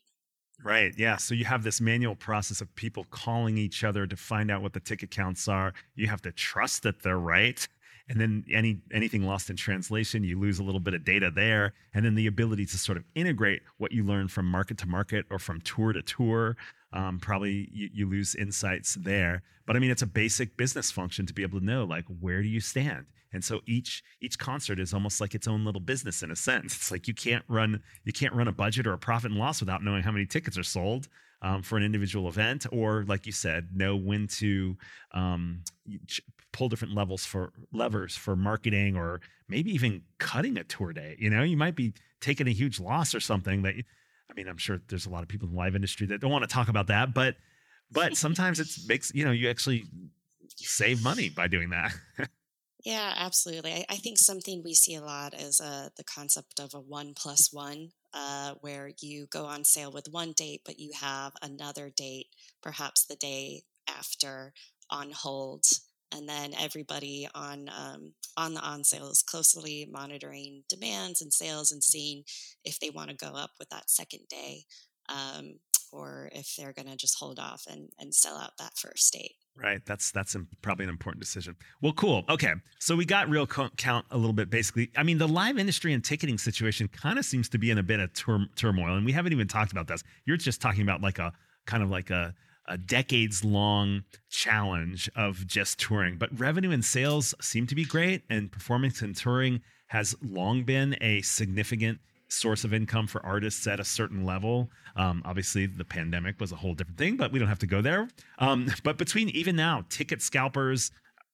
Right. 0.64 0.92
Yeah. 0.96 1.16
So 1.16 1.34
you 1.34 1.44
have 1.44 1.62
this 1.62 1.80
manual 1.80 2.14
process 2.14 2.60
of 2.60 2.72
people 2.74 3.04
calling 3.10 3.58
each 3.58 3.82
other 3.84 4.06
to 4.06 4.16
find 4.16 4.50
out 4.50 4.62
what 4.62 4.72
the 4.72 4.80
ticket 4.80 5.10
counts 5.10 5.48
are. 5.48 5.72
You 5.94 6.06
have 6.08 6.22
to 6.22 6.32
trust 6.32 6.82
that 6.84 7.02
they're 7.02 7.18
right. 7.18 7.66
And 8.12 8.20
then 8.20 8.44
any 8.52 8.78
anything 8.92 9.24
lost 9.24 9.48
in 9.48 9.56
translation, 9.56 10.22
you 10.22 10.38
lose 10.38 10.58
a 10.58 10.62
little 10.62 10.80
bit 10.80 10.92
of 10.92 11.02
data 11.02 11.30
there. 11.34 11.72
And 11.94 12.04
then 12.04 12.14
the 12.14 12.26
ability 12.26 12.66
to 12.66 12.76
sort 12.76 12.98
of 12.98 13.04
integrate 13.14 13.62
what 13.78 13.90
you 13.90 14.04
learn 14.04 14.28
from 14.28 14.44
market 14.44 14.76
to 14.78 14.86
market 14.86 15.24
or 15.30 15.38
from 15.38 15.62
tour 15.62 15.94
to 15.94 16.02
tour 16.02 16.56
um, 16.92 17.18
probably 17.18 17.70
you, 17.72 17.88
you 17.90 18.08
lose 18.08 18.34
insights 18.34 18.96
there. 18.96 19.42
But 19.66 19.76
I 19.76 19.78
mean, 19.78 19.90
it's 19.90 20.02
a 20.02 20.06
basic 20.06 20.58
business 20.58 20.90
function 20.90 21.24
to 21.24 21.32
be 21.32 21.42
able 21.42 21.60
to 21.60 21.64
know 21.64 21.84
like 21.84 22.04
where 22.20 22.42
do 22.42 22.48
you 22.48 22.60
stand. 22.60 23.06
And 23.32 23.42
so 23.42 23.62
each 23.66 24.02
each 24.20 24.38
concert 24.38 24.78
is 24.78 24.92
almost 24.92 25.18
like 25.18 25.34
its 25.34 25.48
own 25.48 25.64
little 25.64 25.80
business 25.80 26.22
in 26.22 26.30
a 26.30 26.36
sense. 26.36 26.76
It's 26.76 26.90
like 26.90 27.08
you 27.08 27.14
can't 27.14 27.44
run 27.48 27.82
you 28.04 28.12
can't 28.12 28.34
run 28.34 28.48
a 28.48 28.52
budget 28.52 28.86
or 28.86 28.92
a 28.92 28.98
profit 28.98 29.30
and 29.30 29.40
loss 29.40 29.60
without 29.60 29.82
knowing 29.82 30.02
how 30.02 30.12
many 30.12 30.26
tickets 30.26 30.58
are 30.58 30.62
sold 30.62 31.08
um, 31.40 31.62
for 31.62 31.76
an 31.76 31.82
individual 31.82 32.28
event, 32.28 32.66
or 32.70 33.04
like 33.08 33.26
you 33.26 33.32
said, 33.32 33.68
know 33.74 33.96
when 33.96 34.26
to 34.28 34.76
um, 35.12 35.62
pull 36.52 36.68
different 36.68 36.94
levels 36.94 37.24
for 37.24 37.52
levers 37.72 38.16
for 38.16 38.36
marketing, 38.36 38.96
or 38.96 39.20
maybe 39.48 39.72
even 39.72 40.02
cutting 40.18 40.56
a 40.56 40.64
tour 40.64 40.92
day. 40.92 41.16
You 41.18 41.30
know, 41.30 41.42
you 41.42 41.56
might 41.56 41.74
be 41.74 41.94
taking 42.20 42.46
a 42.46 42.52
huge 42.52 42.78
loss 42.78 43.14
or 43.14 43.20
something 43.20 43.62
that 43.62 43.74
I 44.32 44.34
mean, 44.34 44.48
I'm 44.48 44.56
sure 44.56 44.80
there's 44.88 45.06
a 45.06 45.10
lot 45.10 45.22
of 45.22 45.28
people 45.28 45.48
in 45.48 45.54
the 45.54 45.58
live 45.58 45.74
industry 45.74 46.06
that 46.08 46.20
don't 46.20 46.30
want 46.30 46.42
to 46.42 46.52
talk 46.52 46.68
about 46.68 46.86
that, 46.86 47.12
but 47.12 47.36
but 47.90 48.16
sometimes 48.16 48.60
it 48.60 48.68
makes 48.86 49.12
you 49.14 49.24
know 49.24 49.32
you 49.32 49.50
actually 49.50 49.84
save 50.56 51.02
money 51.02 51.28
by 51.28 51.48
doing 51.48 51.70
that. 51.70 51.92
yeah, 52.84 53.14
absolutely. 53.16 53.72
I, 53.72 53.84
I, 53.90 53.96
think 53.96 54.18
something 54.18 54.62
we 54.62 54.74
see 54.74 54.94
a 54.94 55.00
lot 55.00 55.34
is 55.34 55.60
uh, 55.60 55.88
the 55.96 56.04
concept 56.04 56.60
of 56.60 56.74
a 56.74 56.80
one 56.80 57.14
plus 57.16 57.52
one, 57.52 57.90
uh, 58.12 58.54
where 58.60 58.90
you 59.00 59.26
go 59.26 59.46
on 59.46 59.64
sale 59.64 59.92
with 59.92 60.08
one 60.10 60.32
date, 60.32 60.62
but 60.64 60.78
you 60.78 60.92
have 61.00 61.32
another 61.42 61.90
date, 61.94 62.26
perhaps 62.62 63.04
the 63.04 63.16
day 63.16 63.62
after, 63.88 64.52
on 64.90 65.10
hold 65.12 65.64
and 66.12 66.28
then 66.28 66.52
everybody 66.58 67.28
on 67.34 67.68
um, 67.68 68.12
on 68.36 68.54
the 68.54 68.60
on 68.60 68.84
sale 68.84 69.10
is 69.10 69.22
closely 69.22 69.88
monitoring 69.90 70.62
demands 70.68 71.22
and 71.22 71.32
sales 71.32 71.72
and 71.72 71.82
seeing 71.82 72.22
if 72.64 72.78
they 72.80 72.90
want 72.90 73.10
to 73.10 73.16
go 73.16 73.32
up 73.34 73.50
with 73.58 73.68
that 73.70 73.90
second 73.90 74.20
day 74.28 74.62
um, 75.08 75.54
or 75.92 76.30
if 76.32 76.54
they're 76.56 76.72
going 76.72 76.88
to 76.88 76.96
just 76.96 77.18
hold 77.18 77.38
off 77.38 77.64
and, 77.70 77.90
and 77.98 78.14
sell 78.14 78.36
out 78.36 78.52
that 78.58 78.76
first 78.76 79.12
date. 79.12 79.34
Right 79.54 79.84
that's 79.84 80.10
that's 80.10 80.34
probably 80.62 80.84
an 80.84 80.90
important 80.90 81.22
decision. 81.22 81.56
Well 81.82 81.92
cool 81.92 82.24
okay 82.28 82.52
so 82.78 82.96
we 82.96 83.04
got 83.04 83.28
RealCount 83.28 84.04
a 84.10 84.16
little 84.16 84.32
bit 84.32 84.48
basically 84.48 84.90
i 84.96 85.02
mean 85.02 85.18
the 85.18 85.28
live 85.28 85.58
industry 85.58 85.92
and 85.92 86.02
ticketing 86.02 86.38
situation 86.38 86.88
kind 86.88 87.18
of 87.18 87.24
seems 87.24 87.48
to 87.50 87.58
be 87.58 87.70
in 87.70 87.78
a 87.78 87.82
bit 87.82 88.00
of 88.00 88.12
tur- 88.14 88.46
turmoil 88.56 88.96
and 88.96 89.04
we 89.04 89.12
haven't 89.12 89.32
even 89.32 89.48
talked 89.48 89.72
about 89.72 89.88
this. 89.88 90.02
You're 90.24 90.36
just 90.38 90.60
talking 90.60 90.82
about 90.82 91.02
like 91.02 91.18
a 91.18 91.32
kind 91.66 91.82
of 91.82 91.90
like 91.90 92.10
a 92.10 92.34
a 92.66 92.78
decades 92.78 93.44
long 93.44 94.04
challenge 94.30 95.10
of 95.16 95.46
just 95.46 95.78
touring. 95.78 96.16
But 96.16 96.38
revenue 96.38 96.70
and 96.70 96.84
sales 96.84 97.34
seem 97.40 97.66
to 97.66 97.74
be 97.74 97.84
great, 97.84 98.22
and 98.30 98.52
performance 98.52 99.02
and 99.02 99.16
touring 99.16 99.60
has 99.88 100.14
long 100.22 100.64
been 100.64 100.96
a 101.00 101.22
significant 101.22 101.98
source 102.28 102.64
of 102.64 102.72
income 102.72 103.06
for 103.06 103.24
artists 103.24 103.66
at 103.66 103.78
a 103.78 103.84
certain 103.84 104.24
level. 104.24 104.70
Um, 104.96 105.22
obviously, 105.24 105.66
the 105.66 105.84
pandemic 105.84 106.40
was 106.40 106.50
a 106.50 106.56
whole 106.56 106.74
different 106.74 106.98
thing, 106.98 107.16
but 107.16 107.30
we 107.30 107.38
don't 107.38 107.48
have 107.48 107.58
to 107.60 107.66
go 107.66 107.82
there. 107.82 108.08
Um, 108.38 108.72
but 108.84 108.96
between 108.96 109.28
even 109.30 109.56
now, 109.56 109.84
ticket 109.88 110.22
scalpers, 110.22 110.90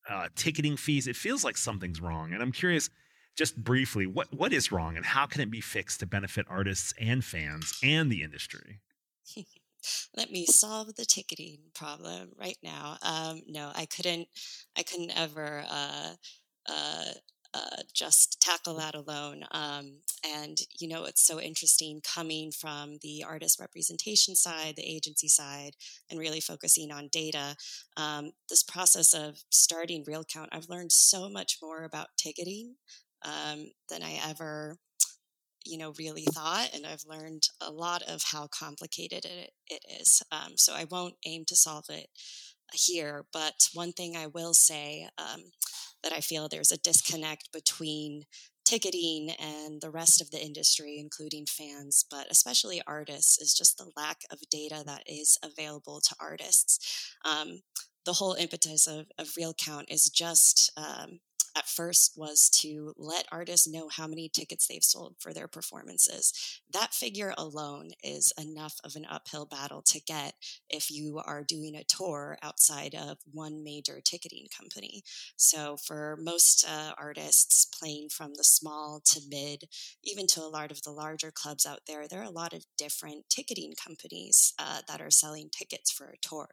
uh, 0.09 0.29
ticketing 0.35 0.77
fees, 0.77 1.07
it 1.07 1.17
feels 1.17 1.45
like 1.45 1.57
something's 1.57 2.01
wrong. 2.01 2.33
And 2.33 2.43
I'm 2.43 2.53
curious, 2.53 2.91
just 3.37 3.57
briefly, 3.57 4.07
what 4.07 4.33
what 4.35 4.53
is 4.53 4.73
wrong, 4.73 4.97
and 4.97 5.07
how 5.07 5.27
can 5.27 5.41
it 5.41 5.51
be 5.51 5.61
fixed 5.61 6.01
to 6.01 6.07
benefit 6.07 6.47
artists 6.49 6.93
and 7.01 7.25
fans 7.25 7.79
and 7.83 8.11
the 8.11 8.23
industry? 8.23 8.81
let 10.19 10.33
me 10.33 10.45
solve 10.47 10.97
the 10.97 11.05
ticketing 11.05 11.59
problem 11.75 12.31
right 12.37 12.59
now. 12.61 12.97
Um, 13.03 13.43
no, 13.47 13.71
I 13.75 13.87
couldn't. 13.87 14.27
I 14.77 14.83
couldn't 14.83 15.17
ever 15.17 15.65
uh, 15.71 16.15
uh, 16.69 17.05
uh, 17.55 17.83
just 17.95 18.41
tackle 18.41 18.75
that 18.75 18.97
alone. 18.97 19.45
Um, 19.53 20.01
and 20.27 20.59
you 20.77 20.89
know, 20.89 21.05
it's 21.05 21.25
so 21.25 21.41
interesting 21.41 22.01
coming 22.03 22.51
from 22.51 22.99
the 23.01 23.25
artist 23.27 23.61
representation 23.61 24.35
side, 24.35 24.75
the 24.77 24.83
agency 24.83 25.29
side, 25.29 25.77
and 26.11 26.19
really 26.19 26.41
focusing 26.41 26.91
on 26.91 27.09
data. 27.13 27.55
Um, 27.97 28.33
this 28.51 28.65
process 28.65 29.15
of 29.15 29.39
starting 29.51 30.05
RealCount, 30.05 30.49
I've 30.51 30.69
learned 30.69 30.91
so 30.91 31.31
much 31.31 31.59
more 31.63 31.85
about 31.85 32.09
ticketing 32.17 32.75
um, 33.23 33.71
than 33.89 34.03
I 34.03 34.21
ever 34.29 34.79
you 35.69 35.79
know 35.79 35.93
really 35.99 36.25
thought 36.33 36.71
and 36.75 36.87
i've 36.87 37.05
learned 37.07 37.45
a 37.61 37.71
lot 37.71 38.03
of 38.03 38.23
how 38.33 38.49
complicated 38.49 39.25
it, 39.25 39.51
it 39.69 39.83
is 40.01 40.23
um, 40.33 40.57
so 40.57 40.75
i 40.75 40.85
won't 40.91 41.15
aim 41.27 41.45
to 41.47 41.55
solve 41.57 41.85
it 41.89 42.09
here. 42.73 43.25
But 43.33 43.69
one 43.75 43.93
thing 43.93 44.17
I 44.17 44.27
will 44.27 44.55
say 44.55 45.09
um, 45.19 45.45
that 46.03 46.13
I 46.13 46.21
feel 46.21 46.49
there's 46.49 46.73
a 46.73 46.79
disconnect 46.79 47.53
between 47.53 48.25
ticketing 48.65 49.31
and 49.41 49.81
the 49.81 49.91
rest 49.91 50.21
of 50.21 50.31
the 50.31 50.45
industry, 50.45 50.99
including 50.99 51.47
fans, 51.47 52.05
but 52.11 52.27
especially 52.31 52.83
artists, 52.87 53.41
is 53.41 53.55
just 53.55 53.79
the 53.79 53.91
lack 53.97 54.19
of 54.31 54.39
data 54.51 54.83
that 54.85 55.03
is 55.07 55.39
available 55.43 56.01
to 56.03 56.15
artists. 56.21 57.15
Um, 57.25 57.63
the 58.05 58.13
whole 58.15 58.35
impetus 58.35 58.87
of, 58.87 59.07
of 59.19 59.29
RealCount 59.39 59.85
is 59.89 60.11
just 60.11 60.71
um, 60.77 61.21
at 61.57 61.67
first 61.67 62.13
was 62.17 62.51
to 62.61 62.93
let 62.97 63.27
artists 63.31 63.69
know 63.69 63.89
how 63.89 64.07
many 64.07 64.29
tickets 64.29 64.67
they've 64.67 64.83
sold 64.83 65.17
for 65.19 65.33
their 65.33 65.49
performances. 65.49 66.61
That 66.73 66.95
figure 66.95 67.35
alone 67.37 67.91
is 68.03 68.33
enough 68.39 68.77
of 68.85 68.97
an 68.97 69.07
uphill 69.09 69.47
battle 69.47 69.83
to 69.83 70.01
get 70.01 70.35
if 70.69 70.91
you 70.91 71.21
are 71.25 71.45
doing 71.45 71.75
a 71.77 71.85
tour 71.85 72.39
outside 72.43 72.95
of 72.95 73.19
one 73.31 73.63
major 73.63 74.01
ticketing 74.05 74.47
company. 74.57 75.03
So, 75.37 75.77
for 75.77 76.19
most 76.21 76.67
uh, 76.69 76.93
artists 76.99 77.67
playing 77.67 78.09
from 78.11 78.35
the 78.35 78.45
small 78.45 79.01
to 79.07 79.21
mid, 79.29 79.65
even 80.05 80.27
to 80.29 80.41
a 80.41 80.49
lot 80.49 80.71
of 80.71 80.83
the 80.83 80.91
larger 80.91 81.31
clubs 81.31 81.67
out 81.67 81.81
there, 81.87 82.07
there 82.09 82.21
are 82.21 82.25
a 82.25 82.31
lot 82.31 82.53
of 82.53 82.65
different 82.77 83.29
ticketing 83.31 83.75
companies 83.83 84.55
uh, 84.59 84.81
that 84.89 85.01
are 85.01 85.11
selling 85.11 85.51
tickets 85.51 85.91
for 85.91 86.07
a 86.07 86.19
tour. 86.21 86.49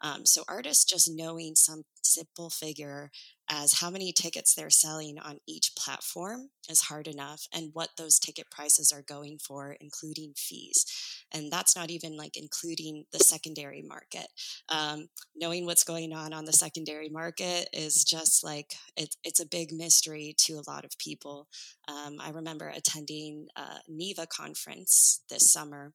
Um, 0.00 0.26
so, 0.26 0.44
artists 0.48 0.84
just 0.84 1.10
knowing 1.10 1.54
some 1.54 1.84
simple 2.02 2.50
figure 2.50 3.10
as 3.50 3.80
how 3.80 3.90
many 3.90 4.12
tickets 4.12 4.54
they're 4.54 4.70
selling 4.70 5.18
on 5.18 5.38
each 5.46 5.74
platform 5.76 6.50
is 6.68 6.82
hard 6.82 7.06
enough 7.06 7.46
and 7.52 7.70
what 7.72 7.90
those 7.96 8.18
ticket 8.18 8.50
prices 8.50 8.92
are 8.92 9.02
going 9.02 9.38
for 9.38 9.76
including 9.80 10.32
fees. 10.36 10.86
And 11.32 11.50
that's 11.50 11.76
not 11.76 11.90
even 11.90 12.16
like 12.16 12.36
including 12.36 13.04
the 13.12 13.18
secondary 13.18 13.82
market. 13.82 14.28
Um, 14.68 15.08
knowing 15.34 15.66
what's 15.66 15.84
going 15.84 16.12
on 16.12 16.32
on 16.32 16.44
the 16.44 16.52
secondary 16.52 17.08
market 17.08 17.68
is 17.72 18.04
just 18.04 18.44
like 18.44 18.74
it, 18.96 19.16
it's 19.24 19.40
a 19.40 19.46
big 19.46 19.72
mystery 19.72 20.34
to 20.38 20.54
a 20.54 20.70
lot 20.70 20.84
of 20.84 20.96
people. 20.98 21.48
Um, 21.88 22.18
i 22.20 22.30
remember 22.30 22.68
attending 22.68 23.48
a 23.56 23.80
NIVA 23.88 24.26
conference 24.26 25.22
this 25.28 25.50
summer 25.50 25.92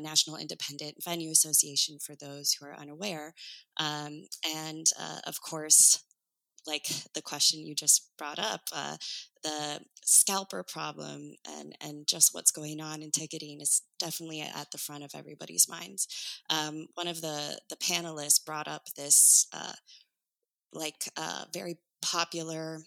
National 0.00 0.36
Independent 0.36 0.96
Venue 1.04 1.30
Association 1.30 1.98
for 1.98 2.14
those 2.16 2.52
who 2.52 2.66
are 2.66 2.76
unaware. 2.76 3.34
Um, 3.76 4.26
and 4.54 4.86
uh, 4.98 5.20
of 5.26 5.40
course, 5.40 6.02
like 6.66 6.86
the 7.14 7.22
question 7.22 7.60
you 7.60 7.74
just 7.74 8.10
brought 8.16 8.38
up, 8.38 8.62
uh, 8.72 8.96
the 9.42 9.80
scalper 10.04 10.62
problem 10.62 11.34
and 11.48 11.76
and 11.80 12.06
just 12.06 12.34
what's 12.34 12.50
going 12.50 12.80
on 12.80 13.02
in 13.02 13.10
ticketing 13.10 13.60
is 13.60 13.82
definitely 13.98 14.40
at 14.40 14.70
the 14.72 14.78
front 14.78 15.04
of 15.04 15.12
everybody's 15.14 15.68
minds. 15.68 16.08
Um, 16.50 16.88
one 16.94 17.08
of 17.08 17.20
the 17.20 17.58
the 17.70 17.76
panelists 17.76 18.44
brought 18.44 18.68
up 18.68 18.86
this 18.96 19.46
uh, 19.52 19.74
like 20.72 21.08
uh, 21.16 21.44
very 21.52 21.78
popular 22.02 22.80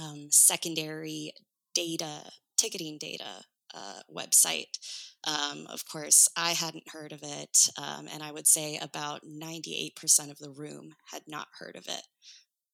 um, 0.00 0.28
secondary 0.30 1.32
data 1.74 2.22
ticketing 2.56 2.98
data 2.98 3.44
uh, 3.74 4.00
website. 4.14 4.78
Um, 5.24 5.66
of 5.68 5.84
course, 5.86 6.28
I 6.36 6.52
hadn't 6.52 6.88
heard 6.90 7.12
of 7.12 7.20
it, 7.22 7.68
um, 7.78 8.08
and 8.12 8.22
I 8.22 8.32
would 8.32 8.46
say 8.46 8.78
about 8.80 9.22
98% 9.24 10.30
of 10.30 10.38
the 10.38 10.50
room 10.50 10.94
had 11.12 11.22
not 11.28 11.48
heard 11.58 11.76
of 11.76 11.86
it 11.86 12.02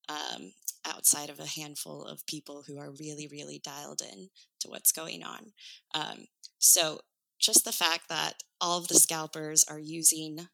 um, 0.09 0.52
outside 0.86 1.30
of 1.30 1.40
a 1.40 1.46
handful 1.46 2.04
of 2.04 2.26
people 2.26 2.64
who 2.66 2.78
are 2.78 2.90
really, 2.98 3.28
really 3.30 3.59
dialed 3.59 4.00
in 4.00 4.28
to 4.61 4.68
what's 4.68 4.92
going 4.92 5.22
on. 5.22 5.52
Um, 5.94 6.26
so, 6.59 7.00
just 7.38 7.64
the 7.64 7.72
fact 7.72 8.09
that 8.09 8.42
all 8.61 8.78
of 8.78 8.88
the 8.88 8.94
scalpers 8.94 9.62
are 9.68 9.78
using 9.78 10.48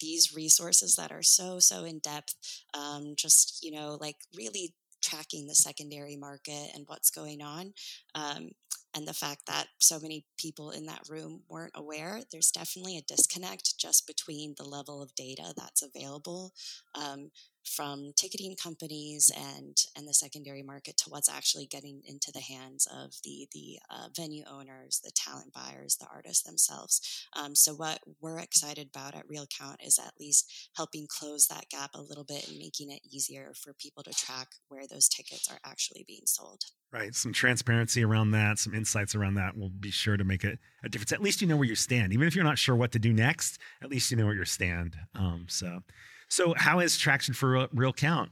these 0.00 0.34
resources 0.34 0.96
that 0.96 1.10
are 1.10 1.22
so, 1.22 1.58
so 1.58 1.84
in 1.84 1.98
depth, 2.00 2.34
um, 2.74 3.14
just, 3.16 3.60
you 3.62 3.70
know, 3.70 3.96
like 3.98 4.16
really 4.36 4.74
tracking 5.02 5.46
the 5.46 5.54
secondary 5.54 6.16
market 6.16 6.70
and 6.74 6.84
what's 6.86 7.10
going 7.10 7.40
on. 7.40 7.72
Um, 8.14 8.50
and 8.94 9.06
the 9.06 9.14
fact 9.14 9.42
that 9.46 9.66
so 9.78 10.00
many 10.00 10.24
people 10.38 10.70
in 10.70 10.86
that 10.86 11.08
room 11.08 11.42
weren't 11.48 11.72
aware, 11.74 12.20
there's 12.32 12.50
definitely 12.50 12.96
a 12.96 13.02
disconnect 13.02 13.78
just 13.78 14.06
between 14.06 14.54
the 14.56 14.64
level 14.64 15.02
of 15.02 15.14
data 15.14 15.52
that's 15.56 15.82
available 15.82 16.52
um, 16.94 17.30
from 17.66 18.12
ticketing 18.16 18.54
companies 18.60 19.30
and 19.36 19.76
and 19.96 20.06
the 20.06 20.14
secondary 20.14 20.62
market 20.62 20.96
to 20.96 21.10
what's 21.10 21.28
actually 21.28 21.66
getting 21.66 22.02
into 22.04 22.30
the 22.32 22.40
hands 22.40 22.86
of 22.94 23.12
the 23.24 23.48
the 23.52 23.78
uh, 23.90 24.08
venue 24.16 24.44
owners, 24.50 25.00
the 25.04 25.10
talent 25.14 25.52
buyers, 25.52 25.96
the 25.96 26.06
artists 26.12 26.42
themselves. 26.42 27.00
Um, 27.36 27.54
so 27.54 27.74
what 27.74 28.00
we're 28.20 28.38
excited 28.38 28.88
about 28.94 29.14
at 29.14 29.28
RealCount 29.28 29.76
is 29.84 29.98
at 29.98 30.14
least 30.18 30.70
helping 30.76 31.06
close 31.08 31.46
that 31.46 31.68
gap 31.70 31.90
a 31.94 32.00
little 32.00 32.24
bit 32.24 32.48
and 32.48 32.58
making 32.58 32.90
it 32.90 33.00
easier 33.10 33.52
for 33.62 33.74
people 33.74 34.02
to 34.04 34.12
track 34.12 34.48
where 34.68 34.86
those 34.86 35.08
tickets 35.08 35.50
are 35.50 35.58
actually 35.64 36.04
being 36.06 36.26
sold. 36.26 36.60
Right, 36.92 37.14
some 37.14 37.32
transparency 37.32 38.04
around 38.04 38.30
that, 38.30 38.58
some 38.58 38.74
insights 38.74 39.14
around 39.14 39.34
that 39.34 39.56
will 39.56 39.70
be 39.70 39.90
sure 39.90 40.16
to 40.16 40.24
make 40.24 40.44
a, 40.44 40.56
a 40.84 40.88
difference. 40.88 41.12
At 41.12 41.22
least 41.22 41.42
you 41.42 41.48
know 41.48 41.56
where 41.56 41.68
you 41.68 41.74
stand, 41.74 42.12
even 42.12 42.28
if 42.28 42.34
you're 42.34 42.44
not 42.44 42.58
sure 42.58 42.76
what 42.76 42.92
to 42.92 42.98
do 42.98 43.12
next. 43.12 43.58
At 43.82 43.90
least 43.90 44.10
you 44.10 44.16
know 44.16 44.26
where 44.26 44.34
you 44.34 44.44
stand. 44.44 44.96
Um, 45.14 45.46
so 45.48 45.80
so, 46.28 46.54
how 46.56 46.80
is 46.80 46.96
traction 46.96 47.34
for 47.34 47.68
RealCount? 47.68 48.28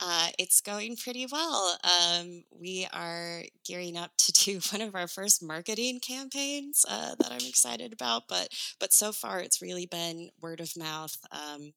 Uh, 0.00 0.28
it's 0.38 0.60
going 0.60 0.96
pretty 0.96 1.26
well. 1.30 1.78
Um, 1.84 2.44
we 2.50 2.86
are 2.92 3.42
gearing 3.64 3.96
up 3.96 4.10
to 4.18 4.32
do 4.32 4.60
one 4.72 4.80
of 4.80 4.94
our 4.94 5.06
first 5.06 5.42
marketing 5.42 6.00
campaigns 6.00 6.84
uh, 6.88 7.14
that 7.18 7.30
I'm 7.30 7.46
excited 7.46 7.92
about. 7.92 8.24
But 8.28 8.48
but 8.80 8.92
so 8.92 9.12
far, 9.12 9.40
it's 9.40 9.62
really 9.62 9.86
been 9.86 10.30
word 10.40 10.60
of 10.60 10.76
mouth. 10.76 11.16
Um, 11.30 11.72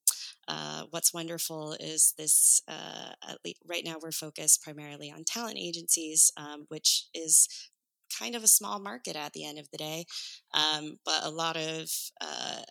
uh, 0.48 0.84
what's 0.90 1.14
wonderful 1.14 1.74
is 1.80 2.14
this. 2.18 2.62
Uh, 2.68 3.12
right 3.66 3.86
now, 3.86 3.98
we're 4.02 4.12
focused 4.12 4.64
primarily 4.64 5.12
on 5.12 5.24
talent 5.24 5.58
agencies, 5.60 6.32
um, 6.38 6.66
which 6.70 7.06
is 7.14 7.48
kind 8.18 8.36
of 8.36 8.44
a 8.44 8.48
small 8.48 8.80
market 8.80 9.16
at 9.16 9.34
the 9.34 9.46
end 9.46 9.60
of 9.60 9.70
the 9.72 9.78
day. 9.78 10.06
Um, 10.54 10.98
but 11.06 11.24
a 11.24 11.30
lot 11.30 11.56
of 11.56 11.90
uh, 12.20 12.62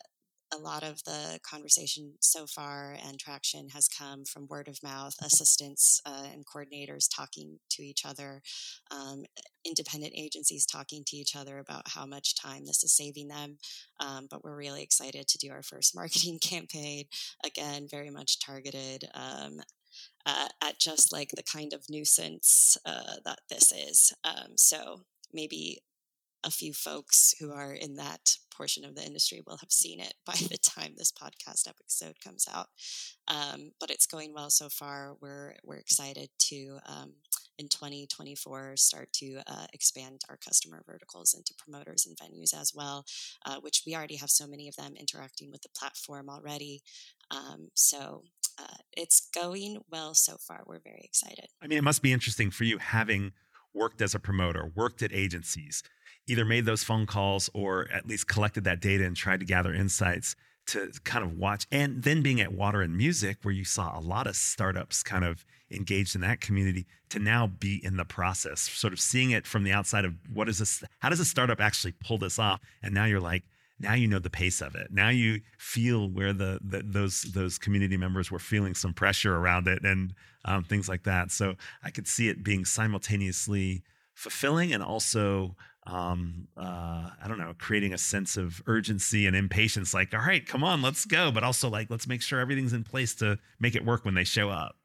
a 0.55 0.59
lot 0.59 0.83
of 0.83 1.03
the 1.05 1.39
conversation 1.43 2.15
so 2.21 2.47
far 2.47 2.97
and 3.07 3.19
traction 3.19 3.69
has 3.71 3.89
come 3.89 4.25
from 4.25 4.47
word 4.49 4.69
of 4.69 4.83
mouth, 4.83 5.15
assistants 5.23 6.01
uh, 6.07 6.25
and 6.33 6.47
coordinators 6.47 7.09
talking 7.15 7.59
to 7.71 7.83
each 7.83 8.05
other, 8.05 8.43
um, 8.91 9.25
independent 9.65 10.13
agencies 10.17 10.65
talking 10.67 11.03
to 11.07 11.17
each 11.17 11.35
other 11.35 11.59
about 11.59 11.89
how 11.89 12.07
much 12.07 12.41
time 12.41 12.65
this 12.65 12.85
is 12.85 12.97
saving 12.97 13.29
them. 13.29 13.59
Um, 14.01 14.29
but 14.31 14.45
we're 14.45 14.57
really 14.57 14.83
excited 14.83 15.27
to 15.29 15.39
do 15.39 15.51
our 15.51 15.63
first 15.63 15.95
marketing 15.97 16.39
campaign. 16.39 17.05
Again, 17.45 17.89
very 17.91 18.11
much 18.11 18.39
targeted 18.39 19.05
um, 19.15 19.61
uh, 20.25 20.49
at 20.63 20.79
just 20.79 21.13
like 21.13 21.31
the 21.31 21.43
kind 21.43 21.73
of 21.73 21.85
nuisance 21.89 22.77
uh, 22.85 23.17
that 23.25 23.41
this 23.49 23.73
is. 23.73 24.13
Um, 24.25 24.57
so 24.57 25.03
maybe 25.33 25.81
a 26.45 26.51
few 26.51 26.73
folks 26.73 27.35
who 27.41 27.53
are 27.53 27.73
in 27.73 27.97
that 27.97 28.37
portion 28.57 28.85
of 28.85 28.95
the 28.95 29.05
industry 29.05 29.43
will 29.47 29.59
have 29.59 29.71
seen 29.71 30.01
it 30.01 30.15
by 30.27 30.35
the 30.35 30.59
time 30.59 30.95
this 30.97 31.13
podcast 31.13 31.69
episode 31.69 32.21
comes 32.21 32.47
out. 32.53 32.69
Um, 33.29 33.73
but 33.81 33.91
it's 33.91 34.07
going 34.07 34.33
well 34.33 34.51
so 34.51 34.69
far. 34.69 35.17
We're 35.21 35.55
we're 35.65 35.77
excited 35.77 36.31
to 36.51 36.79
um, 36.87 37.15
in 37.59 37.69
2024 37.69 38.77
start 38.77 39.13
to 39.15 39.41
uh, 39.47 39.67
expand 39.73 40.21
our 40.29 40.37
customer 40.37 40.83
verticals 40.87 41.35
into 41.35 41.55
promoters 41.55 42.07
and 42.07 42.17
venues 42.17 42.55
as 42.55 42.73
well, 42.75 43.05
uh, 43.45 43.57
which 43.61 43.83
we 43.87 43.95
already 43.95 44.17
have 44.17 44.31
so 44.31 44.47
many 44.47 44.69
of 44.69 44.77
them 44.77 44.95
interacting 44.97 45.51
with 45.51 45.63
the 45.63 45.69
platform 45.77 46.29
already. 46.29 46.83
Um, 47.31 47.69
so 47.75 48.23
uh, 48.59 48.77
it's 48.97 49.29
going 49.35 49.79
well 49.91 50.15
so 50.15 50.37
far. 50.39 50.63
We're 50.67 50.81
very 50.81 51.03
excited. 51.05 51.47
I 51.63 51.67
mean, 51.67 51.79
it 51.79 51.85
must 51.85 52.03
be 52.03 52.13
interesting 52.13 52.51
for 52.51 52.65
you 52.65 52.79
having 52.79 53.33
worked 53.75 54.01
as 54.01 54.15
a 54.15 54.19
promoter, 54.19 54.73
worked 54.75 55.03
at 55.03 55.13
agencies, 55.13 55.83
either 56.27 56.45
made 56.45 56.65
those 56.65 56.83
phone 56.83 57.07
calls 57.07 57.49
or 57.55 57.89
at 57.93 58.07
least 58.07 58.27
collected 58.27 58.65
that 58.65 58.81
data 58.81 59.05
and 59.05 59.17
tried 59.17 59.41
to 59.41 59.47
gather 59.47 59.73
insights 59.73 60.35
to 60.67 60.91
kind 61.05 61.25
of 61.25 61.39
watch. 61.39 61.67
And 61.71 62.03
then 62.03 62.23
being 62.23 62.41
at 62.41 62.53
Water 62.53 62.83
and 62.83 62.97
Music, 62.97 63.39
where 63.43 63.55
you 63.55 63.65
saw 63.65 63.97
a 63.97 64.01
lot 64.01 64.27
of 64.27 64.35
startups 64.35 65.03
kind 65.03 65.25
of 65.25 65.45
engaged 65.71 66.15
in 66.15 66.21
that 66.23 66.41
community, 66.41 66.87
to 67.11 67.19
now 67.19 67.47
be 67.47 67.81
in 67.85 67.97
the 67.97 68.05
process, 68.05 68.61
sort 68.61 68.93
of 68.93 69.01
seeing 69.01 69.31
it 69.31 69.47
from 69.47 69.65
the 69.65 69.73
outside 69.73 70.05
of 70.05 70.15
what 70.33 70.49
is 70.49 70.59
this? 70.59 70.83
How 70.99 71.09
does 71.09 71.21
a 71.21 71.25
startup 71.25 71.61
actually 71.61 71.93
pull 71.93 72.19
this 72.19 72.39
off? 72.39 72.61
And 72.83 72.93
now 72.93 73.05
you're 73.05 73.21
like, 73.21 73.45
now 73.79 73.95
you 73.95 74.09
know 74.09 74.19
the 74.19 74.31
pace 74.31 74.61
of 74.61 74.75
it. 74.75 74.89
Now 74.91 75.11
you 75.11 75.41
feel 75.59 76.09
where 76.09 76.33
the, 76.33 76.59
the 76.65 76.83
those 76.83 77.23
those 77.23 77.59
community 77.59 77.97
members 77.97 78.31
were 78.31 78.39
feeling 78.39 78.75
some 78.75 78.95
pressure 78.95 79.37
around 79.37 79.69
it 79.69 79.85
and 79.85 80.15
um, 80.45 80.65
things 80.65 80.89
like 80.89 81.03
that. 81.05 81.31
So 81.31 81.57
I 81.85 81.91
could 81.91 82.09
see 82.09 82.29
it 82.29 82.43
being 82.43 82.65
simultaneously 82.65 83.83
fulfilling 84.15 84.73
and 84.73 84.83
also 84.83 85.57
um, 85.87 86.49
uh, 86.57 87.11
I 87.23 87.29
don't 87.29 87.39
know, 87.39 87.55
creating 87.59 87.93
a 87.93 87.99
sense 87.99 88.37
of 88.37 88.63
urgency 88.67 89.27
and 89.27 89.37
impatience. 89.37 89.95
Like, 89.95 90.15
all 90.15 90.21
right, 90.21 90.45
come 90.47 90.65
on, 90.65 90.83
let's 90.83 91.05
go. 91.05 91.31
But 91.31 91.45
also 91.45 91.69
like, 91.69 91.91
let's 91.91 92.07
make 92.07 92.23
sure 92.23 92.41
everything's 92.41 92.73
in 92.73 92.85
place 92.85 93.15
to 93.17 93.39
make 93.61 93.75
it 93.75 93.85
work 93.85 94.05
when 94.05 94.15
they 94.15 94.25
show 94.25 94.51
up. 94.51 94.77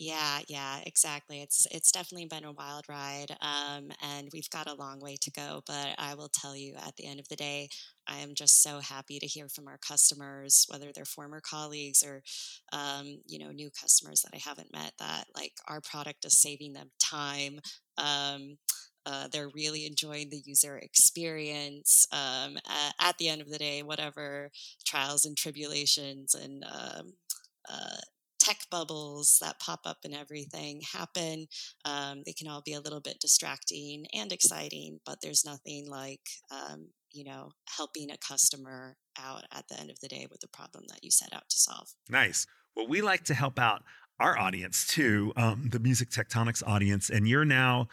Yeah, 0.00 0.40
yeah, 0.46 0.78
exactly. 0.86 1.42
It's 1.42 1.66
it's 1.72 1.90
definitely 1.90 2.26
been 2.26 2.44
a 2.44 2.52
wild 2.52 2.84
ride, 2.88 3.36
um, 3.40 3.90
and 4.00 4.28
we've 4.32 4.48
got 4.48 4.68
a 4.68 4.74
long 4.74 5.00
way 5.00 5.16
to 5.22 5.30
go. 5.32 5.62
But 5.66 5.96
I 5.98 6.14
will 6.14 6.28
tell 6.28 6.54
you, 6.54 6.76
at 6.76 6.94
the 6.96 7.04
end 7.06 7.18
of 7.18 7.26
the 7.28 7.34
day, 7.34 7.68
I 8.06 8.18
am 8.18 8.36
just 8.36 8.62
so 8.62 8.78
happy 8.78 9.18
to 9.18 9.26
hear 9.26 9.48
from 9.48 9.66
our 9.66 9.78
customers, 9.78 10.66
whether 10.68 10.92
they're 10.92 11.04
former 11.04 11.40
colleagues 11.40 12.04
or, 12.04 12.22
um, 12.72 13.22
you 13.26 13.40
know, 13.40 13.50
new 13.50 13.70
customers 13.70 14.22
that 14.22 14.30
I 14.32 14.38
haven't 14.38 14.72
met. 14.72 14.92
That 15.00 15.24
like 15.34 15.54
our 15.66 15.80
product 15.80 16.24
is 16.24 16.38
saving 16.40 16.74
them 16.74 16.90
time. 17.00 17.58
Um, 17.96 18.58
uh, 19.06 19.28
they're 19.32 19.50
really 19.54 19.86
enjoying 19.86 20.30
the 20.30 20.42
user 20.44 20.76
experience. 20.76 22.06
Um, 22.12 22.56
at, 22.66 22.94
at, 23.00 23.18
the 23.18 23.28
end 23.28 23.40
of 23.40 23.50
the 23.50 23.58
day, 23.58 23.82
whatever 23.82 24.50
trials 24.84 25.24
and 25.24 25.36
tribulations 25.36 26.34
and 26.34 26.64
um, 26.64 27.12
uh, 27.70 27.98
tech 28.38 28.58
bubbles 28.70 29.38
that 29.40 29.60
pop 29.60 29.80
up 29.84 29.98
and 30.04 30.14
everything 30.14 30.80
happen. 30.92 31.46
Um, 31.84 32.22
they 32.24 32.32
can 32.32 32.48
all 32.48 32.62
be 32.64 32.74
a 32.74 32.80
little 32.80 33.00
bit 33.00 33.20
distracting 33.20 34.06
and 34.14 34.32
exciting, 34.32 35.00
but 35.04 35.18
there's 35.20 35.44
nothing 35.44 35.88
like, 35.88 36.20
um, 36.50 36.88
you 37.12 37.24
know, 37.24 37.50
helping 37.76 38.10
a 38.10 38.16
customer 38.16 38.96
out 39.18 39.44
at 39.52 39.66
the 39.68 39.78
end 39.78 39.90
of 39.90 40.00
the 40.00 40.08
day 40.08 40.26
with 40.30 40.40
the 40.40 40.48
problem 40.48 40.84
that 40.88 41.02
you 41.02 41.10
set 41.10 41.32
out 41.34 41.48
to 41.50 41.56
solve. 41.58 41.88
Nice. 42.08 42.46
Well, 42.76 42.88
we 42.88 43.00
like 43.00 43.24
to 43.24 43.34
help 43.34 43.58
out 43.58 43.82
our 44.20 44.38
audience 44.38 44.86
too, 44.86 45.32
um, 45.36 45.68
the 45.70 45.78
Music 45.78 46.10
Tectonics 46.10 46.62
audience, 46.66 47.10
and 47.10 47.28
you're 47.28 47.44
now. 47.44 47.88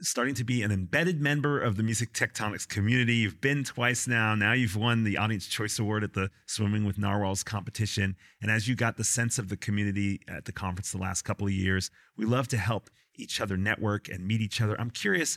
Starting 0.00 0.34
to 0.36 0.44
be 0.44 0.62
an 0.62 0.70
embedded 0.70 1.20
member 1.20 1.60
of 1.60 1.76
the 1.76 1.82
Music 1.82 2.12
Tectonics 2.12 2.68
community. 2.68 3.16
You've 3.16 3.40
been 3.40 3.64
twice 3.64 4.06
now. 4.06 4.36
Now 4.36 4.52
you've 4.52 4.76
won 4.76 5.02
the 5.02 5.18
Audience 5.18 5.48
Choice 5.48 5.76
Award 5.80 6.04
at 6.04 6.12
the 6.12 6.30
Swimming 6.46 6.84
with 6.84 6.98
Narwhals 6.98 7.42
competition. 7.42 8.14
And 8.40 8.48
as 8.48 8.68
you 8.68 8.76
got 8.76 8.96
the 8.96 9.02
sense 9.02 9.40
of 9.40 9.48
the 9.48 9.56
community 9.56 10.20
at 10.28 10.44
the 10.44 10.52
conference 10.52 10.92
the 10.92 10.98
last 10.98 11.22
couple 11.22 11.48
of 11.48 11.52
years, 11.52 11.90
we 12.16 12.26
love 12.26 12.46
to 12.48 12.56
help 12.56 12.90
each 13.16 13.40
other 13.40 13.56
network 13.56 14.08
and 14.08 14.24
meet 14.24 14.40
each 14.40 14.60
other. 14.60 14.80
I'm 14.80 14.90
curious 14.90 15.36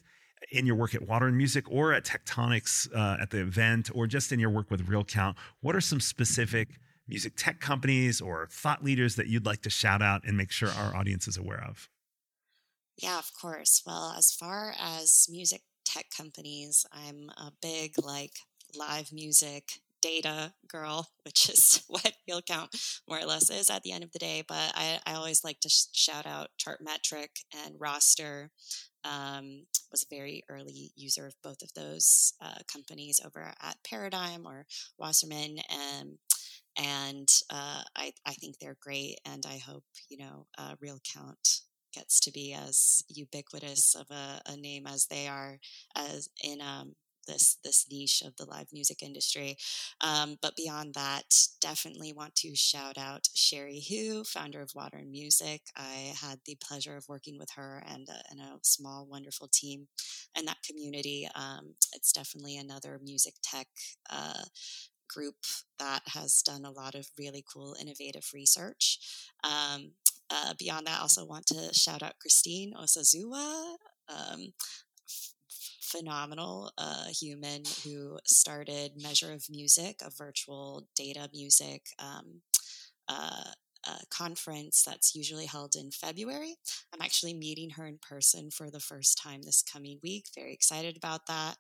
in 0.52 0.68
your 0.68 0.76
work 0.76 0.94
at 0.94 1.08
Water 1.08 1.26
and 1.26 1.38
Music 1.38 1.66
or 1.68 1.94
at 1.94 2.06
Tectonics 2.06 2.88
uh, 2.96 3.18
at 3.20 3.32
the 3.32 3.42
event 3.42 3.90
or 3.96 4.06
just 4.06 4.32
in 4.32 4.40
your 4.40 4.52
work 4.52 4.70
with 4.70 4.88
RealCount, 4.88 5.38
what 5.62 5.76
are 5.76 5.82
some 5.82 6.00
specific 6.00 6.70
music 7.08 7.34
tech 7.36 7.60
companies 7.60 8.22
or 8.22 8.48
thought 8.52 8.84
leaders 8.84 9.16
that 9.16 9.26
you'd 9.26 9.46
like 9.46 9.64
to 9.64 9.72
shout 9.72 10.04
out 10.04 10.24
and 10.24 10.38
make 10.38 10.52
sure 10.52 10.70
our 10.70 10.96
audience 10.96 11.28
is 11.28 11.36
aware 11.36 11.64
of? 11.68 11.90
Yeah, 12.98 13.18
of 13.20 13.32
course. 13.40 13.82
Well, 13.86 14.14
as 14.18 14.32
far 14.32 14.74
as 14.80 15.28
music 15.30 15.62
tech 15.86 16.06
companies, 16.16 16.86
I'm 16.92 17.30
a 17.38 17.52
big 17.62 17.96
like 18.04 18.34
live 18.76 19.12
music 19.12 19.82
data 20.02 20.54
girl, 20.68 21.10
which 21.26 21.50
is 21.50 21.84
what 21.88 22.14
RealCount 22.30 23.00
more 23.08 23.20
or 23.20 23.26
less 23.26 23.50
is 23.50 23.70
at 23.70 23.84
the 23.84 23.92
end 23.92 24.04
of 24.04 24.12
the 24.12 24.20
day. 24.20 24.44
But 24.48 24.72
I, 24.76 25.00
I 25.06 25.14
always 25.14 25.44
like 25.44 25.60
to 25.62 25.70
sh- 25.70 25.86
shout 25.94 26.26
out 26.26 26.50
Chartmetric 26.60 27.44
and 27.66 27.76
Rostr. 27.80 28.50
Um, 29.04 29.66
was 29.92 30.04
a 30.04 30.16
very 30.16 30.44
early 30.50 30.92
user 30.96 31.28
of 31.28 31.36
both 31.44 31.62
of 31.64 31.74
those 31.76 32.34
uh, 32.42 32.60
companies 32.72 33.20
over 33.26 33.42
at 33.62 33.78
Paradigm 33.84 34.46
or 34.48 34.66
Wasserman. 34.98 35.58
Um, 35.72 36.20
and 36.78 37.28
uh, 37.50 37.84
I, 37.96 38.14
I 38.26 38.34
think 38.34 38.60
they're 38.60 38.78
great. 38.82 39.20
And 39.26 39.46
I 39.48 39.58
hope, 39.60 39.84
you 40.10 40.18
know, 40.18 40.48
uh, 40.58 40.76
Real 40.82 41.00
Count 41.14 41.62
gets 41.94 42.20
to 42.22 42.32
be 42.32 42.54
as 42.54 43.04
ubiquitous 43.08 43.96
of 43.96 44.08
a, 44.12 44.42
a 44.48 44.58
name 44.58 44.88
as 44.88 45.08
they 45.08 45.28
are 45.28 45.60
as 45.96 46.30
in 46.44 46.62
um, 46.62 46.96
this 47.28 47.58
this 47.64 47.86
niche 47.92 48.22
of 48.26 48.36
the 48.38 48.46
live 48.46 48.68
music 48.72 49.02
industry. 49.02 49.58
Um, 50.02 50.38
but 50.42 50.56
beyond 50.56 50.94
that, 50.96 51.34
definitely 51.60 52.14
want 52.14 52.36
to 52.36 52.56
shout 52.56 52.98
out 52.98 53.28
Cherie 53.34 53.84
Hu, 53.90 54.24
founder 54.24 54.62
of 54.62 54.72
Water 54.76 54.98
and 54.98 55.12
Music. 55.12 55.62
I 55.76 56.14
had 56.20 56.40
the 56.46 56.58
pleasure 56.62 56.98
of 56.98 57.08
working 57.08 57.38
with 57.38 57.52
her 57.56 57.84
and, 57.88 58.10
uh, 58.10 58.22
and 58.30 58.40
a 58.40 58.60
small, 58.64 59.06
wonderful 59.06 59.50
team 59.52 59.88
in 60.38 60.46
that 60.46 60.64
community. 60.66 61.28
Um, 61.36 61.76
it's 61.94 62.12
definitely 62.12 62.58
another 62.58 63.00
music 63.02 63.36
tech. 63.44 63.68
Uh, 64.10 64.44
group 65.14 65.36
that 65.78 66.02
has 66.06 66.42
done 66.42 66.64
a 66.64 66.72
lot 66.72 66.96
of 66.96 67.10
really 67.20 67.44
cool 67.54 67.76
innovative 67.82 68.30
research 68.34 68.98
um, 69.44 69.92
uh, 70.32 70.54
beyond 70.58 70.88
that, 70.88 71.00
I 71.00 71.02
also 71.02 71.26
want 71.26 71.46
to 71.48 71.74
shout 71.74 72.04
out 72.04 72.20
Christine 72.22 72.74
Osazuwa, 72.74 73.76
um, 74.10 74.54
f- 75.10 75.34
phenomenal 75.82 76.72
uh, 76.78 77.06
human 77.20 77.64
who 77.84 78.18
started 78.26 78.94
Measure 79.02 79.34
of 79.34 79.44
Music, 79.50 79.98
a 80.02 80.10
virtual 80.18 80.88
data 80.96 81.30
music 81.34 81.84
um, 82.00 82.42
uh, 83.08 83.52
uh, 83.88 84.00
conference 84.10 84.84
that's 84.84 85.16
usually 85.16 85.46
held 85.46 85.76
in 85.76 85.92
February. 85.92 86.56
I'm 86.94 87.02
actually 87.02 87.34
meeting 87.34 87.72
her 87.72 87.86
in 87.88 87.98
person 87.98 88.52
for 88.52 88.70
the 88.70 88.80
first 88.80 89.18
time 89.18 89.42
this 89.42 89.64
coming 89.64 90.00
week. 90.04 90.26
Very 90.36 90.54
excited 90.54 90.98
about 90.98 91.26
that. 91.28 91.56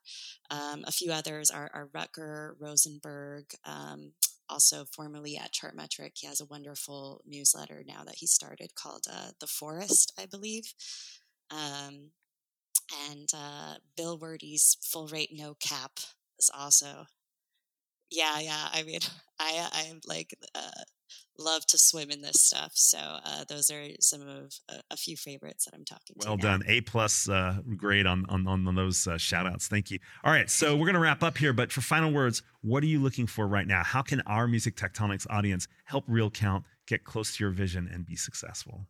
Um, 0.49 0.83
a 0.85 0.91
few 0.91 1.11
others 1.11 1.49
are, 1.49 1.69
are 1.73 1.87
Rutger 1.87 2.53
Rosenberg, 2.59 3.45
um, 3.65 4.13
also 4.49 4.85
formerly 4.85 5.37
at 5.37 5.53
Chartmetric. 5.53 6.11
He 6.15 6.27
has 6.27 6.41
a 6.41 6.45
wonderful 6.45 7.21
newsletter 7.25 7.83
now 7.87 8.03
that 8.05 8.15
he 8.17 8.27
started 8.27 8.75
called 8.75 9.05
uh, 9.11 9.31
The 9.39 9.47
Forest, 9.47 10.13
I 10.19 10.25
believe. 10.25 10.73
Um, 11.49 12.11
and 13.09 13.29
uh, 13.33 13.75
Bill 13.95 14.17
Werde's 14.17 14.77
Full 14.83 15.07
Rate 15.07 15.31
No 15.33 15.55
Cap 15.55 15.91
is 16.37 16.51
also. 16.53 17.05
Yeah, 18.09 18.39
yeah. 18.39 18.67
I 18.73 18.83
mean, 18.83 18.99
I 19.39 19.69
I'm 19.73 20.01
like 20.05 20.35
uh, 20.53 20.83
love 21.37 21.65
to 21.67 21.77
swim 21.77 22.11
in 22.11 22.21
this 22.21 22.41
stuff. 22.41 22.71
So 22.75 22.97
uh, 22.97 23.43
those 23.47 23.69
are 23.71 23.83
some 23.99 24.21
of 24.21 24.27
a, 24.69 24.75
a, 24.91 24.97
few 24.97 25.17
favorites 25.17 25.65
that 25.65 25.73
I'm 25.73 25.85
talking. 25.85 26.15
To. 26.19 26.27
Well 26.27 26.37
done, 26.37 26.63
A 26.67 26.81
plus 26.81 27.27
uh, 27.27 27.57
grade 27.75 28.05
on 28.05 28.25
on 28.29 28.47
on 28.47 28.75
those 28.75 29.07
uh, 29.07 29.17
shout 29.17 29.45
outs. 29.45 29.67
Thank 29.67 29.91
you. 29.91 29.99
All 30.23 30.31
right, 30.31 30.49
so 30.49 30.75
we're 30.75 30.85
gonna 30.85 30.99
wrap 30.99 31.23
up 31.23 31.37
here, 31.37 31.53
but 31.53 31.71
for 31.71 31.81
final 31.81 32.11
words, 32.11 32.43
what 32.61 32.83
are 32.83 32.87
you 32.87 32.99
looking 32.99 33.27
for 33.27 33.47
right 33.47 33.67
now? 33.67 33.83
How 33.83 34.01
can 34.01 34.21
our 34.21 34.47
Music 34.47 34.75
Tectonics 34.75 35.25
audience 35.29 35.67
help 35.85 36.03
Real 36.07 36.29
Count 36.29 36.65
get 36.87 37.03
close 37.03 37.35
to 37.37 37.43
your 37.43 37.51
vision 37.51 37.89
and 37.91 38.05
be 38.05 38.15
successful? 38.15 38.87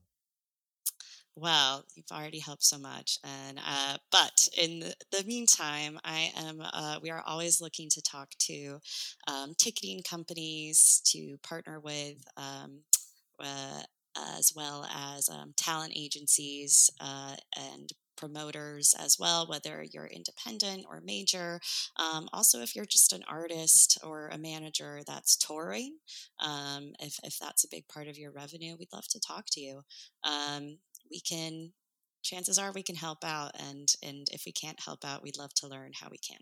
Well, 1.35 1.85
you've 1.95 2.11
already 2.11 2.39
helped 2.39 2.63
so 2.63 2.77
much, 2.77 3.17
and 3.23 3.57
uh, 3.65 3.97
but 4.11 4.47
in 4.57 4.83
the, 5.11 5.23
meantime, 5.25 5.97
I 6.03 6.31
am. 6.35 6.61
Uh, 6.61 6.99
we 7.01 7.09
are 7.09 7.23
always 7.25 7.61
looking 7.61 7.87
to 7.89 8.01
talk 8.01 8.31
to 8.47 8.79
um, 9.27 9.53
ticketing 9.57 10.01
companies 10.03 11.01
to 11.05 11.37
partner 11.41 11.79
with, 11.79 12.17
um, 12.35 12.81
uh, 13.39 13.81
as 14.37 14.51
well 14.53 14.85
as 14.93 15.29
um, 15.29 15.53
talent 15.55 15.93
agencies 15.95 16.89
uh, 16.99 17.35
and 17.57 17.91
promoters 18.17 18.93
as 18.99 19.17
well, 19.17 19.47
whether 19.47 19.83
you're 19.83 20.05
independent 20.07 20.85
or 20.87 21.01
major. 21.01 21.59
Um, 21.97 22.27
also, 22.33 22.61
if 22.61 22.75
you're 22.75 22.85
just 22.85 23.13
an 23.13 23.23
artist 23.27 23.97
or 24.03 24.27
a 24.29 24.37
manager 24.37 24.99
that's 25.07 25.37
touring, 25.37 25.97
um, 26.39 26.91
if, 26.99 27.19
if 27.23 27.39
that's 27.39 27.63
a 27.63 27.69
big 27.69 27.87
part 27.87 28.07
of 28.07 28.17
your 28.17 28.31
revenue, 28.31 28.75
we'd 28.77 28.93
love 28.93 29.07
to 29.09 29.19
talk 29.19 29.45
to 29.53 29.61
you. 29.61 29.81
Um, 30.23 30.77
we 31.11 31.19
can 31.19 31.73
chances 32.23 32.57
are 32.57 32.71
we 32.71 32.83
can 32.83 32.95
help 32.95 33.23
out 33.23 33.51
and 33.59 33.93
and 34.03 34.27
if 34.31 34.43
we 34.45 34.51
can't 34.51 34.79
help 34.79 35.03
out 35.03 35.23
we'd 35.23 35.37
love 35.37 35.53
to 35.53 35.67
learn 35.67 35.91
how 35.99 36.07
we 36.09 36.17
can. 36.17 36.39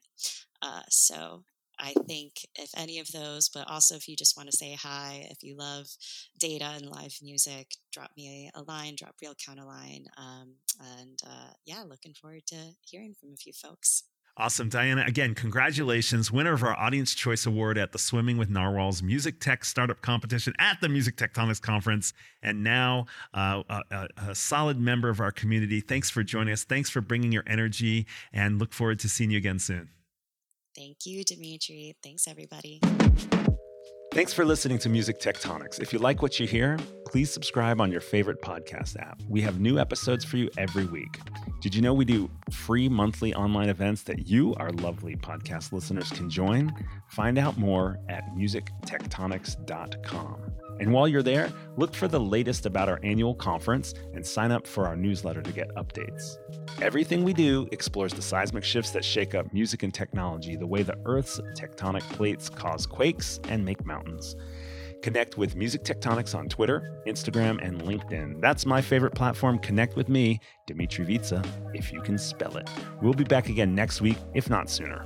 Uh, 0.61 0.81
so 0.89 1.43
i 1.79 1.93
think 2.07 2.33
if 2.55 2.69
any 2.75 2.99
of 2.99 3.09
those 3.13 3.47
but 3.47 3.65
also 3.69 3.95
if 3.95 4.07
you 4.07 4.15
just 4.15 4.35
want 4.35 4.49
to 4.49 4.57
say 4.57 4.73
hi 4.73 5.25
if 5.31 5.41
you 5.41 5.55
love 5.55 5.87
data 6.37 6.65
and 6.75 6.85
live 6.85 7.17
music 7.21 7.71
drop 7.93 8.11
me 8.17 8.51
a, 8.53 8.61
line 8.63 8.95
drop 8.97 9.15
real 9.21 9.33
count 9.45 9.59
a 9.59 9.65
line 9.65 10.05
um, 10.17 10.55
and 10.97 11.19
uh, 11.25 11.51
yeah 11.65 11.83
looking 11.87 12.13
forward 12.13 12.45
to 12.45 12.57
hearing 12.81 13.15
from 13.17 13.31
a 13.33 13.37
few 13.37 13.53
folks 13.53 14.03
Awesome. 14.39 14.69
Diana, 14.69 15.03
again, 15.05 15.35
congratulations. 15.35 16.31
Winner 16.31 16.53
of 16.53 16.63
our 16.63 16.73
Audience 16.79 17.13
Choice 17.13 17.45
Award 17.45 17.77
at 17.77 17.91
the 17.91 17.99
Swimming 17.99 18.37
with 18.37 18.49
Narwhals 18.49 19.03
Music 19.03 19.41
Tech 19.41 19.65
Startup 19.65 20.01
Competition 20.01 20.53
at 20.59 20.79
the 20.79 20.87
Music 20.87 21.17
Tectonics 21.17 21.61
Conference. 21.61 22.13
And 22.41 22.63
now 22.63 23.07
uh, 23.33 23.63
a, 23.69 24.07
a, 24.29 24.33
solid 24.33 24.79
member 24.79 25.09
of 25.09 25.19
our 25.19 25.33
community. 25.33 25.81
Thanks 25.81 26.09
for 26.09 26.23
joining 26.23 26.53
us. 26.53 26.63
Thanks 26.63 26.89
for 26.89 27.01
bringing 27.01 27.33
your 27.33 27.43
energy 27.47 28.07
and 28.31 28.59
look 28.59 28.71
forward 28.71 28.99
to 28.99 29.09
seeing 29.09 29.29
you 29.29 29.37
again 29.37 29.59
soon. 29.59 29.89
Thank 30.73 31.05
you, 31.05 31.25
Dmitri. 31.25 31.97
Thanks, 32.01 32.25
everybody. 32.25 32.79
Thanks 34.11 34.33
for 34.33 34.43
listening 34.43 34.79
to 34.79 34.89
Music 34.89 35.19
Tectonics. 35.19 35.79
If 35.79 35.93
you 35.93 35.99
like 35.99 36.23
what 36.23 36.39
you 36.39 36.47
hear, 36.47 36.79
please 37.05 37.31
subscribe 37.31 37.79
on 37.79 37.91
your 37.91 38.01
favorite 38.01 38.41
podcast 38.41 38.99
app. 38.99 39.21
We 39.29 39.39
have 39.41 39.59
new 39.59 39.77
episodes 39.77 40.25
for 40.25 40.37
you 40.37 40.49
every 40.57 40.85
week. 40.85 41.19
Did 41.61 41.75
you 41.75 41.83
know 41.83 41.93
we 41.93 42.05
do 42.05 42.27
free 42.49 42.89
monthly 42.89 43.35
online 43.35 43.69
events 43.69 44.01
that 44.03 44.27
you, 44.27 44.55
our 44.55 44.71
lovely 44.71 45.15
podcast 45.15 45.73
listeners, 45.73 46.09
can 46.09 46.27
join? 46.27 46.73
Find 47.09 47.37
out 47.37 47.59
more 47.59 47.99
at 48.09 48.23
musictectonics.com. 48.35 50.41
And 50.79 50.93
while 50.93 51.07
you're 51.07 51.23
there, 51.23 51.51
look 51.77 51.93
for 51.93 52.07
the 52.07 52.19
latest 52.19 52.65
about 52.65 52.89
our 52.89 52.99
annual 53.03 53.35
conference 53.35 53.93
and 54.13 54.25
sign 54.25 54.51
up 54.51 54.65
for 54.65 54.85
our 54.87 54.95
newsletter 54.95 55.41
to 55.41 55.51
get 55.51 55.73
updates. 55.75 56.37
Everything 56.81 57.23
we 57.23 57.33
do 57.33 57.67
explores 57.71 58.13
the 58.13 58.21
seismic 58.21 58.63
shifts 58.63 58.91
that 58.91 59.03
shake 59.03 59.35
up 59.35 59.51
music 59.53 59.83
and 59.83 59.93
technology, 59.93 60.55
the 60.55 60.67
way 60.67 60.83
the 60.83 60.97
Earth's 61.05 61.39
tectonic 61.57 62.03
plates 62.13 62.49
cause 62.49 62.85
quakes 62.85 63.39
and 63.49 63.63
make 63.63 63.85
mountains. 63.85 64.35
Connect 65.01 65.37
with 65.37 65.55
Music 65.55 65.83
Tectonics 65.83 66.35
on 66.35 66.49
Twitter, 66.49 67.01
Instagram, 67.07 67.65
and 67.65 67.81
LinkedIn. 67.81 68.41
That's 68.41 68.65
my 68.65 68.81
favorite 68.81 69.15
platform. 69.15 69.57
Connect 69.59 69.95
with 69.95 70.09
me, 70.09 70.41
Dmitri 70.67 71.05
Vietze, 71.05 71.45
if 71.73 71.93
you 71.93 72.01
can 72.01 72.17
spell 72.17 72.57
it. 72.57 72.69
We'll 73.01 73.13
be 73.13 73.23
back 73.23 73.47
again 73.47 73.73
next 73.73 74.01
week, 74.01 74.17
if 74.33 74.49
not 74.49 74.69
sooner. 74.69 75.05